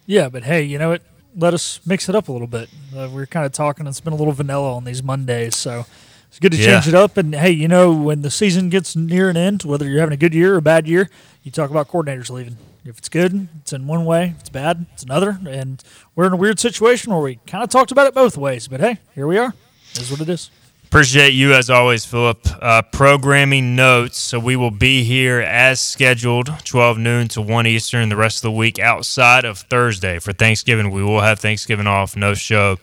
Yeah, 0.05 0.30
but 0.30 0.43
hey, 0.43 0.63
you 0.63 0.78
know 0.78 0.89
what? 0.89 1.01
Let 1.38 1.53
us 1.53 1.80
mix 1.86 2.07
it 2.09 2.16
up 2.16 2.28
a 2.30 2.32
little 2.32 2.47
bit. 2.47 2.70
Uh, 2.95 3.09
we're 3.11 3.26
kind 3.26 3.45
of 3.45 3.51
talking. 3.51 3.86
It's 3.88 3.99
been 3.99 4.13
a 4.13 4.16
little 4.16 4.34
vanilla 4.34 4.76
on 4.76 4.86
these 4.86 5.03
Mondays, 5.03 5.55
so 5.55 5.86
it's 6.30 6.39
good 6.39 6.53
to 6.53 6.57
Yeah. 6.57 6.66
change 6.76 6.88
it 6.88 6.95
up. 6.95 7.18
And 7.18 7.36
hey, 7.36 7.51
you 7.51 7.68
know, 7.68 7.91
when 7.93 8.22
the 8.22 8.32
season 8.32 8.70
gets 8.70 8.95
near 8.95 9.30
an 9.30 9.38
end, 9.38 9.63
whether 9.63 9.88
you're 9.88 9.99
having 9.99 10.13
a 10.13 10.18
good 10.18 10.34
year 10.34 10.53
or 10.55 10.57
a 10.57 10.61
bad 10.61 10.88
year, 10.88 11.09
you 11.43 11.51
talk 11.51 11.70
about 11.70 11.89
coordinators 11.89 12.30
leaving. 12.30 12.57
If 12.86 13.00
it's 13.00 13.10
good, 13.10 13.48
it's 13.62 13.74
in 13.74 13.88
one 13.88 14.06
way. 14.06 14.36
If 14.36 14.42
it's 14.42 14.50
bad, 14.50 14.86
it's 14.94 15.02
another. 15.02 15.40
And 15.48 15.84
we're 16.16 16.28
in 16.28 16.34
a 16.34 16.38
weird 16.38 16.60
situation 16.60 17.12
where 17.12 17.22
we 17.22 17.40
kind 17.48 17.64
of 17.64 17.72
talked 17.72 17.92
about 17.92 18.06
it 18.06 18.14
both 18.14 18.38
ways. 18.38 18.68
But 18.68 18.80
hey, 18.80 19.00
here 19.16 19.26
we 19.26 19.40
are. 19.40 19.56
Is 19.96 20.12
what 20.12 20.22
it 20.22 20.30
is. 20.30 20.52
Appreciate 20.84 21.34
you 21.34 21.52
as 21.54 21.72
always, 21.72 22.06
Philip. 22.06 22.46
Uh, 22.62 22.84
programming 22.84 23.76
notes. 23.76 24.20
So 24.20 24.40
we 24.40 24.56
will 24.56 24.70
be 24.70 25.04
here 25.04 25.40
as 25.40 25.82
scheduled, 25.82 26.52
12 26.64 27.00
noon 27.00 27.28
to 27.30 27.42
1 27.42 27.66
Eastern, 27.66 28.10
the 28.10 28.16
rest 28.16 28.38
of 28.38 28.44
the 28.44 28.52
week 28.52 28.78
outside 28.78 29.46
of 29.46 29.58
Thursday. 29.58 30.20
For 30.20 30.32
Thanksgiving, 30.32 30.92
we 30.92 31.02
will 31.02 31.22
have 31.22 31.40
Thanksgiving 31.40 31.88
off, 31.88 32.16
no 32.16 32.36
show 32.36 32.78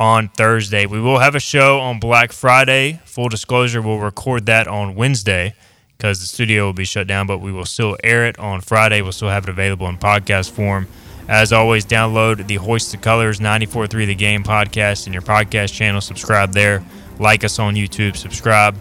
on 0.00 0.30
Thursday. 0.30 0.84
We 0.84 1.00
will 1.00 1.20
have 1.20 1.36
a 1.36 1.40
show 1.40 1.78
on 1.78 2.00
Black 2.00 2.32
Friday. 2.32 3.00
Full 3.04 3.28
disclosure, 3.28 3.80
we'll 3.80 4.00
record 4.00 4.46
that 4.46 4.66
on 4.66 4.96
Wednesday 4.96 5.54
because 6.02 6.18
the 6.18 6.26
studio 6.26 6.64
will 6.64 6.72
be 6.72 6.84
shut 6.84 7.06
down, 7.06 7.28
but 7.28 7.38
we 7.38 7.52
will 7.52 7.64
still 7.64 7.96
air 8.02 8.26
it 8.26 8.36
on 8.36 8.60
Friday. 8.60 9.02
We'll 9.02 9.12
still 9.12 9.28
have 9.28 9.44
it 9.44 9.48
available 9.48 9.86
in 9.86 9.98
podcast 9.98 10.50
form. 10.50 10.88
As 11.28 11.52
always, 11.52 11.86
download 11.86 12.44
the 12.48 12.56
Hoist 12.56 12.90
the 12.90 12.96
Colors 12.96 13.38
94.3 13.38 14.06
The 14.06 14.16
Game 14.16 14.42
podcast 14.42 15.06
in 15.06 15.12
your 15.12 15.22
podcast 15.22 15.72
channel. 15.72 16.00
Subscribe 16.00 16.54
there. 16.54 16.82
Like 17.20 17.44
us 17.44 17.60
on 17.60 17.76
YouTube. 17.76 18.16
Subscribe. 18.16 18.76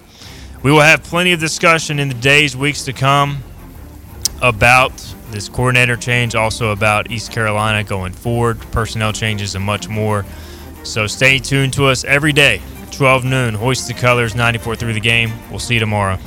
We 0.64 0.72
will 0.72 0.82
have 0.82 1.04
plenty 1.04 1.32
of 1.32 1.40
discussion 1.40 2.00
in 2.00 2.08
the 2.08 2.16
days, 2.16 2.58
weeks 2.58 2.86
to 2.86 2.94
come 2.94 3.44
about 4.42 4.92
this 5.30 5.48
coordinator 5.48 5.98
change, 5.98 6.34
also 6.34 6.72
about 6.72 7.12
East 7.12 7.32
Carolina 7.32 7.84
going 7.84 8.14
forward, 8.14 8.60
personnel 8.72 9.14
changes, 9.14 9.54
and 9.54 9.64
much 9.64 9.88
more. 9.88 10.26
So 10.82 11.06
stay 11.06 11.38
tuned 11.38 11.74
to 11.74 11.86
us 11.86 12.04
every 12.04 12.34
day, 12.34 12.64
12 12.90 13.26
noon. 13.26 13.54
Hoist 13.54 13.88
the 13.88 13.94
Colors 13.94 14.34
94.3 14.34 14.96
The 14.96 15.00
Game. 15.00 15.32
We'll 15.52 15.60
see 15.60 15.76
you 15.76 15.80
tomorrow. 15.80 16.18